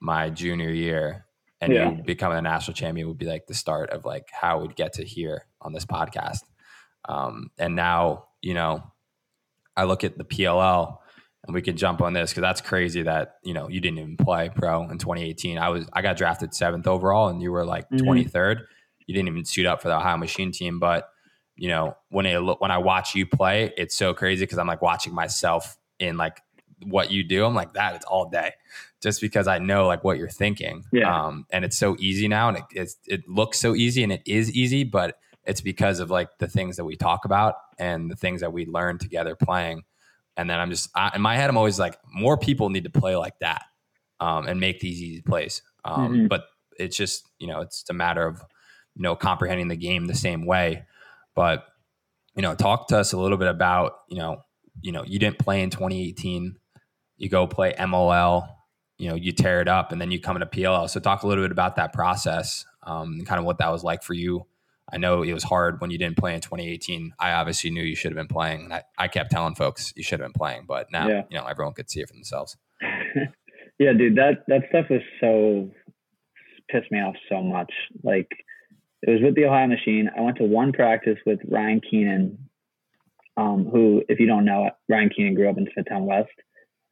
my 0.00 0.30
junior 0.30 0.70
year 0.70 1.26
and 1.60 1.72
yeah. 1.72 1.90
you 1.90 2.02
becoming 2.02 2.38
a 2.38 2.42
national 2.42 2.74
champion 2.74 3.08
would 3.08 3.18
be 3.18 3.26
like 3.26 3.46
the 3.46 3.54
start 3.54 3.90
of 3.90 4.04
like 4.04 4.28
how 4.32 4.60
we'd 4.60 4.76
get 4.76 4.94
to 4.94 5.04
here 5.04 5.46
on 5.60 5.72
this 5.72 5.84
podcast. 5.84 6.42
Um, 7.08 7.50
and 7.58 7.74
now, 7.74 8.26
you 8.40 8.54
know, 8.54 8.84
I 9.76 9.84
look 9.84 10.04
at 10.04 10.18
the 10.18 10.24
PLL 10.24 10.98
and 11.44 11.54
we 11.54 11.62
can 11.62 11.76
jump 11.76 12.00
on 12.00 12.12
this 12.12 12.30
because 12.30 12.42
that's 12.42 12.60
crazy 12.60 13.02
that, 13.02 13.36
you 13.42 13.54
know, 13.54 13.68
you 13.68 13.80
didn't 13.80 13.98
even 13.98 14.16
play 14.16 14.50
pro 14.54 14.82
in 14.82 14.98
2018. 14.98 15.58
I 15.58 15.70
was, 15.70 15.86
I 15.92 16.02
got 16.02 16.16
drafted 16.16 16.54
seventh 16.54 16.86
overall 16.86 17.28
and 17.28 17.42
you 17.42 17.50
were 17.50 17.64
like 17.64 17.88
mm-hmm. 17.90 18.06
23rd. 18.06 18.60
You 19.06 19.14
didn't 19.14 19.28
even 19.28 19.44
suit 19.44 19.66
up 19.66 19.82
for 19.82 19.88
the 19.88 19.96
Ohio 19.96 20.16
machine 20.16 20.52
team. 20.52 20.78
But, 20.78 21.08
you 21.56 21.68
know, 21.68 21.96
when 22.10 22.26
it, 22.26 22.38
when 22.38 22.70
I 22.70 22.78
watch 22.78 23.14
you 23.14 23.26
play, 23.26 23.72
it's 23.76 23.96
so 23.96 24.14
crazy 24.14 24.44
because 24.44 24.58
I'm 24.58 24.66
like 24.66 24.82
watching 24.82 25.14
myself 25.14 25.76
in 25.98 26.16
like 26.16 26.40
what 26.82 27.10
you 27.10 27.24
do. 27.24 27.44
I'm 27.44 27.54
like 27.54 27.72
that. 27.72 27.96
It's 27.96 28.04
all 28.04 28.28
day 28.28 28.52
just 29.02 29.20
because 29.20 29.46
I 29.46 29.58
know 29.58 29.86
like 29.86 30.04
what 30.04 30.18
you're 30.18 30.28
thinking. 30.28 30.84
Yeah. 30.92 31.26
Um, 31.26 31.46
and 31.50 31.64
it's 31.64 31.78
so 31.78 31.96
easy 31.98 32.28
now, 32.28 32.48
and 32.48 32.62
it 32.72 32.90
it 33.06 33.28
looks 33.28 33.58
so 33.58 33.74
easy, 33.74 34.02
and 34.02 34.12
it 34.12 34.22
is 34.26 34.52
easy, 34.52 34.84
but 34.84 35.18
it's 35.44 35.60
because 35.60 35.98
of 36.00 36.10
like 36.10 36.28
the 36.38 36.48
things 36.48 36.76
that 36.76 36.84
we 36.84 36.96
talk 36.96 37.24
about 37.24 37.54
and 37.78 38.10
the 38.10 38.16
things 38.16 38.42
that 38.42 38.52
we 38.52 38.66
learn 38.66 38.98
together 38.98 39.34
playing. 39.34 39.82
And 40.36 40.48
then 40.48 40.60
I'm 40.60 40.70
just 40.70 40.90
I, 40.94 41.12
in 41.14 41.22
my 41.22 41.36
head, 41.36 41.48
I'm 41.48 41.56
always 41.56 41.78
like, 41.78 41.98
more 42.12 42.36
people 42.36 42.68
need 42.70 42.84
to 42.84 42.90
play 42.90 43.16
like 43.16 43.38
that 43.40 43.62
um, 44.20 44.46
and 44.46 44.60
make 44.60 44.80
these 44.80 45.00
easy 45.00 45.22
plays. 45.22 45.62
Um, 45.84 46.12
mm-hmm. 46.12 46.26
But 46.26 46.44
it's 46.78 46.96
just 46.96 47.28
you 47.38 47.46
know 47.46 47.60
it's 47.60 47.84
a 47.90 47.94
matter 47.94 48.26
of 48.26 48.42
you 48.94 49.02
know 49.02 49.16
comprehending 49.16 49.68
the 49.68 49.76
game 49.76 50.06
the 50.06 50.14
same 50.14 50.44
way. 50.44 50.84
But 51.34 51.64
you 52.34 52.42
know, 52.42 52.54
talk 52.54 52.88
to 52.88 52.98
us 52.98 53.12
a 53.12 53.18
little 53.18 53.38
bit 53.38 53.48
about 53.48 53.92
you 54.08 54.18
know 54.18 54.42
you 54.80 54.92
know 54.92 55.04
you 55.04 55.18
didn't 55.18 55.38
play 55.38 55.62
in 55.62 55.70
2018. 55.70 56.56
You 57.16 57.28
go 57.28 57.46
play 57.46 57.72
MLL 57.72 58.48
you 58.98 59.08
know 59.08 59.14
you 59.14 59.32
tear 59.32 59.60
it 59.60 59.68
up 59.68 59.92
and 59.92 60.00
then 60.00 60.10
you 60.10 60.20
come 60.20 60.36
into 60.36 60.46
PLL. 60.46 60.90
So 60.90 61.00
talk 61.00 61.22
a 61.22 61.26
little 61.26 61.44
bit 61.44 61.52
about 61.52 61.76
that 61.76 61.92
process 61.92 62.66
um, 62.82 63.14
and 63.14 63.26
kind 63.26 63.38
of 63.38 63.44
what 63.44 63.58
that 63.58 63.70
was 63.70 63.82
like 63.84 64.02
for 64.02 64.14
you. 64.14 64.46
I 64.90 64.96
know 64.96 65.22
it 65.22 65.32
was 65.32 65.44
hard 65.44 65.80
when 65.80 65.90
you 65.90 65.98
didn't 65.98 66.16
play 66.16 66.34
in 66.34 66.40
2018. 66.40 67.14
I 67.18 67.32
obviously 67.32 67.70
knew 67.70 67.82
you 67.82 67.94
should 67.94 68.10
have 68.10 68.16
been 68.16 68.34
playing, 68.34 68.64
and 68.64 68.74
I, 68.74 68.82
I 68.96 69.08
kept 69.08 69.30
telling 69.30 69.54
folks 69.54 69.92
you 69.96 70.02
should 70.02 70.20
have 70.20 70.26
been 70.26 70.38
playing, 70.38 70.64
but 70.66 70.90
now 70.90 71.08
yeah. 71.08 71.22
you 71.30 71.38
know 71.38 71.46
everyone 71.46 71.74
could 71.74 71.90
see 71.90 72.00
it 72.00 72.08
for 72.08 72.14
themselves. 72.14 72.56
yeah, 73.78 73.92
dude, 73.92 74.16
that 74.16 74.44
that 74.48 74.62
stuff 74.70 74.86
was 74.90 75.02
so 75.20 75.70
pissed 76.70 76.90
me 76.90 77.00
off 77.00 77.14
so 77.28 77.42
much. 77.42 77.72
Like 78.02 78.28
it 79.02 79.10
was 79.10 79.20
with 79.22 79.34
the 79.34 79.44
Ohio 79.44 79.66
Machine. 79.66 80.10
I 80.16 80.22
went 80.22 80.38
to 80.38 80.44
one 80.44 80.72
practice 80.72 81.18
with 81.24 81.40
Ryan 81.48 81.80
Keenan, 81.88 82.38
um, 83.36 83.68
who, 83.70 84.02
if 84.08 84.18
you 84.18 84.26
don't 84.26 84.44
know, 84.44 84.70
Ryan 84.88 85.10
Keenan 85.14 85.34
grew 85.34 85.48
up 85.48 85.58
in 85.58 85.68
Smithtown 85.72 86.06
West 86.06 86.30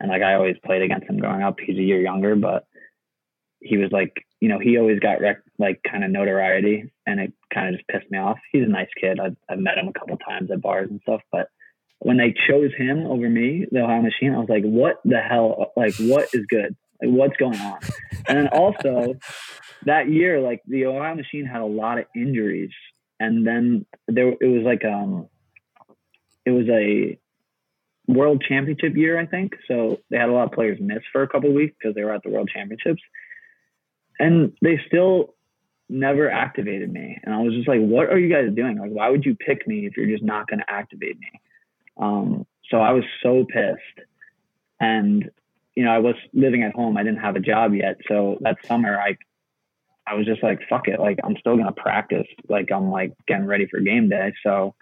and 0.01 0.11
like 0.11 0.23
I 0.23 0.35
always 0.35 0.57
played 0.65 0.83
against 0.83 1.09
him 1.09 1.19
growing 1.19 1.43
up. 1.43 1.57
He's 1.59 1.79
a 1.79 1.83
year 1.83 2.01
younger, 2.01 2.37
but 2.37 2.67
he 3.61 3.77
was 3.77 3.91
like, 3.91 4.13
you 4.41 4.49
know, 4.49 4.59
he 4.59 4.79
always 4.79 5.01
got 5.01 5.21
rec- 5.21 5.43
like 5.59 5.81
kind 5.91 6.05
of 6.05 6.11
notoriety, 6.11 6.93
and 7.07 7.21
it 7.21 7.33
kind 7.53 7.69
of 7.69 7.77
just 7.77 7.89
pissed 7.89 8.11
me 8.11 8.19
off. 8.19 8.39
He's 8.53 8.65
a 8.65 8.71
nice 8.71 8.89
kid. 9.01 9.19
I've, 9.19 9.37
I've 9.49 9.59
met 9.59 9.79
him 9.79 9.89
a 9.89 9.99
couple 9.99 10.17
times 10.19 10.51
at 10.51 10.61
bars 10.61 10.89
and 10.91 11.01
stuff, 11.03 11.23
but 11.33 11.49
when 12.01 12.19
they 12.19 12.35
chose 12.49 12.71
him 12.77 13.07
over 13.07 13.29
me, 13.29 13.67
the 13.71 13.83
Ohio 13.83 14.03
Machine, 14.03 14.35
I 14.35 14.39
was 14.39 14.49
like, 14.49 14.65
what 14.65 15.01
the 15.05 15.19
hell? 15.19 15.73
Like, 15.77 15.95
what 15.99 16.29
is 16.35 16.45
good? 16.47 16.77
Like, 17.03 17.11
what's 17.11 17.37
going 17.37 17.59
on? 17.59 17.79
And 18.29 18.39
then 18.39 18.49
also 18.49 19.15
that 19.87 20.11
year, 20.11 20.41
like 20.41 20.63
the 20.67 20.87
Ohio 20.87 21.15
Machine 21.15 21.47
had 21.47 21.63
a 21.63 21.67
lot 21.67 21.99
of 21.99 22.05
injuries, 22.15 22.71
and 23.19 23.47
then 23.47 23.87
there 24.09 24.29
it 24.29 24.47
was 24.47 24.63
like 24.65 24.85
um, 24.85 25.29
it 26.45 26.51
was 26.51 26.69
a 26.69 27.19
World 28.09 28.45
Championship 28.47 28.97
year, 28.97 29.19
I 29.19 29.27
think. 29.27 29.55
So 29.67 29.99
they 30.11 30.17
had 30.17 30.29
a 30.29 30.33
lot 30.33 30.45
of 30.45 30.53
players 30.53 30.79
miss 30.81 31.03
for 31.13 31.23
a 31.23 31.29
couple 31.29 31.53
weeks 31.53 31.75
because 31.79 31.95
they 31.95 32.05
were 32.05 32.13
at 32.13 32.23
the 32.23 32.31
World 32.31 32.51
Championships, 32.53 33.03
and 34.19 34.53
they 34.63 34.81
still 34.87 35.35
never 35.89 36.31
activated 36.31 36.93
me. 36.93 37.19
And 37.23 37.35
I 37.35 37.43
was 37.43 37.55
just 37.55 37.69
like, 37.69 37.81
"What 37.81 38.11
are 38.11 38.19
you 38.19 38.33
guys 38.33 38.55
doing? 38.55 38.79
Like, 38.79 38.91
why 38.91 39.11
would 39.11 39.25
you 39.25 39.35
pick 39.35 39.67
me 39.67 39.87
if 39.87 39.97
you're 39.97 40.07
just 40.07 40.23
not 40.23 40.47
going 40.49 40.61
to 40.61 40.71
activate 40.71 41.19
me?" 41.19 41.41
Um, 41.97 42.47
so 42.71 42.79
I 42.79 42.93
was 42.93 43.05
so 43.23 43.45
pissed, 43.45 44.07
and 44.81 45.31
you 45.75 45.85
know, 45.85 45.91
I 45.91 45.99
was 45.99 46.15
living 46.33 46.63
at 46.63 46.75
home. 46.75 46.97
I 46.97 47.03
didn't 47.03 47.21
have 47.21 47.37
a 47.37 47.41
job 47.41 47.75
yet, 47.75 47.99
so 48.09 48.39
that 48.41 48.65
summer 48.65 48.99
I 48.99 49.17
I 50.07 50.15
was 50.15 50.27
just 50.27 50.43
like, 50.43 50.61
"Fuck 50.69 50.87
it! 50.89 51.01
Like, 51.01 51.19
I'm 51.25 51.37
still 51.39 51.57
gonna 51.57 51.73
practice. 51.73 52.27
Like, 52.49 52.71
I'm 52.71 52.91
like 52.91 53.13
getting 53.27 53.47
ready 53.47 53.67
for 53.67 53.81
game 53.81 54.09
day." 54.09 54.33
So 54.43 54.75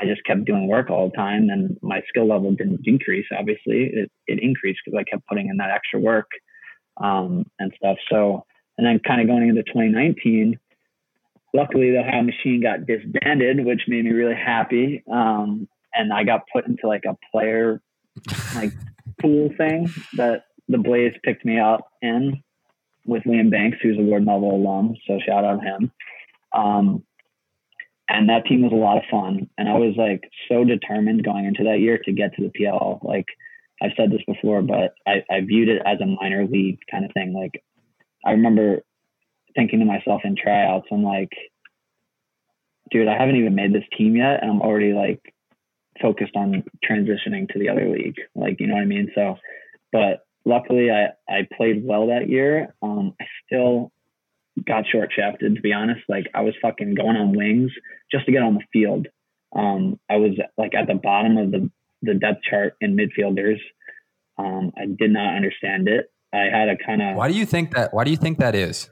I 0.00 0.06
just 0.06 0.24
kept 0.24 0.44
doing 0.44 0.68
work 0.68 0.90
all 0.90 1.10
the 1.10 1.16
time 1.16 1.48
and 1.50 1.76
my 1.82 2.02
skill 2.08 2.28
level 2.28 2.52
didn't 2.52 2.82
decrease. 2.82 3.26
Obviously 3.36 3.90
it, 3.92 4.10
it 4.26 4.38
increased 4.42 4.80
because 4.84 4.98
I 4.98 5.04
kept 5.10 5.26
putting 5.26 5.48
in 5.48 5.56
that 5.56 5.70
extra 5.70 5.98
work, 6.00 6.28
um, 7.00 7.46
and 7.58 7.72
stuff. 7.76 7.96
So, 8.10 8.44
and 8.76 8.86
then 8.86 9.00
kind 9.00 9.20
of 9.20 9.26
going 9.26 9.48
into 9.48 9.62
2019, 9.62 10.58
luckily 11.54 11.90
the 11.90 12.00
Ohio 12.00 12.22
machine 12.22 12.62
got 12.62 12.86
disbanded, 12.86 13.64
which 13.64 13.82
made 13.88 14.04
me 14.04 14.12
really 14.12 14.34
happy. 14.34 15.02
Um, 15.10 15.68
and 15.94 16.12
I 16.12 16.24
got 16.24 16.42
put 16.52 16.66
into 16.66 16.86
like 16.86 17.04
a 17.06 17.16
player 17.32 17.80
like 18.54 18.72
pool 19.20 19.50
thing 19.56 19.92
that 20.14 20.44
the 20.68 20.78
Blaze 20.78 21.14
picked 21.24 21.44
me 21.44 21.58
up 21.58 21.88
in 22.02 22.42
with 23.06 23.24
Liam 23.24 23.50
Banks, 23.50 23.78
who's 23.82 23.98
a 23.98 24.02
Ward 24.02 24.24
Melville 24.24 24.54
alum. 24.54 24.94
So 25.06 25.18
shout 25.26 25.44
out 25.44 25.64
him. 25.64 25.90
Um, 26.54 27.04
and 28.08 28.28
that 28.28 28.46
team 28.46 28.62
was 28.62 28.72
a 28.72 28.76
lot 28.76 28.96
of 28.96 29.04
fun. 29.10 29.48
And 29.58 29.68
I 29.68 29.74
was 29.74 29.94
like 29.96 30.30
so 30.48 30.64
determined 30.64 31.24
going 31.24 31.44
into 31.44 31.64
that 31.64 31.80
year 31.80 31.98
to 32.04 32.12
get 32.12 32.34
to 32.34 32.42
the 32.42 32.50
PL. 32.50 33.00
Like 33.02 33.26
I've 33.82 33.92
said 33.96 34.10
this 34.10 34.22
before, 34.26 34.62
but 34.62 34.94
I, 35.06 35.22
I 35.30 35.40
viewed 35.40 35.68
it 35.68 35.82
as 35.84 36.00
a 36.00 36.06
minor 36.06 36.46
league 36.46 36.78
kind 36.90 37.04
of 37.04 37.12
thing. 37.12 37.32
Like 37.34 37.62
I 38.24 38.32
remember 38.32 38.82
thinking 39.54 39.80
to 39.80 39.84
myself 39.84 40.22
in 40.24 40.36
tryouts, 40.36 40.88
I'm 40.90 41.04
like, 41.04 41.30
dude, 42.90 43.08
I 43.08 43.18
haven't 43.18 43.36
even 43.36 43.54
made 43.54 43.72
this 43.72 43.84
team 43.96 44.16
yet, 44.16 44.42
and 44.42 44.50
I'm 44.50 44.62
already 44.62 44.92
like 44.92 45.20
focused 46.00 46.36
on 46.36 46.64
transitioning 46.88 47.48
to 47.50 47.58
the 47.58 47.68
other 47.68 47.88
league. 47.88 48.16
Like, 48.34 48.60
you 48.60 48.66
know 48.66 48.74
what 48.74 48.82
I 48.82 48.86
mean? 48.86 49.10
So, 49.14 49.36
but 49.92 50.20
luckily 50.44 50.90
I, 50.90 51.08
I 51.28 51.46
played 51.56 51.84
well 51.84 52.06
that 52.08 52.28
year. 52.28 52.74
Um, 52.82 53.14
I 53.20 53.26
still 53.46 53.92
got 54.66 54.84
short 54.86 55.10
shafted 55.14 55.54
to 55.54 55.60
be 55.60 55.72
honest. 55.72 56.00
Like 56.08 56.26
I 56.34 56.42
was 56.42 56.54
fucking 56.60 56.94
going 56.94 57.16
on 57.16 57.36
wings 57.36 57.70
just 58.10 58.26
to 58.26 58.32
get 58.32 58.42
on 58.42 58.54
the 58.54 58.64
field. 58.72 59.06
Um, 59.54 59.98
I 60.10 60.16
was 60.16 60.32
like 60.56 60.74
at 60.74 60.86
the 60.86 60.94
bottom 60.94 61.36
of 61.36 61.50
the, 61.50 61.70
the 62.02 62.14
depth 62.14 62.42
chart 62.48 62.76
in 62.80 62.96
midfielders. 62.96 63.58
Um, 64.38 64.72
I 64.76 64.86
did 64.86 65.10
not 65.10 65.34
understand 65.34 65.88
it. 65.88 66.12
I 66.32 66.44
had 66.52 66.68
a 66.68 66.76
kind 66.76 67.02
of. 67.02 67.16
Why 67.16 67.28
do 67.28 67.34
you 67.34 67.46
think 67.46 67.74
that? 67.74 67.92
Why 67.92 68.04
do 68.04 68.10
you 68.10 68.16
think 68.16 68.38
that 68.38 68.54
is? 68.54 68.90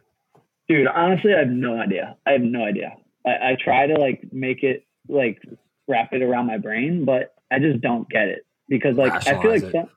Dude, 0.68 0.88
honestly, 0.88 1.32
I 1.34 1.40
have 1.40 1.48
no 1.48 1.78
idea. 1.78 2.16
I 2.26 2.32
have 2.32 2.40
no 2.40 2.64
idea. 2.64 2.94
I, 3.24 3.30
I 3.30 3.56
try 3.62 3.86
to 3.86 3.94
like 3.94 4.22
make 4.32 4.62
it 4.62 4.84
like 5.08 5.40
wrap 5.86 6.12
it 6.12 6.22
around 6.22 6.46
my 6.46 6.58
brain, 6.58 7.04
but 7.04 7.34
I 7.52 7.58
just 7.58 7.80
don't 7.80 8.08
get 8.08 8.28
it 8.28 8.46
because 8.68 8.96
like 8.96 9.12
I 9.12 9.40
feel 9.40 9.50
like 9.50 9.70
some, 9.70 9.88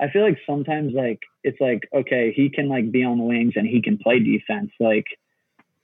I 0.00 0.10
feel 0.10 0.22
like 0.22 0.38
sometimes 0.46 0.92
like 0.94 1.20
it's 1.44 1.60
like 1.60 1.88
okay 1.94 2.32
he 2.34 2.50
can 2.50 2.68
like 2.68 2.90
be 2.90 3.04
on 3.04 3.18
the 3.18 3.24
wings 3.24 3.54
and 3.56 3.66
he 3.66 3.82
can 3.82 3.98
play 3.98 4.18
defense 4.18 4.70
like, 4.80 5.06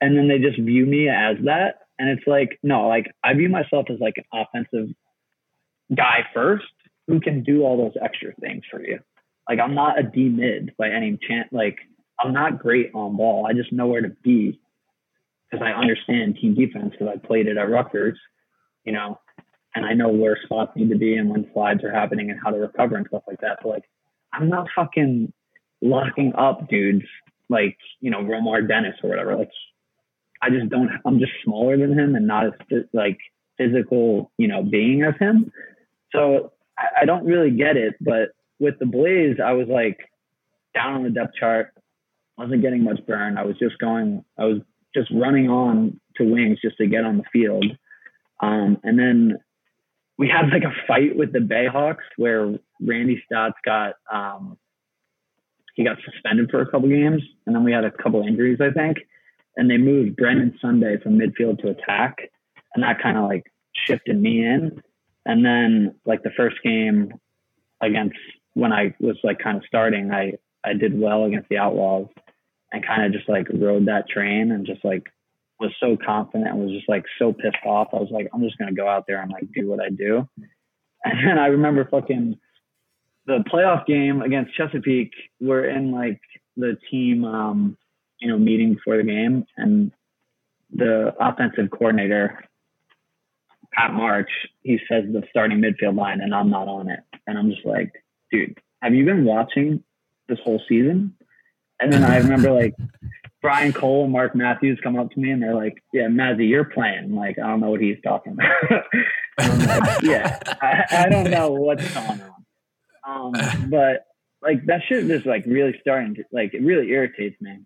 and 0.01 0.17
then 0.17 0.29
they 0.29 0.39
just 0.39 0.59
view 0.59 0.87
me 0.87 1.09
as 1.09 1.37
that 1.45 1.81
and 1.99 2.09
it's 2.09 2.27
like 2.27 2.59
no 2.63 2.89
like 2.89 3.07
I 3.23 3.35
view 3.35 3.49
myself 3.49 3.87
as 3.91 4.01
like 4.01 4.15
an 4.17 4.25
offensive 4.33 4.95
guy 5.95 6.27
first 6.35 6.65
who 7.07 7.21
can 7.21 7.43
do 7.43 7.63
all 7.63 7.77
those 7.77 7.97
extra 8.03 8.35
things 8.35 8.63
for 8.71 8.85
you. 8.85 9.01
Like 9.49 9.61
I'm 9.61 9.75
not 9.75 9.99
a 9.99 10.03
D 10.03 10.29
mid 10.29 10.75
by 10.77 10.91
any 10.91 11.19
chance. 11.27 11.49
Like 11.53 11.79
I'm 12.21 12.33
not 12.33 12.59
great 12.59 12.91
on 12.95 13.17
ball. 13.17 13.47
I 13.47 13.55
just 13.55 13.73
know 13.73 13.87
where 13.87 14.03
to 14.03 14.11
be 14.23 14.61
because 15.51 15.65
I 15.65 15.71
understand 15.71 16.37
team 16.37 16.55
defense 16.55 16.93
because 16.93 17.09
I 17.15 17.27
played 17.27 17.47
it 17.47 17.57
at 17.57 17.71
Rutgers, 17.71 18.19
you 18.85 18.93
know, 18.93 19.19
and 19.75 19.87
I 19.87 19.95
know 19.95 20.09
where 20.09 20.39
spots 20.45 20.73
need 20.77 20.91
to 20.91 20.99
be 20.99 21.17
and 21.17 21.31
when 21.31 21.49
slides 21.53 21.83
are 21.85 21.93
happening 21.93 22.31
and 22.31 22.39
how 22.43 22.51
to 22.51 22.59
recover 22.59 22.97
and 22.97 23.07
stuff 23.09 23.23
like 23.27 23.41
that. 23.41 23.59
So 23.63 23.69
like, 23.69 23.85
I'm 24.39 24.49
not 24.49 24.69
fucking 24.75 25.33
locking 25.81 26.33
up 26.37 26.69
dudes 26.69 27.05
like 27.49 27.77
you 28.01 28.11
know 28.11 28.19
Romar 28.19 28.67
Dennis 28.67 28.95
or 29.03 29.11
whatever. 29.11 29.37
Like, 29.37 29.51
I 30.43 30.51
just 30.51 30.69
don't. 30.69 30.91
I'm 31.05 31.19
just 31.19 31.33
smaller 31.45 31.77
than 31.77 31.99
him 31.99 32.15
and 32.15 32.27
not 32.27 32.47
as 32.47 32.53
like 32.93 33.19
physical, 33.57 34.31
you 34.39 34.49
know, 34.49 34.63
being 34.63 35.03
as 35.03 35.15
him. 35.19 35.51
So 36.13 36.53
I, 36.79 37.03
I 37.03 37.05
don't 37.05 37.25
really 37.25 37.51
get 37.51 37.77
it. 37.77 37.95
But 38.01 38.31
with 38.61 38.79
the 38.79 38.87
Blaze, 38.87 39.37
I 39.45 39.53
was 39.53 39.67
like 39.69 39.99
down 40.75 40.95
on 40.95 41.03
the 41.03 41.11
depth 41.11 41.35
chart, 41.39 41.73
wasn't 42.37 42.63
getting 42.63 42.85
much 42.85 43.01
burn. 43.07 43.37
I 43.37 43.45
was 43.45 43.59
just 43.59 43.79
going. 43.79 44.25
I 44.39 44.45
was 44.45 44.59
just 44.95 45.11
running 45.13 45.49
on 45.49 46.01
to 46.17 46.25
wings 46.25 46.59
just 46.63 46.77
to 46.79 46.87
get 46.87 47.05
on 47.05 47.19
the 47.19 47.25
field. 47.33 47.67
Um, 48.41 48.79
and 48.85 48.99
then 48.99 49.39
we 50.17 50.29
had 50.29 50.51
like 50.51 50.63
a 50.63 50.75
fight 50.87 51.17
with 51.17 51.33
the 51.33 51.41
Bayhawks 51.41 52.07
where 52.17 52.59
Randy 52.81 53.23
Staats 53.31 53.55
got 53.65 53.95
um, 54.13 54.59
he 55.75 55.85
got 55.85 55.99
suspended 56.05 56.51
for 56.51 56.61
a 56.61 56.71
couple 56.71 56.89
games, 56.89 57.23
and 57.47 57.55
then 57.55 57.63
we 57.63 57.73
had 57.73 57.85
a 57.85 57.91
couple 57.91 58.23
injuries, 58.27 58.59
I 58.61 58.71
think. 58.71 58.99
And 59.57 59.71
they 59.71 59.77
moved 59.77 60.17
Brendan 60.17 60.59
Sunday 60.61 60.97
from 61.01 61.19
midfield 61.19 61.61
to 61.63 61.69
attack, 61.69 62.19
and 62.75 62.83
that 62.83 63.01
kind 63.01 63.17
of 63.17 63.25
like 63.25 63.45
shifted 63.87 64.21
me 64.21 64.45
in. 64.45 64.83
And 65.25 65.45
then 65.45 65.95
like 66.05 66.23
the 66.23 66.33
first 66.37 66.57
game 66.65 67.13
against 67.81 68.17
when 68.55 68.73
I 68.73 68.95
was 68.99 69.17
like 69.23 69.39
kind 69.39 69.57
of 69.57 69.63
starting, 69.67 70.11
I 70.11 70.33
I 70.65 70.73
did 70.75 70.99
well 70.99 71.25
against 71.25 71.49
the 71.49 71.59
Outlaws, 71.59 72.09
and 72.73 72.85
kind 72.85 73.05
of 73.05 73.13
just 73.13 73.29
like 73.29 73.47
rode 73.53 73.87
that 73.87 74.09
train 74.09 74.51
and 74.51 74.67
just 74.67 74.85
like 74.85 75.07
was 75.61 75.71
so 75.81 75.97
confident 75.97 76.51
and 76.51 76.59
was 76.59 76.73
just 76.73 76.89
like 76.89 77.05
so 77.19 77.33
pissed 77.33 77.65
off. 77.65 77.89
I 77.93 77.97
was 77.97 78.11
like, 78.11 78.29
I'm 78.33 78.43
just 78.43 78.59
gonna 78.59 78.73
go 78.73 78.89
out 78.89 79.05
there 79.07 79.23
and 79.23 79.31
like 79.31 79.47
do 79.55 79.69
what 79.69 79.81
I 79.81 79.91
do. 79.91 80.29
And 81.05 81.25
then 81.25 81.39
I 81.39 81.47
remember 81.47 81.87
fucking 81.89 82.37
the 83.29 83.45
playoff 83.53 83.87
game 83.87 84.23
against 84.23 84.57
Chesapeake. 84.57 85.13
We're 85.39 85.69
in 85.69 85.93
like 85.93 86.21
the 86.57 86.79
team, 86.91 87.25
um, 87.25 87.77
you 88.19 88.27
know, 88.27 88.39
meeting 88.39 88.75
before 88.75 88.97
the 88.97 89.05
game, 89.05 89.45
and 89.57 89.93
the 90.73 91.15
offensive 91.21 91.71
coordinator, 91.71 92.43
Pat 93.73 93.93
March, 93.93 94.31
he 94.63 94.81
says 94.89 95.05
the 95.13 95.23
starting 95.31 95.59
midfield 95.59 95.97
line, 95.97 96.21
and 96.21 96.35
I'm 96.35 96.51
not 96.51 96.69
on 96.69 96.89
it, 96.89 97.01
and 97.27 97.39
I'm 97.39 97.51
just 97.51 97.67
like, 97.67 97.93
dude, 98.33 98.59
have 98.83 98.95
you 98.95 99.05
been 99.05 99.25
watching 99.25 99.85
this 100.29 100.39
whole 100.43 100.61
season? 100.67 101.15
And 101.81 101.93
then 101.93 102.05
I 102.05 102.17
remember 102.17 102.51
like 102.51 102.75
Brian 103.43 103.73
Cole 103.73 104.05
and 104.05 104.13
Mark 104.13 104.35
Matthews 104.35 104.81
come 104.83 104.99
up 104.99 105.11
to 105.13 105.21
me 105.21 105.31
and 105.31 105.41
they're 105.41 105.55
like, 105.55 105.83
"Yeah, 105.93 106.07
Mazzy, 106.09 106.49
you're 106.49 106.65
playing." 106.65 107.15
like, 107.15 107.39
I 107.39 107.47
don't 107.47 107.61
know 107.61 107.71
what 107.71 107.81
he's 107.81 108.01
talking 108.03 108.33
about. 108.33 108.85
like, 109.39 110.03
yeah, 110.03 110.39
I, 110.61 110.85
I, 110.91 111.09
don't 111.09 111.31
know 111.31 111.53
what's 111.53 111.95
going 111.95 112.21
on. 112.21 112.38
Um, 113.09 113.33
but 113.71 114.07
like 114.43 114.65
that 114.67 114.83
shit 114.89 115.05
is 115.05 115.09
just 115.09 115.27
like 115.27 115.45
really 115.47 115.75
starting 115.81 116.15
to 116.17 116.25
like 116.33 116.55
it 116.55 116.63
really 116.63 116.91
irritates 116.91 117.41
me. 117.41 117.59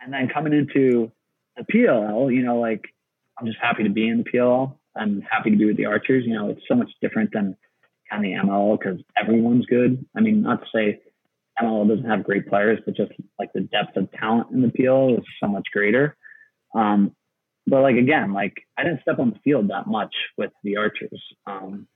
And 0.00 0.12
then 0.12 0.28
coming 0.28 0.52
into 0.52 1.10
the 1.56 1.64
PLL, 1.64 2.32
you 2.34 2.42
know, 2.42 2.60
like 2.60 2.84
I'm 3.38 3.46
just 3.46 3.58
happy 3.60 3.82
to 3.84 3.90
be 3.90 4.08
in 4.08 4.18
the 4.18 4.24
PLL. 4.24 4.76
I'm 4.96 5.20
happy 5.20 5.50
to 5.50 5.56
be 5.56 5.66
with 5.66 5.76
the 5.76 5.86
Archers. 5.86 6.24
You 6.26 6.34
know, 6.34 6.48
it's 6.50 6.62
so 6.68 6.74
much 6.74 6.90
different 7.02 7.32
than 7.32 7.56
kind 8.10 8.24
of 8.24 8.30
the 8.30 8.48
MLL 8.48 8.78
because 8.78 9.00
everyone's 9.16 9.66
good. 9.66 10.04
I 10.16 10.20
mean, 10.20 10.42
not 10.42 10.62
to 10.62 10.66
say 10.74 11.00
MLL 11.60 11.88
doesn't 11.88 12.08
have 12.08 12.24
great 12.24 12.48
players, 12.48 12.78
but 12.84 12.96
just 12.96 13.12
like 13.38 13.52
the 13.52 13.60
depth 13.60 13.96
of 13.96 14.10
talent 14.12 14.50
in 14.52 14.62
the 14.62 14.70
PL 14.70 15.14
is 15.14 15.24
so 15.40 15.48
much 15.48 15.66
greater. 15.72 16.16
Um, 16.74 17.14
but 17.66 17.82
like 17.82 17.96
again, 17.96 18.32
like 18.32 18.54
I 18.76 18.84
didn't 18.84 19.02
step 19.02 19.18
on 19.18 19.30
the 19.30 19.38
field 19.44 19.68
that 19.68 19.86
much 19.86 20.14
with 20.36 20.52
the 20.62 20.76
Archers. 20.76 21.22
Um, 21.46 21.86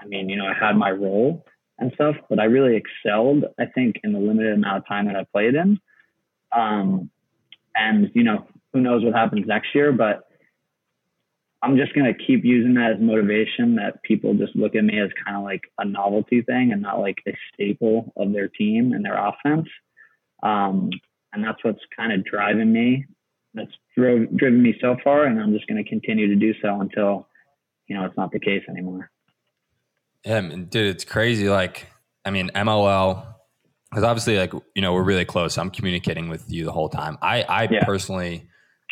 I 0.00 0.06
mean, 0.06 0.28
you 0.28 0.36
know, 0.36 0.46
I 0.46 0.54
had 0.54 0.76
my 0.76 0.90
role 0.90 1.44
and 1.80 1.92
stuff, 1.94 2.16
but 2.28 2.38
I 2.38 2.44
really 2.44 2.76
excelled. 2.76 3.44
I 3.58 3.66
think 3.66 3.96
in 4.04 4.12
the 4.12 4.18
limited 4.18 4.52
amount 4.52 4.78
of 4.78 4.86
time 4.86 5.06
that 5.06 5.16
I 5.16 5.24
played 5.24 5.54
in. 5.54 5.78
Um, 6.56 7.10
and 7.74 8.10
you 8.14 8.22
know, 8.22 8.46
who 8.72 8.80
knows 8.80 9.02
what 9.02 9.14
happens 9.14 9.46
next 9.46 9.74
year, 9.74 9.92
but 9.92 10.20
I'm 11.62 11.76
just 11.76 11.94
gonna 11.94 12.14
keep 12.14 12.44
using 12.44 12.74
that 12.74 12.92
as 12.92 13.00
motivation 13.00 13.76
that 13.76 14.02
people 14.02 14.34
just 14.34 14.54
look 14.54 14.74
at 14.74 14.84
me 14.84 15.00
as 15.00 15.10
kind 15.24 15.36
of 15.36 15.42
like 15.42 15.62
a 15.78 15.84
novelty 15.84 16.42
thing 16.42 16.72
and 16.72 16.82
not 16.82 17.00
like 17.00 17.18
a 17.26 17.32
staple 17.52 18.12
of 18.16 18.32
their 18.32 18.48
team 18.48 18.92
and 18.92 19.04
their 19.04 19.16
offense. 19.16 19.68
Um, 20.42 20.90
and 21.32 21.44
that's 21.44 21.62
what's 21.62 21.80
kind 21.96 22.12
of 22.12 22.24
driving 22.24 22.72
me. 22.72 23.06
That's 23.54 23.70
drove, 23.96 24.36
driven 24.36 24.62
me 24.62 24.74
so 24.80 24.96
far, 25.02 25.24
and 25.24 25.40
I'm 25.40 25.52
just 25.52 25.66
going 25.66 25.82
to 25.82 25.88
continue 25.88 26.28
to 26.28 26.36
do 26.36 26.54
so 26.62 26.80
until 26.80 27.28
you 27.88 27.96
know 27.96 28.04
it's 28.04 28.16
not 28.16 28.32
the 28.32 28.38
case 28.38 28.62
anymore. 28.68 29.10
Yeah, 30.24 30.40
dude, 30.40 30.74
it's 30.74 31.04
crazy. 31.04 31.48
Like, 31.48 31.86
I 32.24 32.30
mean, 32.30 32.50
MLL 32.54 33.26
because 33.90 34.04
obviously, 34.04 34.38
like 34.38 34.52
you 34.74 34.82
know, 34.82 34.92
we're 34.92 35.02
really 35.02 35.24
close. 35.24 35.58
I'm 35.58 35.70
communicating 35.70 36.28
with 36.28 36.44
you 36.50 36.64
the 36.64 36.72
whole 36.72 36.88
time. 36.88 37.18
I, 37.22 37.42
I 37.42 37.68
yeah. 37.70 37.84
personally, 37.84 38.48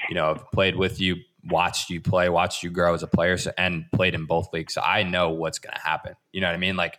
you 0.08 0.14
know, 0.14 0.34
have 0.34 0.50
played 0.52 0.76
with 0.76 1.00
you 1.00 1.16
watched 1.44 1.88
you 1.90 2.00
play, 2.00 2.28
watched 2.28 2.62
you 2.62 2.70
grow 2.70 2.94
as 2.94 3.02
a 3.02 3.06
player, 3.06 3.36
so, 3.36 3.52
and 3.56 3.84
played 3.92 4.14
in 4.14 4.26
both 4.26 4.52
leagues. 4.52 4.74
So 4.74 4.80
I 4.80 5.02
know 5.02 5.30
what's 5.30 5.58
going 5.58 5.74
to 5.74 5.80
happen. 5.80 6.14
You 6.32 6.40
know 6.40 6.48
what 6.48 6.54
I 6.54 6.58
mean? 6.58 6.76
Like 6.76 6.98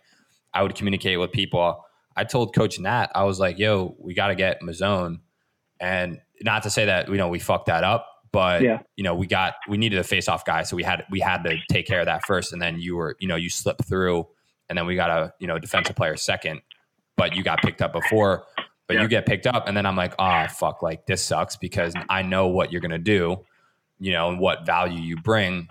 I 0.54 0.62
would 0.62 0.74
communicate 0.74 1.18
with 1.20 1.32
people. 1.32 1.84
I 2.16 2.24
told 2.24 2.54
Coach 2.54 2.78
Nat, 2.78 3.10
I 3.14 3.24
was 3.24 3.38
like, 3.38 3.58
"Yo, 3.58 3.96
we 3.98 4.14
got 4.14 4.28
to 4.28 4.34
get 4.34 4.60
Mazzone," 4.62 5.20
and 5.78 6.20
not 6.42 6.64
to 6.64 6.70
say 6.70 6.86
that 6.86 7.08
you 7.08 7.16
know 7.16 7.28
we 7.28 7.38
fucked 7.38 7.66
that 7.66 7.84
up, 7.84 8.06
but 8.32 8.62
yeah. 8.62 8.80
you 8.96 9.04
know 9.04 9.14
we 9.14 9.26
got 9.26 9.54
we 9.68 9.76
needed 9.76 9.98
a 9.98 10.04
face 10.04 10.28
off 10.28 10.44
guy, 10.44 10.62
so 10.62 10.76
we 10.76 10.82
had 10.82 11.04
we 11.10 11.20
had 11.20 11.42
to 11.44 11.56
take 11.70 11.86
care 11.86 12.00
of 12.00 12.06
that 12.06 12.26
first, 12.26 12.52
and 12.52 12.60
then 12.60 12.78
you 12.78 12.96
were 12.96 13.16
you 13.20 13.28
know 13.28 13.36
you 13.36 13.50
slipped 13.50 13.84
through, 13.84 14.26
and 14.68 14.78
then 14.78 14.86
we 14.86 14.94
got 14.96 15.10
a 15.10 15.32
you 15.38 15.46
know 15.46 15.58
defensive 15.58 15.96
player 15.96 16.16
second, 16.16 16.60
but 17.16 17.34
you 17.34 17.42
got 17.42 17.60
picked 17.62 17.82
up 17.82 17.92
before. 17.92 18.44
But 18.86 18.96
yeah. 18.96 19.02
you 19.02 19.08
get 19.08 19.24
picked 19.24 19.46
up, 19.46 19.68
and 19.68 19.76
then 19.76 19.86
I'm 19.86 19.94
like, 19.94 20.14
oh 20.18 20.46
fuck, 20.48 20.82
like 20.82 21.06
this 21.06 21.22
sucks 21.22 21.56
because 21.56 21.94
I 22.08 22.22
know 22.22 22.48
what 22.48 22.72
you're 22.72 22.80
gonna 22.80 22.98
do 22.98 23.44
you 24.00 24.12
know, 24.12 24.30
and 24.30 24.40
what 24.40 24.66
value 24.66 25.00
you 25.00 25.16
bring. 25.18 25.68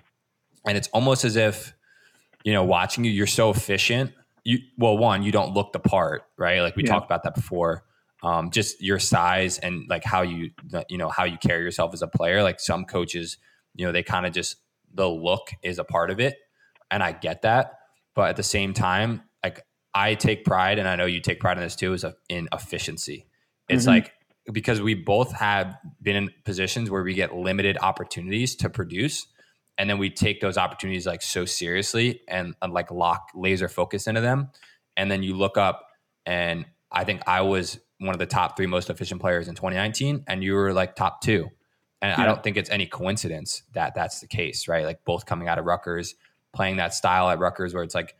And 0.66 0.78
it's 0.78 0.88
almost 0.90 1.26
as 1.26 1.36
if, 1.36 1.74
you 2.44 2.54
know, 2.54 2.64
watching 2.64 3.04
you, 3.04 3.12
you're 3.12 3.28
so 3.28 3.50
efficient. 3.50 4.14
You 4.46 4.60
well, 4.78 4.98
one, 4.98 5.24
you 5.24 5.32
don't 5.32 5.54
look 5.54 5.74
the 5.74 5.80
part, 5.80 6.24
right? 6.38 6.62
Like 6.62 6.76
we 6.76 6.84
yeah. 6.84 6.92
talked 6.92 7.06
about 7.06 7.24
that 7.24 7.36
before. 7.36 7.84
Um, 8.22 8.52
just 8.52 8.82
your 8.82 9.00
size 9.00 9.60
and 9.60 9.86
like 9.90 10.04
how 10.04 10.24
you, 10.24 10.52
you 10.90 10.98
know, 10.98 11.08
how 11.08 11.24
you 11.24 11.38
carry 11.38 11.64
yourself 11.64 11.94
as 11.94 12.02
a 12.02 12.08
player. 12.08 12.44
Like 12.44 12.60
some 12.60 12.84
coaches, 12.84 13.38
you 13.76 13.86
know, 13.86 13.94
they 13.94 14.04
kind 14.04 14.26
of 14.26 14.34
just 14.34 14.58
the 14.94 15.08
look 15.08 15.52
is 15.64 15.80
a 15.80 15.86
part 15.86 16.12
of 16.12 16.20
it, 16.20 16.38
and 16.92 17.02
I 17.02 17.14
get 17.14 17.44
that. 17.44 17.80
But 18.16 18.30
at 18.30 18.36
the 18.36 18.44
same 18.44 18.74
time, 18.74 19.24
like 19.44 19.66
I 19.94 20.16
take 20.16 20.44
pride, 20.44 20.80
and 20.80 20.88
I 20.88 20.96
know 20.98 21.06
you 21.06 21.22
take 21.22 21.40
pride 21.40 21.58
in 21.58 21.64
this 21.64 21.76
too, 21.76 21.94
is 21.94 22.04
in 22.28 22.50
efficiency. 22.52 23.28
It's 23.70 23.84
mm-hmm. 23.84 23.92
like 23.92 24.14
because 24.52 24.82
we 24.82 24.96
both 24.96 25.32
have 25.34 25.78
been 26.02 26.16
in 26.16 26.30
positions 26.44 26.90
where 26.90 27.04
we 27.04 27.14
get 27.14 27.36
limited 27.36 27.78
opportunities 27.82 28.56
to 28.58 28.70
produce 28.70 29.28
and 29.78 29.90
then 29.90 29.98
we 29.98 30.10
take 30.10 30.42
those 30.42 30.58
opportunities 30.58 31.06
like 31.06 31.22
so 31.22 31.46
seriously 31.46 32.22
and, 32.28 32.56
and, 32.62 32.74
like 32.74 32.92
lock 32.92 33.30
laser 33.34 33.68
focus 33.68 34.08
into 34.08 34.22
them 34.22 34.50
and 34.98 35.10
then 35.10 35.24
you 35.24 35.36
look 35.36 35.58
up 35.58 35.88
and 36.26 36.66
i 36.92 37.04
think 37.04 37.22
i 37.28 37.42
was 37.42 37.80
one 38.00 38.16
of 38.16 38.20
the 38.20 38.26
top 38.26 38.58
three 38.58 38.68
most 38.68 38.90
efficient 38.90 39.22
players 39.22 39.48
in 39.48 39.56
2019 39.56 40.24
and 40.28 40.44
you 40.44 40.54
were 40.54 40.74
like 40.74 40.96
top 40.96 41.22
two 41.22 41.50
and 42.02 42.12
yeah. 42.12 42.22
i 42.22 42.26
don't 42.26 42.44
think 42.44 42.58
it's 42.58 42.70
any 42.70 42.86
coincidence 42.86 43.64
that 43.74 43.94
that's 43.94 44.22
the 44.22 44.28
case 44.28 44.68
right 44.68 44.86
like 44.86 45.04
both 45.06 45.26
coming 45.26 45.48
out 45.48 45.60
of 45.60 45.66
Rutgers 45.66 46.16
playing 46.54 46.78
that 46.78 46.94
style 46.94 47.30
at 47.30 47.40
Rutgers 47.40 47.74
where 47.74 47.84
it's 47.84 47.96
like 47.96 48.16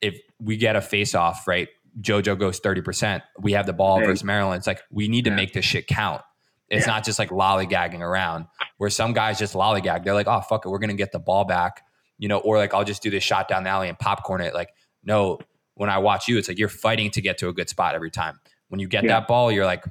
if 0.00 0.20
we 0.40 0.56
get 0.56 0.76
a 0.76 0.80
face 0.80 1.14
off, 1.14 1.46
right? 1.46 1.68
JoJo 2.00 2.38
goes 2.38 2.60
30%. 2.60 3.22
We 3.40 3.52
have 3.52 3.66
the 3.66 3.72
ball 3.72 3.98
right. 3.98 4.06
versus 4.06 4.24
Maryland. 4.24 4.58
It's 4.58 4.66
like 4.66 4.82
we 4.90 5.08
need 5.08 5.24
to 5.24 5.30
yeah. 5.30 5.36
make 5.36 5.52
this 5.52 5.64
shit 5.64 5.86
count. 5.86 6.22
It's 6.68 6.86
yeah. 6.86 6.92
not 6.92 7.04
just 7.04 7.18
like 7.18 7.30
lollygagging 7.30 8.00
around 8.00 8.46
where 8.78 8.90
some 8.90 9.12
guys 9.12 9.38
just 9.38 9.54
lollygag. 9.54 10.04
They're 10.04 10.14
like, 10.14 10.28
oh, 10.28 10.40
fuck 10.40 10.64
it. 10.64 10.68
We're 10.68 10.78
going 10.78 10.90
to 10.90 10.96
get 10.96 11.10
the 11.10 11.18
ball 11.18 11.44
back, 11.44 11.84
you 12.18 12.28
know, 12.28 12.38
or 12.38 12.58
like 12.58 12.72
I'll 12.74 12.84
just 12.84 13.02
do 13.02 13.10
this 13.10 13.24
shot 13.24 13.48
down 13.48 13.64
the 13.64 13.70
alley 13.70 13.88
and 13.88 13.98
popcorn 13.98 14.40
it. 14.40 14.54
Like, 14.54 14.70
no, 15.02 15.40
when 15.74 15.90
I 15.90 15.98
watch 15.98 16.28
you, 16.28 16.38
it's 16.38 16.46
like 16.46 16.58
you're 16.58 16.68
fighting 16.68 17.10
to 17.12 17.20
get 17.20 17.38
to 17.38 17.48
a 17.48 17.52
good 17.52 17.68
spot 17.68 17.94
every 17.94 18.10
time. 18.10 18.38
When 18.70 18.80
you 18.80 18.88
get 18.88 19.04
yeah. 19.04 19.20
that 19.20 19.28
ball, 19.28 19.52
you're 19.52 19.66
like, 19.66 19.84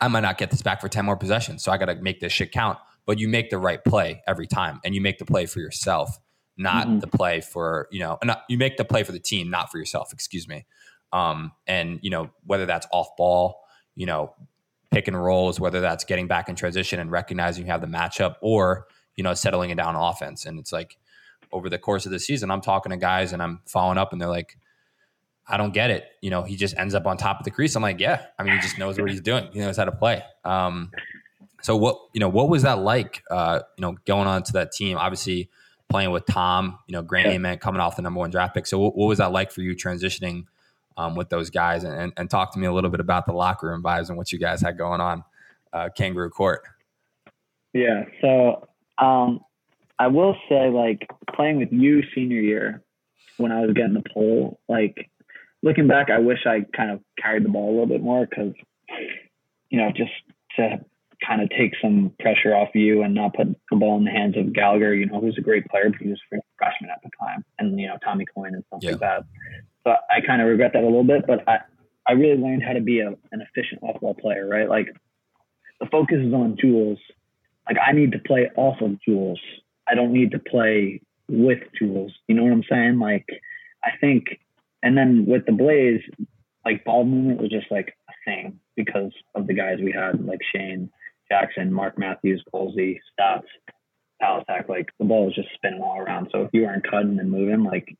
I 0.00 0.08
might 0.08 0.20
not 0.20 0.38
get 0.38 0.50
this 0.50 0.62
back 0.62 0.80
for 0.80 0.88
10 0.88 1.04
more 1.04 1.16
possessions. 1.16 1.62
So 1.62 1.72
I 1.72 1.78
got 1.78 1.86
to 1.86 1.94
make 1.96 2.20
this 2.20 2.32
shit 2.32 2.52
count. 2.52 2.78
But 3.06 3.18
you 3.18 3.26
make 3.26 3.48
the 3.48 3.56
right 3.56 3.82
play 3.82 4.22
every 4.26 4.46
time 4.46 4.80
and 4.84 4.94
you 4.94 5.00
make 5.00 5.18
the 5.18 5.24
play 5.24 5.46
for 5.46 5.60
yourself, 5.60 6.18
not 6.58 6.86
mm-hmm. 6.86 6.98
the 6.98 7.06
play 7.06 7.40
for, 7.40 7.88
you 7.90 8.00
know, 8.00 8.18
not, 8.22 8.42
you 8.50 8.58
make 8.58 8.76
the 8.76 8.84
play 8.84 9.02
for 9.02 9.12
the 9.12 9.18
team, 9.18 9.48
not 9.48 9.72
for 9.72 9.78
yourself, 9.78 10.12
excuse 10.12 10.46
me. 10.46 10.66
Um, 11.10 11.52
and, 11.66 12.00
you 12.02 12.10
know, 12.10 12.28
whether 12.44 12.66
that's 12.66 12.86
off 12.92 13.08
ball, 13.16 13.60
you 13.94 14.04
know, 14.04 14.34
pick 14.90 15.08
and 15.08 15.18
rolls, 15.18 15.58
whether 15.58 15.80
that's 15.80 16.04
getting 16.04 16.26
back 16.26 16.50
in 16.50 16.54
transition 16.54 17.00
and 17.00 17.10
recognizing 17.10 17.64
you 17.64 17.72
have 17.72 17.80
the 17.80 17.86
matchup 17.86 18.34
or, 18.42 18.86
you 19.16 19.24
know, 19.24 19.32
settling 19.32 19.70
it 19.70 19.76
down 19.76 19.96
offense. 19.96 20.44
And 20.44 20.58
it's 20.58 20.72
like 20.72 20.98
over 21.50 21.70
the 21.70 21.78
course 21.78 22.04
of 22.04 22.12
the 22.12 22.20
season, 22.20 22.50
I'm 22.50 22.60
talking 22.60 22.90
to 22.90 22.96
guys 22.96 23.32
and 23.32 23.42
I'm 23.42 23.60
following 23.66 23.96
up 23.96 24.12
and 24.12 24.20
they're 24.20 24.28
like, 24.28 24.58
I 25.48 25.56
don't 25.56 25.72
get 25.72 25.90
it. 25.90 26.04
You 26.20 26.30
know, 26.30 26.42
he 26.42 26.56
just 26.56 26.76
ends 26.76 26.94
up 26.94 27.06
on 27.06 27.16
top 27.16 27.40
of 27.40 27.44
the 27.44 27.50
crease. 27.50 27.74
I'm 27.74 27.82
like, 27.82 28.00
yeah, 28.00 28.26
I 28.38 28.42
mean, 28.42 28.54
he 28.54 28.60
just 28.60 28.78
knows 28.78 28.98
what 28.98 29.10
he's 29.10 29.20
doing. 29.20 29.48
He 29.52 29.60
knows 29.60 29.76
how 29.76 29.86
to 29.86 29.92
play. 29.92 30.22
Um, 30.44 30.90
so 31.62 31.76
what, 31.76 31.98
you 32.12 32.20
know, 32.20 32.28
what 32.28 32.48
was 32.48 32.62
that 32.62 32.78
like, 32.80 33.22
uh, 33.30 33.60
you 33.76 33.82
know, 33.82 33.96
going 34.04 34.28
on 34.28 34.42
to 34.44 34.52
that 34.54 34.72
team, 34.72 34.98
obviously 34.98 35.48
playing 35.88 36.10
with 36.10 36.26
Tom, 36.26 36.78
you 36.86 36.92
know, 36.92 37.02
Grant 37.02 37.28
yeah. 37.28 37.34
Ament 37.34 37.60
coming 37.60 37.80
off 37.80 37.96
the 37.96 38.02
number 38.02 38.20
one 38.20 38.30
draft 38.30 38.54
pick. 38.54 38.66
So 38.66 38.78
what, 38.78 38.96
what 38.96 39.06
was 39.06 39.18
that 39.18 39.32
like 39.32 39.50
for 39.50 39.62
you 39.62 39.74
transitioning 39.74 40.44
um, 40.96 41.14
with 41.14 41.30
those 41.30 41.50
guys 41.50 41.84
and, 41.84 41.94
and, 41.94 42.12
and, 42.16 42.28
talk 42.28 42.52
to 42.52 42.58
me 42.58 42.66
a 42.66 42.72
little 42.72 42.90
bit 42.90 43.00
about 43.00 43.24
the 43.24 43.32
locker 43.32 43.68
room 43.68 43.82
vibes 43.82 44.08
and 44.08 44.18
what 44.18 44.32
you 44.32 44.38
guys 44.38 44.60
had 44.60 44.76
going 44.76 45.00
on 45.00 45.24
uh, 45.72 45.88
Kangaroo 45.96 46.28
Court. 46.28 46.62
Yeah. 47.72 48.04
So 48.20 48.68
um, 48.98 49.40
I 49.98 50.08
will 50.08 50.36
say, 50.48 50.68
like, 50.70 51.08
playing 51.34 51.58
with 51.58 51.72
you 51.72 52.02
senior 52.14 52.40
year 52.40 52.82
when 53.36 53.52
I 53.52 53.60
was 53.60 53.72
getting 53.74 53.94
the 53.94 54.02
pole, 54.12 54.58
like, 54.68 55.08
looking 55.62 55.88
back, 55.88 56.10
I 56.10 56.18
wish 56.18 56.40
I 56.46 56.64
kind 56.76 56.90
of 56.90 57.00
carried 57.20 57.44
the 57.44 57.48
ball 57.48 57.68
a 57.68 57.72
little 57.72 57.86
bit 57.86 58.02
more 58.02 58.26
because, 58.26 58.52
you 59.70 59.78
know, 59.78 59.90
just 59.94 60.12
to 60.56 60.78
kind 61.26 61.42
of 61.42 61.50
take 61.50 61.72
some 61.82 62.12
pressure 62.20 62.54
off 62.54 62.68
you 62.74 63.02
and 63.02 63.14
not 63.14 63.34
put 63.34 63.48
the 63.70 63.76
ball 63.76 63.96
in 63.98 64.04
the 64.04 64.10
hands 64.10 64.36
of 64.36 64.52
Gallagher, 64.52 64.94
you 64.94 65.06
know, 65.06 65.20
who's 65.20 65.36
a 65.36 65.42
great 65.42 65.66
player, 65.66 65.90
but 65.90 66.00
he 66.00 66.08
was 66.08 66.20
a 66.32 66.36
freshman 66.56 66.90
at 66.90 67.02
the 67.02 67.10
time, 67.20 67.44
and, 67.58 67.78
you 67.78 67.88
know, 67.88 67.96
Tommy 68.04 68.24
Coyne 68.24 68.54
and 68.54 68.64
stuff 68.68 68.80
yeah. 68.82 68.90
like 68.92 69.00
that. 69.00 69.24
So 69.84 69.94
I 70.10 70.20
kind 70.24 70.40
of 70.40 70.48
regret 70.48 70.72
that 70.74 70.82
a 70.82 70.86
little 70.86 71.04
bit, 71.04 71.26
but 71.26 71.48
I, 71.48 71.58
I 72.08 72.12
really 72.12 72.40
learned 72.40 72.62
how 72.62 72.72
to 72.72 72.80
be 72.80 73.00
a, 73.00 73.08
an 73.08 73.42
efficient 73.42 73.82
off 73.82 74.00
ball 74.00 74.14
player, 74.14 74.46
right? 74.46 74.68
Like 74.68 74.88
the 75.80 75.86
focus 75.86 76.18
is 76.20 76.32
on 76.32 76.56
Jules. 76.60 76.98
Like 77.66 77.78
I 77.84 77.92
need 77.92 78.12
to 78.12 78.18
play 78.18 78.50
off 78.56 78.80
of 78.80 79.00
Jules. 79.02 79.40
I 79.88 79.94
don't 79.94 80.12
need 80.12 80.30
to 80.32 80.38
play 80.38 81.00
with 81.28 81.60
Jules. 81.78 82.12
You 82.26 82.34
know 82.34 82.44
what 82.44 82.52
I'm 82.52 82.64
saying? 82.70 82.98
Like 82.98 83.26
I 83.84 83.90
think, 84.00 84.38
and 84.82 84.96
then 84.96 85.26
with 85.26 85.46
the 85.46 85.52
Blaze, 85.52 86.02
like 86.64 86.84
ball 86.84 87.04
movement 87.04 87.40
was 87.40 87.50
just 87.50 87.70
like 87.70 87.94
a 88.08 88.12
thing 88.24 88.60
because 88.76 89.12
of 89.34 89.46
the 89.46 89.54
guys 89.54 89.78
we 89.82 89.92
had, 89.92 90.24
like 90.24 90.40
Shane 90.54 90.90
Jackson, 91.30 91.72
Mark 91.72 91.98
Matthews, 91.98 92.42
Colsey, 92.52 92.98
Staats, 93.12 93.42
Palisak. 94.22 94.68
Like 94.68 94.88
the 94.98 95.04
ball 95.04 95.26
was 95.26 95.34
just 95.34 95.48
spinning 95.54 95.82
all 95.82 95.98
around. 95.98 96.28
So 96.32 96.42
if 96.42 96.50
you 96.52 96.62
weren't 96.62 96.88
cutting 96.88 97.18
and 97.18 97.30
moving, 97.30 97.64
like 97.64 97.94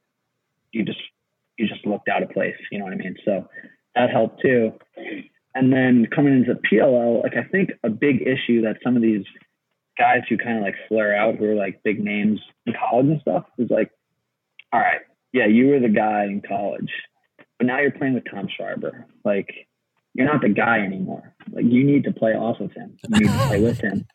you 0.72 0.84
just 0.84 1.00
you 1.56 1.66
just 1.66 1.86
looked 1.86 2.08
out 2.08 2.22
of 2.22 2.30
place. 2.30 2.56
You 2.70 2.78
know 2.78 2.84
what 2.84 2.94
I 2.94 2.98
mean? 2.98 3.16
So 3.24 3.48
that 3.94 4.10
helped 4.10 4.40
too. 4.42 4.72
And 5.54 5.72
then 5.72 6.06
coming 6.14 6.34
into 6.34 6.60
PLL, 6.70 7.22
like 7.22 7.36
I 7.36 7.48
think 7.48 7.70
a 7.82 7.90
big 7.90 8.22
issue 8.22 8.62
that 8.62 8.76
some 8.84 8.96
of 8.96 9.02
these 9.02 9.24
guys 9.98 10.20
who 10.28 10.38
kind 10.38 10.58
of 10.58 10.62
like 10.62 10.76
flare 10.88 11.16
out, 11.16 11.36
who 11.36 11.46
are 11.46 11.54
like 11.54 11.82
big 11.82 12.02
names 12.02 12.40
in 12.66 12.74
college 12.74 13.06
and 13.06 13.20
stuff, 13.20 13.44
is 13.58 13.70
like, 13.70 13.90
all 14.72 14.80
right, 14.80 15.00
yeah, 15.32 15.46
you 15.46 15.68
were 15.68 15.80
the 15.80 15.88
guy 15.88 16.24
in 16.24 16.42
college, 16.46 16.90
but 17.58 17.66
now 17.66 17.80
you're 17.80 17.90
playing 17.90 18.14
with 18.14 18.24
Tom 18.30 18.48
Schreiber. 18.54 19.06
Like, 19.24 19.48
you're 20.14 20.26
not 20.26 20.40
the 20.40 20.48
guy 20.48 20.80
anymore. 20.80 21.34
Like, 21.50 21.64
you 21.64 21.84
need 21.84 22.04
to 22.04 22.12
play 22.12 22.32
off 22.32 22.60
of 22.60 22.72
him. 22.72 22.96
You 23.08 23.20
need 23.20 23.26
to 23.26 23.46
play 23.46 23.60
with 23.60 23.80
him. 23.80 24.06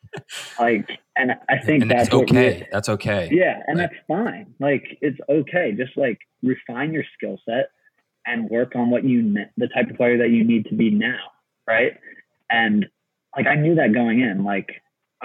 Like, 0.59 0.87
and 1.15 1.31
I 1.49 1.57
think 1.65 1.81
and 1.81 1.89
that's 1.89 2.13
okay. 2.13 2.67
That's 2.71 2.87
okay. 2.87 3.29
Yeah, 3.31 3.63
and 3.65 3.79
like, 3.79 3.89
that's 3.89 4.03
fine. 4.07 4.53
Like, 4.59 4.83
it's 5.01 5.17
okay. 5.27 5.71
Just 5.75 5.97
like 5.97 6.19
refine 6.43 6.93
your 6.93 7.03
skill 7.15 7.39
set 7.49 7.71
and 8.25 8.49
work 8.49 8.75
on 8.75 8.89
what 8.89 9.03
you 9.03 9.33
the 9.57 9.67
type 9.69 9.89
of 9.89 9.97
player 9.97 10.17
that 10.19 10.29
you 10.29 10.43
need 10.43 10.65
to 10.67 10.75
be 10.75 10.91
now, 10.91 11.17
right? 11.67 11.93
And 12.49 12.85
like 13.35 13.47
I 13.47 13.55
knew 13.55 13.75
that 13.75 13.93
going 13.93 14.21
in, 14.21 14.43
like 14.43 14.69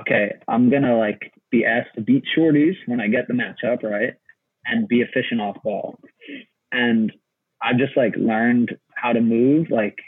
okay, 0.01 0.37
I'm 0.47 0.71
gonna 0.71 0.97
like 0.97 1.33
be 1.51 1.65
asked 1.65 1.95
to 1.97 2.01
beat 2.01 2.25
shorties 2.37 2.77
when 2.87 3.01
I 3.01 3.09
get 3.09 3.29
the 3.29 3.35
matchup, 3.35 3.83
right? 3.83 4.15
And 4.71 4.87
be 4.87 5.01
efficient 5.01 5.41
off 5.41 5.63
ball. 5.63 5.99
And 6.71 7.13
I've 7.63 7.79
just 7.79 7.97
like 7.97 8.15
learned 8.17 8.77
how 8.95 9.13
to 9.13 9.21
move 9.21 9.71
like 9.71 9.99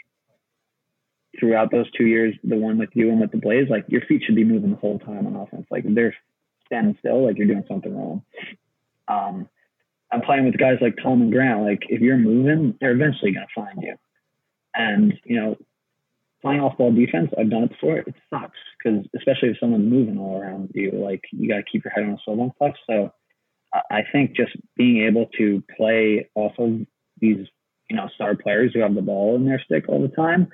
throughout 1.39 1.71
those 1.71 1.89
two 1.97 2.05
years, 2.05 2.35
the 2.43 2.57
one 2.57 2.77
with 2.77 2.89
you 2.93 3.09
and 3.09 3.19
with 3.19 3.31
the 3.31 3.37
Blaze, 3.37 3.67
like 3.69 3.85
your 3.87 4.01
feet 4.01 4.23
should 4.25 4.35
be 4.35 4.43
moving 4.43 4.71
the 4.71 4.77
whole 4.77 4.99
time 4.99 5.25
on 5.25 5.35
offense. 5.35 5.65
Like 5.71 5.83
they're 5.87 6.15
standing 6.67 6.95
still, 6.99 7.25
like 7.25 7.37
you're 7.37 7.47
doing 7.47 7.65
something 7.67 7.95
wrong. 7.95 8.23
Um, 9.07 9.49
I'm 10.11 10.21
playing 10.21 10.45
with 10.45 10.57
guys 10.57 10.77
like 10.81 10.95
Tom 11.01 11.21
and 11.21 11.31
Grant. 11.31 11.63
Like 11.63 11.83
if 11.89 12.01
you're 12.01 12.17
moving, 12.17 12.75
they're 12.79 12.91
eventually 12.91 13.31
to 13.33 13.45
find 13.55 13.81
you. 13.81 13.95
And 14.73 15.13
you 15.25 15.39
know, 15.39 15.57
playing 16.41 16.61
off 16.61 16.77
ball 16.77 16.91
defense, 16.91 17.31
I've 17.37 17.49
done 17.49 17.63
it 17.63 17.69
before. 17.71 17.97
It 17.97 18.15
sucks 18.29 18.57
because 18.77 19.05
especially 19.15 19.49
if 19.49 19.59
someone's 19.59 19.89
moving 19.89 20.17
all 20.17 20.39
around 20.41 20.71
you, 20.73 20.91
like 20.93 21.21
you 21.31 21.47
got 21.47 21.57
to 21.57 21.63
keep 21.63 21.83
your 21.83 21.91
head 21.91 22.03
on 22.03 22.11
a 22.11 22.17
swivel 22.23 22.43
and 22.45 22.53
stuff. 22.55 22.75
So 22.89 23.13
I 23.73 24.01
think 24.11 24.35
just 24.35 24.51
being 24.75 25.05
able 25.05 25.27
to 25.37 25.63
play 25.77 26.29
off 26.35 26.53
of 26.57 26.81
these, 27.19 27.47
you 27.89 27.95
know, 27.95 28.09
star 28.15 28.35
players 28.35 28.71
who 28.73 28.81
have 28.81 28.95
the 28.95 29.01
ball 29.01 29.35
in 29.35 29.45
their 29.45 29.61
stick 29.63 29.85
all 29.87 30.01
the 30.01 30.13
time, 30.13 30.49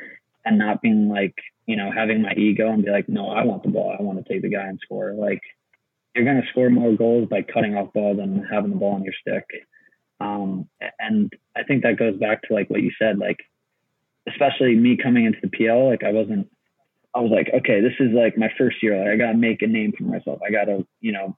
and 0.45 0.57
not 0.57 0.81
being 0.81 1.09
like, 1.09 1.35
you 1.65 1.75
know, 1.75 1.91
having 1.91 2.21
my 2.21 2.33
ego 2.33 2.71
and 2.71 2.85
be 2.85 2.91
like, 2.91 3.09
no, 3.09 3.29
I 3.29 3.43
want 3.43 3.63
the 3.63 3.69
ball. 3.69 3.95
I 3.97 4.01
want 4.01 4.23
to 4.23 4.33
take 4.33 4.41
the 4.41 4.49
guy 4.49 4.67
and 4.67 4.79
score. 4.83 5.13
Like 5.13 5.41
you're 6.15 6.25
going 6.25 6.41
to 6.41 6.47
score 6.49 6.69
more 6.69 6.93
goals 6.93 7.27
by 7.29 7.43
cutting 7.43 7.75
off 7.75 7.93
ball 7.93 8.15
than 8.15 8.43
having 8.51 8.71
the 8.71 8.77
ball 8.77 8.93
on 8.93 9.03
your 9.03 9.13
stick. 9.21 9.45
Um, 10.19 10.67
and 10.99 11.31
I 11.55 11.63
think 11.63 11.83
that 11.83 11.99
goes 11.99 12.17
back 12.17 12.41
to 12.43 12.53
like 12.53 12.69
what 12.69 12.81
you 12.81 12.91
said, 12.97 13.19
like, 13.19 13.37
especially 14.27 14.75
me 14.75 14.97
coming 14.97 15.25
into 15.25 15.39
the 15.41 15.49
PL, 15.49 15.89
like 15.89 16.03
I 16.03 16.11
wasn't, 16.11 16.49
I 17.13 17.19
was 17.19 17.31
like, 17.31 17.49
okay, 17.53 17.81
this 17.81 17.93
is 17.99 18.13
like 18.13 18.37
my 18.37 18.51
first 18.57 18.81
year. 18.81 18.99
Like 18.99 19.13
I 19.13 19.15
got 19.17 19.31
to 19.33 19.37
make 19.37 19.61
a 19.61 19.67
name 19.67 19.93
for 19.95 20.03
myself. 20.05 20.39
I 20.45 20.51
got 20.51 20.65
to, 20.65 20.87
you 21.01 21.11
know, 21.11 21.37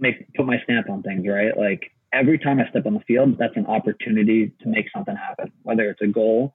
make, 0.00 0.32
put 0.34 0.46
my 0.46 0.60
stamp 0.64 0.88
on 0.88 1.02
things, 1.02 1.26
right? 1.28 1.56
Like 1.56 1.92
every 2.12 2.38
time 2.38 2.60
I 2.60 2.68
step 2.70 2.86
on 2.86 2.94
the 2.94 3.00
field, 3.00 3.38
that's 3.38 3.56
an 3.56 3.66
opportunity 3.66 4.52
to 4.60 4.68
make 4.68 4.86
something 4.94 5.16
happen, 5.16 5.52
whether 5.62 5.88
it's 5.90 6.02
a 6.02 6.06
goal 6.06 6.54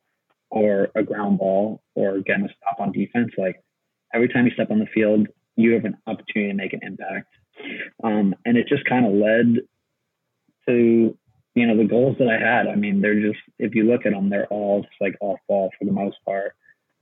or 0.50 0.89
a 0.96 1.04
ground 1.04 1.39
ball 1.39 1.82
or 1.96 2.20
getting 2.20 2.46
a 2.46 2.50
stop 2.50 2.80
on 2.80 2.91
defense. 2.91 3.32
Like 3.38 3.62
every 4.14 4.30
time 4.30 4.46
you 4.46 4.52
step 4.52 4.72
on 4.72 4.80
the 4.80 4.88
field, 4.93 5.28
you 5.56 5.74
have 5.74 5.86
an 5.86 5.98
opportunity 6.08 6.52
to 6.52 6.58
make 6.58 6.74
an 6.74 6.82
impact. 6.84 7.28
Um, 8.04 8.36
and 8.46 8.58
it 8.58 8.68
just 8.68 8.86
kind 8.86 9.06
of 9.06 9.14
led 9.14 9.62
to, 10.68 11.18
you 11.56 11.68
know, 11.68 11.78
the 11.78 11.86
goals 11.86 12.18
that 12.20 12.28
I 12.28 12.38
had. 12.38 12.68
I 12.68 12.76
mean, 12.76 13.02
they're 13.02 13.22
just, 13.22 13.39
if 13.60 13.76
you 13.76 13.84
look 13.84 14.06
at 14.06 14.12
them, 14.12 14.30
they're 14.30 14.48
all 14.48 14.82
just 14.82 14.96
like 15.00 15.16
off 15.22 15.39
ball 15.48 15.72
for 15.80 15.86
the 15.86 15.91
most 15.91 16.18
part. 16.26 16.54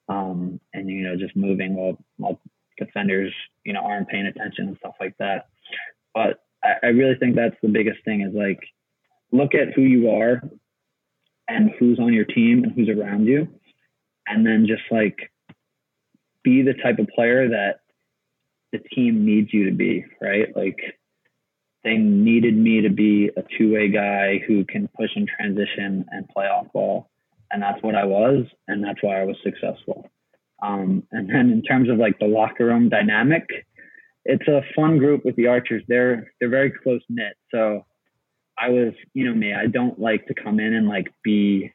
Um, 0.09 0.59
and, 0.73 0.89
you 0.89 1.03
know, 1.03 1.15
just 1.15 1.35
moving 1.35 1.75
while, 1.75 1.97
while 2.17 2.39
defenders, 2.77 3.33
you 3.63 3.73
know, 3.73 3.79
aren't 3.79 4.09
paying 4.09 4.27
attention 4.27 4.67
and 4.67 4.77
stuff 4.77 4.95
like 4.99 5.15
that. 5.17 5.47
But 6.13 6.39
I, 6.63 6.73
I 6.83 6.87
really 6.87 7.15
think 7.15 7.35
that's 7.35 7.55
the 7.61 7.69
biggest 7.69 8.03
thing 8.05 8.21
is 8.21 8.33
like, 8.33 8.59
look 9.31 9.53
at 9.55 9.73
who 9.73 9.81
you 9.81 10.11
are 10.11 10.41
and 11.47 11.71
who's 11.79 11.99
on 11.99 12.13
your 12.13 12.25
team 12.25 12.63
and 12.63 12.71
who's 12.73 12.89
around 12.89 13.25
you. 13.25 13.47
And 14.27 14.45
then 14.45 14.65
just 14.67 14.83
like 14.91 15.31
be 16.43 16.61
the 16.61 16.73
type 16.73 16.99
of 16.99 17.07
player 17.07 17.49
that 17.49 17.79
the 18.71 18.79
team 18.79 19.25
needs 19.25 19.53
you 19.53 19.69
to 19.69 19.75
be, 19.75 20.05
right? 20.21 20.55
Like 20.55 20.79
they 21.83 21.97
needed 21.97 22.55
me 22.55 22.81
to 22.81 22.89
be 22.89 23.29
a 23.35 23.43
two-way 23.57 23.89
guy 23.89 24.39
who 24.47 24.65
can 24.65 24.87
push 24.97 25.11
and 25.15 25.27
transition 25.27 26.05
and 26.09 26.27
play 26.29 26.45
off 26.45 26.71
ball, 26.73 27.09
and 27.51 27.61
that's 27.61 27.83
what 27.83 27.95
I 27.95 28.05
was, 28.05 28.45
and 28.67 28.83
that's 28.83 29.03
why 29.03 29.21
I 29.21 29.25
was 29.25 29.35
successful. 29.43 30.09
Um, 30.61 31.03
and 31.11 31.29
then 31.29 31.51
in 31.51 31.61
terms 31.61 31.89
of 31.89 31.97
like 31.97 32.19
the 32.19 32.25
locker 32.25 32.65
room 32.65 32.89
dynamic, 32.89 33.49
it's 34.25 34.47
a 34.47 34.61
fun 34.75 34.97
group 34.97 35.25
with 35.25 35.35
the 35.35 35.47
Archers. 35.47 35.83
They're 35.87 36.31
they're 36.39 36.49
very 36.49 36.71
close 36.71 37.01
knit. 37.09 37.35
So 37.51 37.85
I 38.57 38.69
was, 38.69 38.93
you 39.13 39.25
know 39.25 39.33
me, 39.33 39.53
I 39.53 39.67
don't 39.67 39.99
like 39.99 40.27
to 40.27 40.33
come 40.33 40.59
in 40.59 40.73
and 40.73 40.87
like 40.87 41.07
be 41.23 41.71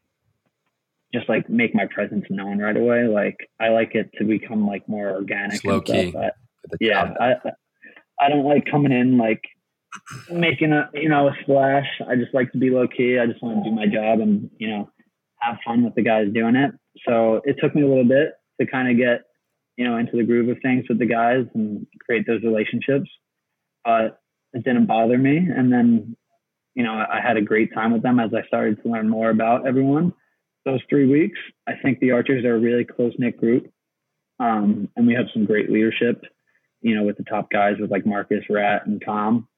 just 1.15 1.29
like 1.29 1.49
make 1.49 1.75
my 1.75 1.87
presence 1.87 2.27
known 2.31 2.59
right 2.59 2.77
away. 2.77 3.07
Like 3.07 3.37
I 3.61 3.69
like 3.69 3.95
it 3.95 4.11
to 4.19 4.25
become 4.25 4.67
like 4.67 4.89
more 4.89 5.11
organic. 5.11 5.61
Slow 5.61 5.81
key. 5.81 6.15
yeah, 6.81 7.15
I, 7.21 7.35
I 8.21 8.29
don't 8.29 8.45
like 8.45 8.67
coming 8.71 8.93
in 8.93 9.19
like 9.19 9.43
making 10.31 10.73
a 10.73 10.91
you 10.95 11.09
know 11.09 11.29
a 11.29 11.37
splash. 11.43 11.89
I 12.07 12.17
just 12.17 12.35
like 12.35 12.53
to 12.53 12.59
be 12.59 12.71
low 12.71 12.89
key. 12.89 13.19
I 13.19 13.27
just 13.27 13.43
want 13.43 13.63
to 13.63 13.71
do 13.71 13.75
my 13.75 13.87
job 13.87 14.21
and 14.21 14.51
you 14.59 14.69
know 14.69 14.91
have 15.41 15.59
fun 15.65 15.85
with 15.85 15.95
the 15.95 16.03
guys 16.03 16.27
doing 16.33 16.57
it. 16.57 16.73
So 17.07 17.41
it 17.45 17.57
took 17.61 17.75
me 17.75 17.83
a 17.83 17.87
little 17.87 18.05
bit 18.05 18.33
to 18.61 18.67
kind 18.67 18.91
of 18.91 18.97
get 18.97 19.23
you 19.79 19.85
know 19.85 19.97
into 19.97 20.17
the 20.17 20.25
groove 20.25 20.49
of 20.49 20.59
things 20.61 20.85
with 20.89 20.99
the 20.99 21.07
guys 21.07 21.47
and 21.55 21.87
create 22.05 22.27
those 22.27 22.43
relationships. 22.43 23.09
But 23.85 24.21
it 24.53 24.65
didn't 24.65 24.87
bother 24.87 25.17
me. 25.17 25.39
And 25.39 25.73
then 25.73 26.17
you 26.75 26.83
know 26.83 26.93
I 26.93 27.21
had 27.23 27.37
a 27.37 27.43
great 27.43 27.73
time 27.73 27.93
with 27.93 28.03
them 28.03 28.21
as 28.21 28.31
I 28.35 28.47
started 28.47 28.83
to 28.83 28.91
learn 28.91 29.09
more 29.09 29.31
about 29.31 29.67
everyone. 29.67 30.13
Those 30.67 30.81
three 30.91 31.07
weeks, 31.07 31.39
I 31.67 31.73
think 31.83 32.01
the 32.01 32.11
Archers 32.11 32.45
are 32.45 32.57
a 32.57 32.59
really 32.59 32.85
close 32.85 33.15
knit 33.19 33.39
group, 33.39 33.71
um, 34.39 34.89
and 34.97 35.07
we 35.07 35.15
have 35.15 35.27
some 35.33 35.47
great 35.47 35.71
leadership. 35.71 36.23
You 36.83 36.95
know, 36.95 37.05
with 37.05 37.17
the 37.17 37.25
top 37.25 37.51
guys 37.51 37.77
with 37.81 37.91
like 37.91 38.05
Marcus, 38.05 38.45
Rat, 38.51 38.87
and 38.87 39.03
Tom 39.05 39.49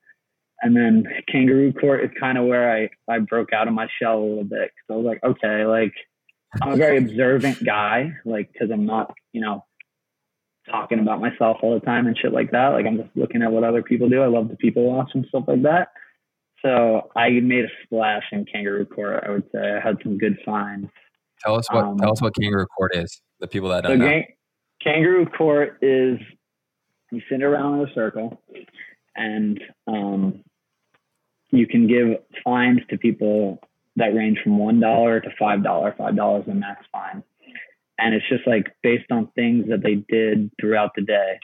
and 0.62 0.76
then 0.76 1.04
kangaroo 1.30 1.72
court 1.72 2.04
is 2.04 2.10
kind 2.18 2.36
of 2.36 2.46
where 2.46 2.70
I, 2.70 2.90
I 3.08 3.18
broke 3.18 3.52
out 3.52 3.68
of 3.68 3.74
my 3.74 3.88
shell 4.00 4.18
a 4.18 4.24
little 4.24 4.44
bit. 4.44 4.70
Cause 4.70 4.90
I 4.90 4.96
was 4.96 5.06
like, 5.06 5.24
okay, 5.24 5.64
like 5.64 5.94
I'm 6.60 6.72
a 6.72 6.76
very 6.76 6.98
observant 7.04 7.64
guy, 7.64 8.12
like, 8.24 8.50
cause 8.58 8.68
I'm 8.72 8.86
not, 8.86 9.14
you 9.32 9.40
know, 9.40 9.64
talking 10.70 10.98
about 10.98 11.20
myself 11.20 11.58
all 11.62 11.74
the 11.74 11.84
time 11.84 12.06
and 12.06 12.16
shit 12.16 12.32
like 12.32 12.50
that. 12.52 12.68
Like 12.68 12.86
I'm 12.86 12.96
just 12.96 13.10
looking 13.14 13.42
at 13.42 13.50
what 13.52 13.64
other 13.64 13.82
people 13.82 14.08
do. 14.08 14.22
I 14.22 14.26
love 14.26 14.48
the 14.48 14.56
people 14.56 14.84
watch 14.84 15.10
and 15.14 15.26
stuff 15.28 15.44
like 15.46 15.62
that. 15.62 15.88
So 16.62 17.10
I 17.16 17.30
made 17.30 17.64
a 17.64 17.68
splash 17.84 18.24
in 18.32 18.44
kangaroo 18.44 18.86
court. 18.86 19.24
I 19.26 19.30
would 19.30 19.44
say 19.52 19.58
I 19.58 19.80
had 19.80 19.96
some 20.02 20.18
good 20.18 20.38
finds. 20.44 20.88
Tell 21.44 21.54
us 21.54 21.66
what, 21.70 21.84
um, 21.84 21.98
tell 21.98 22.12
us 22.12 22.20
what 22.20 22.34
kangaroo 22.34 22.66
court 22.66 22.94
is. 22.94 23.20
The 23.40 23.48
people 23.48 23.70
that 23.70 23.84
don't 23.84 23.98
so 23.98 24.06
know. 24.06 24.22
kangaroo 24.82 25.26
court 25.26 25.78
is 25.80 26.18
you 27.10 27.22
sit 27.30 27.42
around 27.42 27.80
in 27.80 27.88
a 27.88 27.94
circle 27.94 28.42
and 29.16 29.60
um, 29.86 30.44
you 31.50 31.66
can 31.66 31.86
give 31.86 32.18
fines 32.44 32.80
to 32.90 32.98
people 32.98 33.60
that 33.96 34.14
range 34.14 34.38
from 34.42 34.58
one 34.58 34.80
dollar 34.80 35.20
to 35.20 35.28
five 35.38 35.62
dollar. 35.62 35.94
Five 35.96 36.16
dollars 36.16 36.44
the 36.46 36.54
max 36.54 36.84
fine, 36.92 37.22
and 38.01 38.14
it's 38.14 38.28
just 38.28 38.46
like 38.46 38.74
based 38.82 39.11
on 39.11 39.28
things 39.34 39.66
that 39.68 39.82
they 39.82 39.96
did 40.09 40.51
throughout 40.61 40.92
the 40.96 41.03
day. 41.03 41.38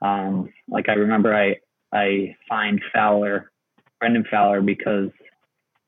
Um, 0.00 0.52
like 0.68 0.88
I 0.88 0.94
remember, 0.94 1.34
I 1.34 1.56
I 1.92 2.34
fined 2.48 2.80
Fowler, 2.92 3.52
Brendan 4.00 4.24
Fowler, 4.30 4.62
because 4.62 5.10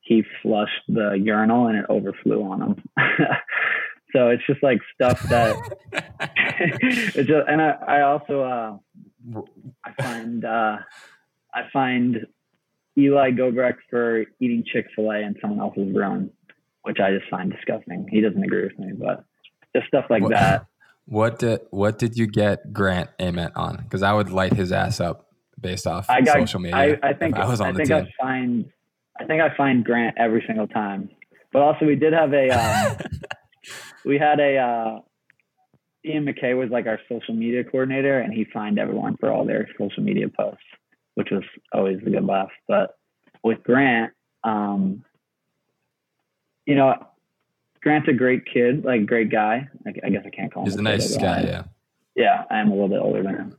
he 0.01 0.23
flushed 0.41 0.83
the 0.87 1.13
urinal 1.13 1.67
and 1.67 1.77
it 1.79 1.85
overflew 1.89 2.43
on 2.43 2.61
him. 2.61 2.83
so 4.13 4.29
it's 4.29 4.45
just 4.45 4.61
like 4.61 4.79
stuff 4.93 5.19
that 5.23 5.57
it's 5.91 7.27
just, 7.27 7.47
and 7.47 7.61
I, 7.61 7.71
I 7.87 8.01
also 8.01 8.41
uh, 8.41 9.41
I 9.83 10.01
find 10.01 10.45
uh, 10.45 10.77
I 11.53 11.61
find 11.73 12.27
Eli 12.97 13.31
Gobrecht 13.31 13.79
for 13.89 14.25
eating 14.39 14.63
Chick 14.71 14.87
Fil 14.95 15.11
A 15.11 15.17
in 15.21 15.35
someone 15.41 15.59
else's 15.59 15.93
room, 15.93 16.29
which 16.83 16.99
I 16.99 17.11
just 17.11 17.29
find 17.29 17.51
disgusting. 17.51 18.07
He 18.09 18.21
doesn't 18.21 18.43
agree 18.43 18.63
with 18.63 18.77
me, 18.77 18.93
but 18.93 19.25
just 19.75 19.87
stuff 19.87 20.05
like 20.09 20.23
what, 20.23 20.31
that. 20.31 20.67
What 21.05 21.39
did 21.39 21.61
what 21.69 21.99
did 21.99 22.17
you 22.17 22.27
get 22.27 22.73
Grant 22.73 23.09
Ament 23.19 23.53
on? 23.55 23.77
Because 23.77 24.01
I 24.01 24.13
would 24.13 24.29
light 24.29 24.53
his 24.53 24.71
ass 24.71 24.99
up 24.99 25.27
based 25.59 25.87
off 25.87 26.09
I 26.09 26.21
got, 26.21 26.37
social 26.37 26.59
media. 26.59 26.99
I, 27.01 27.09
I 27.09 27.13
think 27.13 27.35
I 27.35 27.47
was 27.47 27.61
on 27.61 27.67
I 27.67 27.73
think 27.73 27.89
team. 27.89 27.97
I 27.97 28.23
find 28.23 28.71
I 29.19 29.25
think 29.25 29.41
I 29.41 29.55
find 29.55 29.85
Grant 29.85 30.17
every 30.17 30.43
single 30.47 30.67
time. 30.67 31.09
But 31.53 31.61
also 31.61 31.85
we 31.85 31.95
did 31.95 32.13
have 32.13 32.33
a 32.33 32.49
um, 32.49 32.97
we 34.05 34.17
had 34.17 34.39
a 34.39 34.57
uh, 34.57 34.99
Ian 36.03 36.25
McKay 36.25 36.57
was 36.57 36.69
like 36.69 36.87
our 36.87 36.99
social 37.07 37.35
media 37.35 37.63
coordinator, 37.63 38.19
and 38.19 38.33
he 38.33 38.45
fined 38.45 38.79
everyone 38.79 39.15
for 39.17 39.31
all 39.31 39.45
their 39.45 39.67
social 39.77 40.03
media 40.03 40.27
posts 40.27 40.63
which 41.15 41.29
was 41.31 41.43
always 41.73 41.97
a 42.05 42.09
good 42.09 42.25
laugh. 42.25 42.51
But 42.67 42.95
with 43.43 43.63
Grant, 43.63 44.13
um, 44.43 45.03
you 46.65 46.75
know, 46.75 46.93
Grant's 47.85 48.07
a 48.09 48.13
great 48.13 48.45
kid, 48.51 48.83
like 48.83 49.05
great 49.05 49.29
guy. 49.29 49.67
I, 49.85 49.93
I 50.03 50.09
guess 50.09 50.23
I 50.25 50.31
can't 50.31 50.51
call 50.51 50.63
him. 50.63 50.69
He's 50.71 50.75
a 50.75 50.81
nice 50.81 51.15
guy, 51.17 51.43
yeah. 51.43 51.63
Yeah, 52.15 52.43
I 52.49 52.59
am 52.59 52.69
a 52.69 52.71
little 52.71 52.89
bit 52.89 52.99
older 52.99 53.21
than 53.21 53.35
him, 53.35 53.55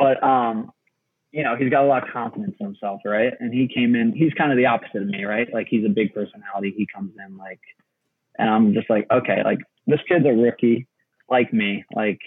but 0.00 0.20
um, 0.20 0.72
you 1.30 1.44
know, 1.44 1.54
he's 1.54 1.70
got 1.70 1.84
a 1.84 1.86
lot 1.86 2.02
of 2.02 2.12
confidence 2.12 2.56
in 2.58 2.66
himself, 2.66 3.02
right? 3.04 3.34
And 3.38 3.54
he 3.54 3.68
came 3.72 3.94
in. 3.94 4.12
He's 4.12 4.32
kind 4.32 4.50
of 4.50 4.58
the 4.58 4.66
opposite 4.66 5.02
of 5.02 5.06
me, 5.06 5.24
right? 5.24 5.46
Like 5.52 5.68
he's 5.70 5.84
a 5.84 5.90
big 5.90 6.12
personality. 6.12 6.74
He 6.76 6.88
comes 6.92 7.12
in 7.24 7.36
like, 7.36 7.60
and 8.36 8.50
I'm 8.50 8.74
just 8.74 8.90
like, 8.90 9.06
okay, 9.12 9.42
like 9.44 9.58
this 9.86 10.00
kid's 10.08 10.26
a 10.26 10.32
rookie, 10.32 10.88
like 11.30 11.52
me, 11.52 11.84
like 11.94 12.18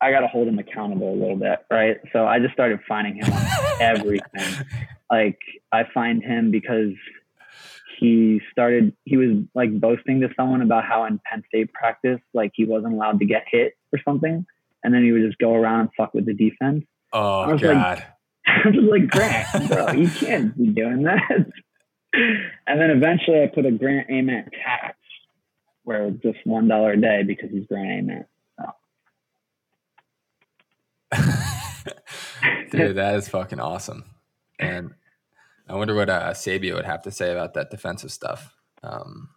I 0.00 0.12
got 0.12 0.20
to 0.20 0.28
hold 0.28 0.46
him 0.46 0.58
accountable 0.60 1.12
a 1.12 1.18
little 1.18 1.36
bit, 1.36 1.60
right? 1.68 1.96
So 2.12 2.26
I 2.26 2.38
just 2.38 2.52
started 2.52 2.78
finding 2.86 3.16
him 3.16 3.32
on 3.32 3.46
everything. 3.80 4.66
Like 5.10 5.38
I 5.72 5.84
find 5.92 6.22
him 6.22 6.52
because 6.52 6.92
he 7.98 8.40
started 8.50 8.94
he 9.04 9.16
was 9.16 9.38
like 9.54 9.78
boasting 9.80 10.20
to 10.20 10.28
someone 10.36 10.62
about 10.62 10.84
how 10.84 11.04
in 11.04 11.20
Penn 11.24 11.42
State 11.48 11.72
practice 11.72 12.20
like 12.34 12.52
he 12.54 12.64
wasn't 12.64 12.94
allowed 12.94 13.18
to 13.20 13.26
get 13.26 13.44
hit 13.50 13.74
or 13.92 14.00
something, 14.04 14.46
and 14.82 14.94
then 14.94 15.04
he 15.04 15.12
would 15.12 15.22
just 15.22 15.38
go 15.38 15.54
around 15.54 15.80
and 15.80 15.90
fuck 15.96 16.14
with 16.14 16.26
the 16.26 16.34
defense. 16.34 16.84
Oh 17.12 17.40
I 17.40 17.52
was 17.52 17.62
God! 17.62 17.74
Like, 17.74 18.06
I 18.46 18.68
was 18.68 18.84
like, 18.90 19.10
Grant, 19.10 19.68
bro, 19.68 19.92
you 19.92 20.08
can't 20.08 20.56
be 20.56 20.68
doing 20.68 21.02
that. 21.04 21.30
and 22.12 22.80
then 22.80 22.90
eventually, 22.90 23.42
I 23.42 23.46
put 23.46 23.66
a 23.66 23.70
Grant 23.70 24.08
Ament 24.10 24.48
tax 24.52 24.96
where 25.84 26.06
it's 26.06 26.22
just 26.22 26.38
one 26.44 26.68
dollar 26.68 26.92
a 26.92 27.00
day 27.00 27.22
because 27.22 27.50
he's 27.50 27.66
Grant 27.66 28.10
Ament. 28.10 28.26
Dude, 32.70 32.96
that 32.96 33.14
is 33.14 33.28
fucking 33.28 33.60
awesome. 33.60 34.04
And 34.58 34.92
I 35.68 35.74
wonder 35.74 35.94
what 35.94 36.08
uh, 36.08 36.30
Sabia 36.30 36.74
would 36.74 36.84
have 36.84 37.02
to 37.02 37.10
say 37.10 37.32
about 37.32 37.54
that 37.54 37.70
defensive 37.70 38.12
stuff. 38.12 38.54
Um, 38.82 39.30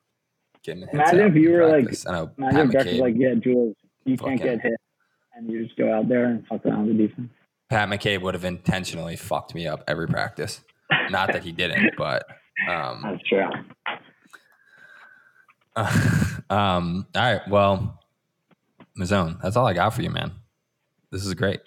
imagine 0.68 1.20
if 1.22 1.36
you 1.36 1.52
were 1.52 1.70
practice. 1.70 2.06
like, 2.06 2.14
I 2.14 2.18
know 2.18 2.32
imagine 2.38 2.72
Pat 2.72 2.86
McCabe, 2.86 3.00
like, 3.00 3.16
yeah, 3.18 3.34
Jules, 3.34 3.76
you 4.06 4.18
can't 4.18 4.42
get 4.42 4.62
hit, 4.62 4.80
and 5.36 5.50
you 5.50 5.66
just 5.66 5.78
go 5.78 5.92
out 5.92 6.08
there 6.08 6.26
and 6.26 6.46
fuck 6.48 6.66
around 6.66 6.88
the 6.88 6.94
defense. 6.94 7.30
Pat 7.70 7.90
McCabe 7.90 8.22
would 8.22 8.34
have 8.34 8.46
intentionally 8.46 9.16
fucked 9.16 9.56
me 9.56 9.68
up 9.68 9.84
every 9.88 10.08
practice. 10.08 10.62
Not 11.10 11.32
that 11.34 11.44
he 11.44 11.52
didn't, 11.52 11.92
but 11.98 12.26
um, 12.70 13.02
that's 13.04 13.24
true. 13.28 13.46
Uh, 15.76 16.26
um, 16.50 17.08
all 17.16 17.22
right, 17.22 17.48
well, 17.48 18.00
Mazzone, 18.98 19.42
that's 19.42 19.56
all 19.56 19.66
I 19.66 19.74
got 19.74 19.94
for 19.94 20.02
you, 20.02 20.10
man. 20.10 20.32
This 21.12 21.26
is 21.26 21.34
great. 21.34 21.62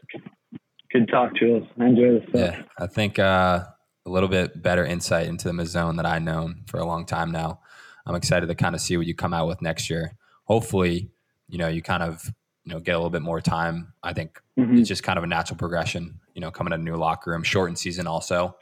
Good 0.92 1.08
talk, 1.08 1.34
Jules. 1.34 1.66
I 1.80 1.86
enjoy 1.86 2.18
this. 2.18 2.22
Stuff. 2.28 2.40
Yeah, 2.40 2.62
I 2.78 2.86
think 2.86 3.18
uh, 3.18 3.64
a 4.04 4.10
little 4.10 4.28
bit 4.28 4.62
better 4.62 4.84
insight 4.84 5.26
into 5.26 5.48
the 5.48 5.54
Mazzone 5.54 5.96
that 5.96 6.06
I've 6.06 6.22
known 6.22 6.62
for 6.66 6.78
a 6.78 6.84
long 6.84 7.06
time 7.06 7.30
now. 7.30 7.60
I'm 8.06 8.14
excited 8.14 8.46
to 8.46 8.54
kind 8.54 8.74
of 8.74 8.80
see 8.80 8.96
what 8.96 9.06
you 9.06 9.14
come 9.14 9.32
out 9.32 9.46
with 9.46 9.62
next 9.62 9.88
year. 9.88 10.16
Hopefully, 10.44 11.10
you 11.48 11.58
know, 11.58 11.68
you 11.68 11.82
kind 11.82 12.02
of 12.02 12.24
you 12.64 12.72
know 12.72 12.80
get 12.80 12.92
a 12.92 12.98
little 12.98 13.10
bit 13.10 13.22
more 13.22 13.40
time. 13.40 13.92
I 14.02 14.12
think 14.12 14.40
mm-hmm. 14.58 14.78
it's 14.78 14.88
just 14.88 15.02
kind 15.02 15.18
of 15.18 15.24
a 15.24 15.28
natural 15.28 15.56
progression. 15.56 16.20
You 16.34 16.40
know, 16.40 16.50
coming 16.50 16.70
to 16.70 16.76
a 16.76 16.78
new 16.78 16.96
locker 16.96 17.30
room, 17.30 17.42
shortened 17.42 17.78
season 17.78 18.06
also. 18.06 18.56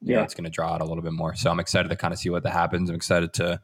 yeah, 0.00 0.16
know, 0.16 0.22
it's 0.22 0.34
going 0.34 0.44
to 0.44 0.50
draw 0.50 0.72
out 0.72 0.80
a 0.80 0.84
little 0.84 1.02
bit 1.02 1.12
more. 1.12 1.34
So 1.34 1.50
I'm 1.50 1.60
excited 1.60 1.88
to 1.90 1.96
kind 1.96 2.12
of 2.12 2.18
see 2.18 2.30
what 2.30 2.42
that 2.42 2.52
happens. 2.52 2.90
I'm 2.90 2.96
excited 2.96 3.32
to 3.34 3.60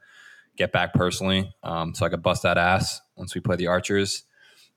get 0.56 0.72
back 0.72 0.94
personally, 0.94 1.52
um, 1.62 1.94
so 1.94 2.06
I 2.06 2.08
could 2.08 2.22
bust 2.22 2.42
that 2.44 2.58
ass 2.58 3.00
once 3.16 3.34
we 3.34 3.40
play 3.40 3.56
the 3.56 3.66
Archers. 3.66 4.24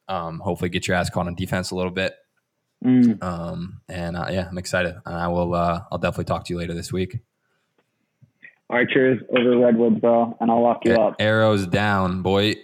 Um, 0.07 0.39
hopefully, 0.39 0.69
get 0.69 0.87
your 0.87 0.97
ass 0.97 1.09
caught 1.09 1.27
on 1.27 1.35
defense 1.35 1.71
a 1.71 1.75
little 1.75 1.91
bit. 1.91 2.15
Mm. 2.83 3.21
Um, 3.21 3.81
and 3.89 4.15
uh, 4.15 4.27
yeah, 4.29 4.47
I'm 4.49 4.57
excited. 4.57 4.95
And 5.05 5.15
I 5.15 5.27
will. 5.27 5.53
Uh, 5.53 5.83
I'll 5.91 5.97
definitely 5.97 6.25
talk 6.25 6.45
to 6.45 6.53
you 6.53 6.59
later 6.59 6.73
this 6.73 6.93
week. 6.93 7.19
Archers 8.69 9.19
over 9.35 9.57
Redwoods, 9.57 9.99
bro, 9.99 10.37
and 10.39 10.51
I'll 10.51 10.61
lock 10.61 10.85
you 10.85 10.93
up. 10.93 11.15
Arrows 11.19 11.65
down, 11.65 12.21
boy. 12.21 12.55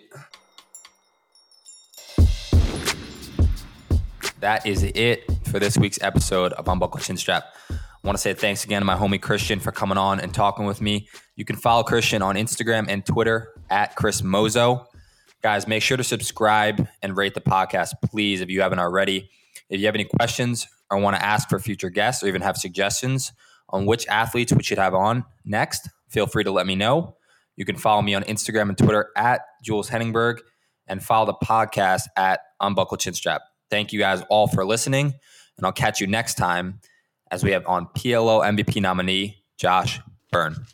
That 4.39 4.67
is 4.67 4.83
it 4.83 5.23
for 5.47 5.59
this 5.59 5.77
week's 5.77 5.99
episode 6.03 6.53
of 6.53 6.67
Unbuckle 6.67 6.99
Chin 6.99 7.17
Strap. 7.17 7.45
I 7.71 8.07
want 8.07 8.15
to 8.15 8.21
say 8.21 8.35
thanks 8.35 8.63
again 8.63 8.81
to 8.81 8.85
my 8.85 8.95
homie 8.95 9.19
Christian 9.19 9.59
for 9.59 9.71
coming 9.71 9.97
on 9.97 10.19
and 10.19 10.31
talking 10.31 10.65
with 10.65 10.79
me. 10.79 11.07
You 11.35 11.45
can 11.45 11.55
follow 11.55 11.81
Christian 11.81 12.21
on 12.21 12.35
Instagram 12.35 12.85
and 12.87 13.03
Twitter 13.03 13.49
at 13.71 13.95
Chris 13.95 14.21
Mozo. 14.21 14.87
Guys, 15.41 15.67
make 15.67 15.81
sure 15.81 15.97
to 15.97 16.03
subscribe 16.03 16.87
and 17.01 17.17
rate 17.17 17.33
the 17.33 17.41
podcast, 17.41 17.93
please, 18.03 18.41
if 18.41 18.49
you 18.49 18.61
haven't 18.61 18.77
already. 18.77 19.31
If 19.69 19.79
you 19.79 19.85
have 19.87 19.95
any 19.95 20.05
questions 20.05 20.67
or 20.89 20.99
want 20.99 21.15
to 21.15 21.25
ask 21.25 21.49
for 21.49 21.59
future 21.59 21.89
guests 21.89 22.23
or 22.23 22.27
even 22.27 22.41
have 22.41 22.57
suggestions 22.57 23.33
on 23.69 23.85
which 23.85 24.07
athletes 24.07 24.53
we 24.53 24.63
should 24.63 24.77
have 24.77 24.93
on 24.93 25.25
next, 25.43 25.89
feel 26.09 26.27
free 26.27 26.43
to 26.43 26.51
let 26.51 26.67
me 26.67 26.75
know. 26.75 27.17
You 27.55 27.65
can 27.65 27.77
follow 27.77 28.01
me 28.01 28.13
on 28.13 28.23
Instagram 28.23 28.69
and 28.69 28.77
Twitter 28.77 29.09
at 29.15 29.41
Jules 29.63 29.89
Heningburg 29.89 30.39
and 30.87 31.03
follow 31.03 31.25
the 31.25 31.45
podcast 31.45 32.03
at 32.15 32.41
Unbuckle 32.61 32.97
Chinstrap. 32.97 33.39
Thank 33.69 33.91
you 33.93 33.99
guys 33.99 34.21
all 34.29 34.47
for 34.47 34.65
listening, 34.65 35.13
and 35.57 35.65
I'll 35.65 35.71
catch 35.71 35.99
you 35.99 36.07
next 36.07 36.35
time 36.35 36.79
as 37.31 37.43
we 37.43 37.51
have 37.51 37.65
on 37.65 37.87
PLL 37.97 38.43
MVP 38.43 38.81
nominee 38.81 39.43
Josh 39.57 39.99
Byrne. 40.31 40.65